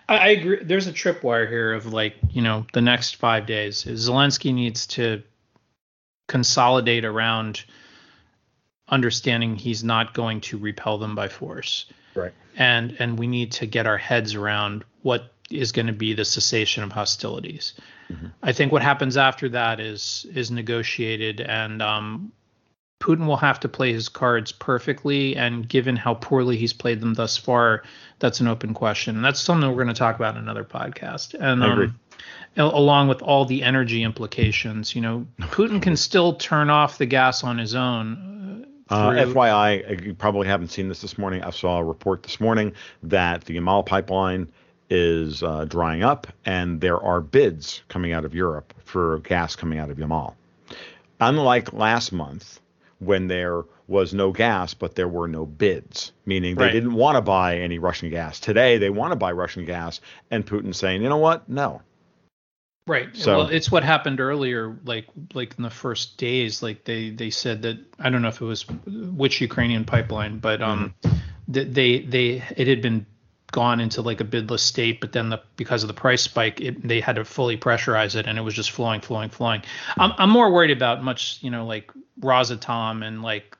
I, 0.07 0.17
I 0.17 0.27
agree. 0.29 0.63
There's 0.63 0.87
a 0.87 0.93
tripwire 0.93 1.47
here 1.47 1.73
of 1.73 1.91
like, 1.93 2.15
you 2.29 2.41
know, 2.41 2.65
the 2.73 2.81
next 2.81 3.15
five 3.15 3.45
days. 3.45 3.83
Zelensky 3.85 4.53
needs 4.53 4.85
to 4.87 5.23
consolidate 6.27 7.05
around 7.05 7.63
understanding 8.89 9.55
he's 9.55 9.83
not 9.83 10.13
going 10.13 10.41
to 10.41 10.57
repel 10.57 10.97
them 10.97 11.15
by 11.15 11.27
force, 11.27 11.85
Right. 12.13 12.33
and 12.55 12.95
and 12.99 13.17
we 13.17 13.27
need 13.27 13.51
to 13.53 13.65
get 13.65 13.87
our 13.87 13.97
heads 13.97 14.35
around 14.35 14.83
what 15.01 15.31
is 15.49 15.71
going 15.71 15.87
to 15.87 15.93
be 15.93 16.13
the 16.13 16.25
cessation 16.25 16.83
of 16.83 16.91
hostilities. 16.91 17.73
I 18.43 18.51
think 18.53 18.71
what 18.71 18.83
happens 18.83 19.17
after 19.17 19.49
that 19.49 19.79
is 19.79 20.25
is 20.33 20.51
negotiated, 20.51 21.41
and 21.41 21.81
um, 21.81 22.31
Putin 22.99 23.27
will 23.27 23.37
have 23.37 23.59
to 23.59 23.67
play 23.67 23.93
his 23.93 24.09
cards 24.09 24.51
perfectly. 24.51 25.35
And 25.35 25.67
given 25.67 25.95
how 25.95 26.15
poorly 26.15 26.57
he's 26.57 26.73
played 26.73 27.01
them 27.01 27.13
thus 27.13 27.37
far, 27.37 27.83
that's 28.19 28.39
an 28.39 28.47
open 28.47 28.73
question. 28.73 29.15
And 29.15 29.23
that's 29.23 29.39
something 29.39 29.69
we're 29.69 29.83
going 29.83 29.87
to 29.87 29.93
talk 29.93 30.15
about 30.15 30.35
in 30.35 30.41
another 30.41 30.63
podcast. 30.63 31.35
And 31.39 31.63
um, 31.63 31.99
along 32.57 33.09
with 33.09 33.21
all 33.21 33.45
the 33.45 33.63
energy 33.63 34.03
implications, 34.03 34.95
you 34.95 35.01
know, 35.01 35.27
Putin 35.41 35.81
can 35.81 35.97
still 35.97 36.33
turn 36.35 36.69
off 36.69 36.97
the 36.97 37.05
gas 37.05 37.43
on 37.43 37.57
his 37.57 37.75
own. 37.75 38.65
Uh, 38.89 39.11
through- 39.11 39.33
FYI, 39.33 39.89
uh, 39.89 40.03
you 40.03 40.13
probably 40.13 40.47
haven't 40.47 40.69
seen 40.69 40.87
this 40.89 41.01
this 41.01 41.17
morning. 41.17 41.43
I 41.43 41.49
saw 41.49 41.79
a 41.79 41.83
report 41.83 42.23
this 42.23 42.39
morning 42.39 42.73
that 43.03 43.45
the 43.45 43.57
Yamal 43.57 43.85
pipeline 43.85 44.51
is 44.89 45.41
uh, 45.41 45.65
drying 45.65 46.03
up, 46.03 46.27
and 46.45 46.79
there 46.79 46.99
are 47.01 47.19
bids 47.19 47.81
coming 47.87 48.13
out 48.13 48.23
of 48.23 48.35
Europe 48.35 48.73
for 48.83 49.19
gas 49.19 49.55
coming 49.55 49.79
out 49.79 49.89
of 49.89 49.97
Yamal. 49.97 50.35
Unlike 51.19 51.73
last 51.73 52.11
month, 52.11 52.59
when 52.99 53.27
there 53.27 53.63
was 53.87 54.13
no 54.13 54.31
gas, 54.31 54.73
but 54.73 54.95
there 54.95 55.07
were 55.07 55.27
no 55.27 55.45
bids, 55.45 56.11
meaning 56.25 56.55
they 56.55 56.65
Right. 56.65 56.71
didn't 56.71 56.93
want 56.93 57.17
to 57.17 57.21
buy 57.21 57.57
any 57.59 57.77
Russian 57.77 58.09
gas. 58.09 58.39
Today, 58.39 58.77
they 58.77 58.89
want 58.89 59.11
to 59.11 59.15
buy 59.15 59.31
Russian 59.31 59.65
gas, 59.65 60.01
and 60.31 60.45
Putin's 60.45 60.77
saying, 60.77 61.01
you 61.03 61.09
know 61.09 61.17
what? 61.17 61.47
No. 61.49 61.81
Right. 62.87 63.09
So- 63.15 63.37
well, 63.39 63.47
it's 63.47 63.71
what 63.71 63.83
happened 63.83 64.19
earlier, 64.19 64.77
like 64.85 65.07
like 65.33 65.55
in 65.57 65.63
the 65.63 65.69
first 65.71 66.17
days. 66.17 66.61
Like 66.61 66.83
they 66.83 67.09
they 67.09 67.31
said 67.31 67.63
that 67.63 67.77
I 67.99 68.09
don't 68.11 68.21
know 68.21 68.27
if 68.27 68.41
it 68.41 68.45
was 68.45 68.65
which 68.85 69.41
Ukrainian 69.41 69.85
pipeline, 69.85 70.37
but 70.37 70.61
um, 70.61 70.93
th- 71.51 71.67
they 71.73 71.99
they 72.01 72.43
it 72.55 72.67
had 72.67 72.81
been 72.83 73.07
gone 73.51 73.79
into 73.79 74.01
like 74.01 74.21
a 74.21 74.25
bidless 74.25 74.59
state, 74.59 74.99
but 74.99 75.11
then 75.11 75.29
the 75.29 75.41
because 75.55 75.83
of 75.83 75.87
the 75.87 75.93
price 75.93 76.21
spike, 76.21 76.61
it, 76.61 76.85
they 76.87 76.99
had 76.99 77.15
to 77.15 77.25
fully 77.25 77.57
pressurize 77.57 78.15
it, 78.15 78.27
and 78.27 78.37
it 78.37 78.41
was 78.41 78.53
just 78.53 78.71
flowing, 78.71 79.01
flowing, 79.01 79.29
flowing. 79.29 79.61
I'm 79.97 80.13
I'm 80.17 80.29
more 80.29 80.51
worried 80.51 80.71
about 80.71 81.03
much 81.03 81.39
you 81.41 81.49
know 81.49 81.65
like 81.65 81.91
Rosatom 82.19 83.05
and 83.05 83.21
like 83.21 83.57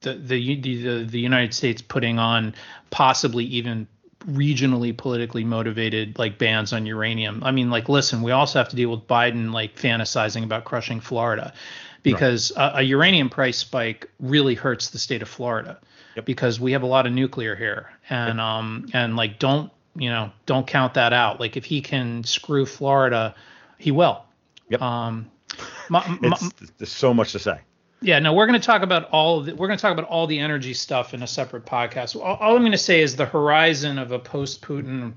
the 0.00 0.14
the 0.14 0.60
the 0.60 1.04
the 1.04 1.20
United 1.20 1.54
States 1.54 1.82
putting 1.82 2.18
on 2.18 2.54
possibly 2.90 3.44
even 3.44 3.86
regionally 4.26 4.94
politically 4.94 5.44
motivated 5.44 6.18
like 6.18 6.38
bans 6.38 6.72
on 6.72 6.84
uranium. 6.86 7.42
I 7.42 7.52
mean, 7.52 7.70
like, 7.70 7.88
listen, 7.88 8.22
we 8.22 8.32
also 8.32 8.58
have 8.58 8.68
to 8.68 8.76
deal 8.76 8.90
with 8.90 9.06
Biden 9.06 9.52
like 9.52 9.76
fantasizing 9.76 10.44
about 10.44 10.64
crushing 10.64 11.00
Florida 11.00 11.54
because 12.02 12.52
a, 12.56 12.72
a 12.76 12.82
uranium 12.82 13.30
price 13.30 13.58
spike 13.58 14.10
really 14.18 14.54
hurts 14.54 14.90
the 14.90 14.98
state 14.98 15.22
of 15.22 15.28
Florida 15.28 15.78
because 16.24 16.60
we 16.60 16.72
have 16.72 16.82
a 16.82 16.86
lot 16.86 17.06
of 17.06 17.12
nuclear 17.12 17.56
here 17.56 17.90
and 18.08 18.40
um 18.40 18.86
and 18.92 19.16
like 19.16 19.38
don't 19.38 19.70
you 19.94 20.08
know 20.08 20.30
don't 20.46 20.66
count 20.66 20.94
that 20.94 21.12
out. 21.12 21.40
Like 21.40 21.56
if 21.56 21.64
he 21.64 21.80
can 21.80 22.24
screw 22.24 22.66
Florida, 22.66 23.34
he 23.78 23.90
will. 23.90 24.24
Yep. 24.68 24.82
Um, 24.82 25.30
my, 25.88 26.06
my, 26.20 26.38
there's 26.78 26.92
so 26.92 27.12
much 27.12 27.32
to 27.32 27.38
say. 27.38 27.60
yeah, 28.00 28.18
no, 28.18 28.32
we're 28.32 28.46
going 28.46 28.60
to 28.60 28.64
talk 28.64 28.82
about 28.82 29.10
all 29.10 29.40
of 29.40 29.46
the, 29.46 29.54
we're 29.54 29.66
going 29.66 29.76
to 29.76 29.82
talk 29.82 29.92
about 29.92 30.08
all 30.08 30.26
the 30.26 30.38
energy 30.38 30.72
stuff 30.74 31.12
in 31.12 31.22
a 31.22 31.26
separate 31.26 31.66
podcast. 31.66 32.16
All, 32.16 32.36
all 32.36 32.54
I'm 32.54 32.62
going 32.62 32.72
to 32.72 32.78
say 32.78 33.00
is 33.00 33.16
the 33.16 33.26
horizon 33.26 33.98
of 33.98 34.12
a 34.12 34.18
post-Putin 34.18 35.14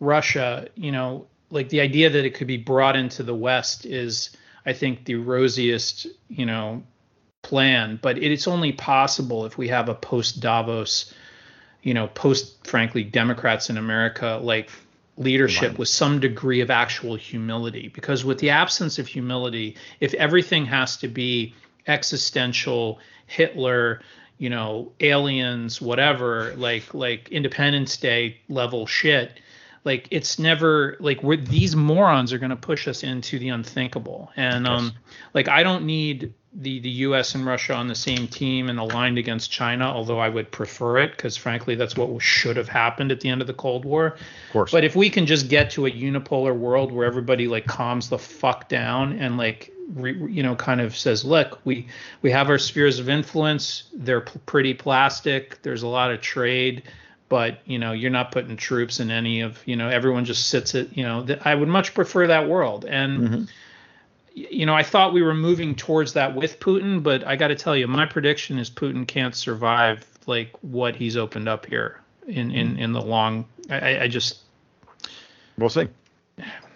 Russia, 0.00 0.68
you 0.74 0.92
know, 0.92 1.26
like 1.50 1.68
the 1.68 1.80
idea 1.80 2.10
that 2.10 2.24
it 2.24 2.34
could 2.34 2.46
be 2.46 2.56
brought 2.56 2.96
into 2.96 3.22
the 3.22 3.34
West 3.34 3.84
is, 3.84 4.30
I 4.64 4.72
think, 4.72 5.04
the 5.04 5.16
rosiest, 5.16 6.06
you 6.28 6.46
know, 6.46 6.82
plan. 7.42 7.98
But 8.00 8.18
it's 8.18 8.48
only 8.48 8.72
possible 8.72 9.44
if 9.44 9.58
we 9.58 9.68
have 9.68 9.88
a 9.88 9.94
post-Davos, 9.94 11.12
you 11.82 11.94
know, 11.94 12.08
post, 12.08 12.66
frankly, 12.66 13.04
Democrats 13.04 13.70
in 13.70 13.76
America 13.76 14.40
like 14.42 14.70
leadership 15.18 15.78
with 15.78 15.88
some 15.88 16.20
degree 16.20 16.60
of 16.60 16.70
actual 16.70 17.16
humility. 17.16 17.88
Because 17.88 18.24
with 18.24 18.38
the 18.38 18.50
absence 18.50 18.98
of 18.98 19.06
humility, 19.06 19.76
if 20.00 20.14
everything 20.14 20.64
has 20.66 20.96
to 20.98 21.08
be 21.08 21.54
existential 21.86 22.98
Hitler, 23.26 24.00
you 24.38 24.50
know, 24.50 24.92
aliens, 25.00 25.80
whatever, 25.80 26.54
like 26.56 26.94
like 26.94 27.28
Independence 27.30 27.96
Day 27.96 28.38
level 28.48 28.86
shit. 28.86 29.40
Like 29.84 30.06
it's 30.10 30.38
never 30.38 30.96
like 31.00 31.22
we're 31.22 31.36
these 31.36 31.74
morons 31.74 32.32
are 32.32 32.38
going 32.38 32.50
to 32.50 32.56
push 32.56 32.86
us 32.86 33.02
into 33.02 33.38
the 33.38 33.48
unthinkable, 33.48 34.30
and 34.36 34.66
um, 34.66 34.92
like 35.34 35.48
I 35.48 35.64
don't 35.64 35.84
need 35.84 36.34
the 36.54 36.80
the 36.80 36.90
U.S. 36.90 37.34
and 37.34 37.46
Russia 37.46 37.74
on 37.74 37.88
the 37.88 37.94
same 37.94 38.28
team 38.28 38.68
and 38.68 38.78
aligned 38.78 39.16
against 39.16 39.50
China, 39.50 39.86
although 39.86 40.18
I 40.18 40.28
would 40.28 40.50
prefer 40.50 40.98
it 40.98 41.12
because 41.12 41.36
frankly 41.36 41.74
that's 41.74 41.96
what 41.96 42.20
should 42.22 42.56
have 42.56 42.68
happened 42.68 43.10
at 43.10 43.20
the 43.20 43.30
end 43.30 43.40
of 43.40 43.46
the 43.46 43.54
Cold 43.54 43.84
War. 43.84 44.06
Of 44.06 44.52
course. 44.52 44.70
But 44.72 44.84
if 44.84 44.94
we 44.94 45.08
can 45.08 45.24
just 45.24 45.48
get 45.48 45.70
to 45.72 45.86
a 45.86 45.90
unipolar 45.90 46.54
world 46.54 46.92
where 46.92 47.06
everybody 47.06 47.48
like 47.48 47.66
calms 47.66 48.10
the 48.10 48.18
fuck 48.18 48.68
down 48.68 49.18
and 49.18 49.38
like 49.38 49.72
re, 49.94 50.12
you 50.30 50.42
know 50.42 50.54
kind 50.54 50.80
of 50.82 50.94
says, 50.96 51.24
look, 51.24 51.58
we 51.64 51.86
we 52.20 52.30
have 52.30 52.50
our 52.50 52.58
spheres 52.58 52.98
of 52.98 53.08
influence. 53.08 53.84
They're 53.94 54.20
p- 54.20 54.38
pretty 54.44 54.74
plastic. 54.74 55.62
There's 55.62 55.82
a 55.82 55.88
lot 55.88 56.10
of 56.10 56.20
trade, 56.20 56.82
but 57.30 57.60
you 57.64 57.78
know 57.78 57.92
you're 57.92 58.10
not 58.10 58.30
putting 58.30 58.58
troops 58.58 59.00
in 59.00 59.10
any 59.10 59.40
of 59.40 59.58
you 59.66 59.76
know 59.76 59.88
everyone 59.88 60.26
just 60.26 60.48
sits 60.50 60.74
at 60.74 60.94
you 60.96 61.02
know. 61.04 61.24
Th- 61.24 61.38
I 61.46 61.54
would 61.54 61.68
much 61.68 61.94
prefer 61.94 62.26
that 62.26 62.46
world 62.48 62.84
and. 62.84 63.30
y- 63.40 63.46
You 64.34 64.66
know, 64.66 64.74
I 64.74 64.82
thought 64.82 65.12
we 65.12 65.22
were 65.22 65.34
moving 65.34 65.74
towards 65.74 66.14
that 66.14 66.34
with 66.34 66.58
Putin, 66.60 67.02
but 67.02 67.26
I 67.26 67.36
got 67.36 67.48
to 67.48 67.54
tell 67.54 67.76
you, 67.76 67.86
my 67.86 68.06
prediction 68.06 68.58
is 68.58 68.70
Putin 68.70 69.06
can't 69.06 69.34
survive 69.34 70.06
like 70.26 70.52
what 70.62 70.96
he's 70.96 71.16
opened 71.16 71.48
up 71.48 71.66
here 71.66 72.00
in 72.26 72.50
in 72.50 72.78
in 72.78 72.92
the 72.92 73.00
long. 73.02 73.44
I, 73.70 73.78
I- 73.96 74.02
I 74.04 74.08
just 74.08 74.38
We'll 75.58 75.68
see. 75.68 75.88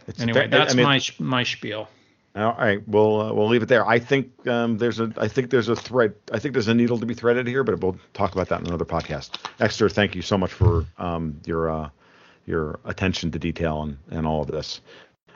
It's 0.07 0.21
anyway, 0.21 0.47
that's 0.49 0.75
I 0.75 0.77
mean, 0.77 0.85
my 0.87 1.01
my 1.19 1.43
spiel. 1.43 1.89
All 2.37 2.53
right, 2.59 2.87
we'll 2.87 3.21
uh, 3.23 3.33
we'll 3.33 3.49
leave 3.49 3.63
it 3.63 3.69
there. 3.69 3.87
I 3.87 3.99
think 3.99 4.47
um, 4.47 4.77
there's 4.77 5.01
a 5.01 5.11
I 5.17 5.27
think 5.27 5.49
there's 5.51 5.69
a 5.71 5.75
thread. 5.77 6.15
I 6.33 6.39
think 6.39 6.53
there's 6.53 6.69
a 6.69 6.75
needle 6.75 6.99
to 6.99 7.07
be 7.07 7.15
threaded 7.15 7.47
here, 7.47 7.65
but 7.65 7.81
we'll 7.81 7.97
talk 8.13 8.33
about 8.33 8.51
that 8.51 8.61
in 8.61 8.67
another 8.67 8.85
podcast. 8.85 9.39
Exeter, 9.59 9.89
thank 9.89 10.15
you 10.15 10.21
so 10.21 10.37
much 10.37 10.53
for 10.53 10.85
um, 10.99 11.41
your 11.47 11.71
uh, 11.71 11.89
your 12.45 12.79
attention 12.85 13.31
to 13.31 13.39
detail 13.39 13.83
and, 13.83 13.97
and 14.11 14.27
all 14.27 14.43
of 14.43 14.49
this. 14.49 14.83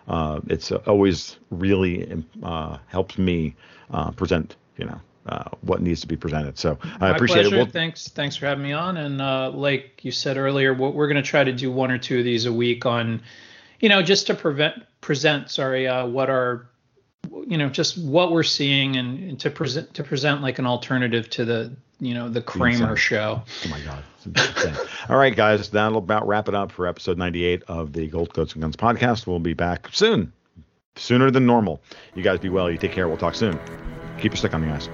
Uh, 0.08 0.40
it's 0.48 0.72
always 0.72 1.36
really 1.50 2.24
uh, 2.42 2.78
helps 2.86 3.18
me 3.18 3.54
uh, 3.90 4.10
present, 4.12 4.56
you 4.76 4.84
know, 4.86 5.00
uh, 5.26 5.44
what 5.62 5.82
needs 5.82 6.00
to 6.00 6.06
be 6.06 6.16
presented. 6.16 6.58
So 6.58 6.78
I 6.82 6.98
My 6.98 7.10
appreciate 7.10 7.42
pleasure. 7.42 7.54
it. 7.54 7.58
We'll, 7.58 7.66
thanks, 7.66 8.08
thanks 8.08 8.36
for 8.36 8.46
having 8.46 8.64
me 8.64 8.72
on. 8.72 8.96
And 8.96 9.20
uh, 9.20 9.50
like 9.50 10.04
you 10.04 10.10
said 10.10 10.36
earlier, 10.36 10.74
what 10.74 10.94
we're 10.94 11.08
going 11.08 11.22
to 11.22 11.28
try 11.28 11.44
to 11.44 11.52
do 11.52 11.70
one 11.70 11.90
or 11.90 11.98
two 11.98 12.18
of 12.18 12.24
these 12.24 12.46
a 12.46 12.52
week 12.52 12.86
on, 12.86 13.22
you 13.78 13.88
know, 13.88 14.02
just 14.02 14.26
to 14.28 14.34
prevent 14.34 14.82
present, 15.00 15.50
sorry, 15.50 15.86
uh, 15.86 16.06
what 16.06 16.30
our 16.30 16.66
you 17.46 17.58
know 17.58 17.68
just 17.68 17.98
what 17.98 18.32
we're 18.32 18.42
seeing 18.42 18.96
and, 18.96 19.18
and, 19.18 19.40
to 19.40 19.50
present 19.50 19.92
to 19.94 20.02
present 20.02 20.42
like 20.42 20.58
an 20.58 20.66
alternative 20.66 21.28
to 21.30 21.44
the 21.44 21.76
you 22.00 22.14
know 22.14 22.28
the 22.28 22.42
Cramer 22.42 22.96
show. 22.96 23.42
Oh 23.64 23.68
my 23.68 23.80
god! 23.80 24.02
All 25.08 25.16
right, 25.16 25.34
guys, 25.34 25.70
that'll 25.70 25.98
about 25.98 26.26
wrap 26.26 26.48
it 26.48 26.54
up 26.54 26.72
for 26.72 26.86
episode 26.86 27.18
98 27.18 27.62
of 27.68 27.92
the 27.92 28.06
Gold 28.08 28.32
Goats 28.32 28.54
and 28.54 28.62
Guns 28.62 28.76
podcast. 28.76 29.26
We'll 29.26 29.38
be 29.38 29.54
back 29.54 29.88
soon, 29.92 30.32
sooner 30.96 31.30
than 31.30 31.46
normal. 31.46 31.82
You 32.14 32.22
guys 32.22 32.38
be 32.38 32.48
well. 32.48 32.70
You 32.70 32.78
take 32.78 32.92
care. 32.92 33.08
We'll 33.08 33.16
talk 33.16 33.34
soon. 33.34 33.58
Keep 34.18 34.32
your 34.32 34.36
stick 34.36 34.54
on 34.54 34.62
the 34.62 34.72
ice. 34.72 34.88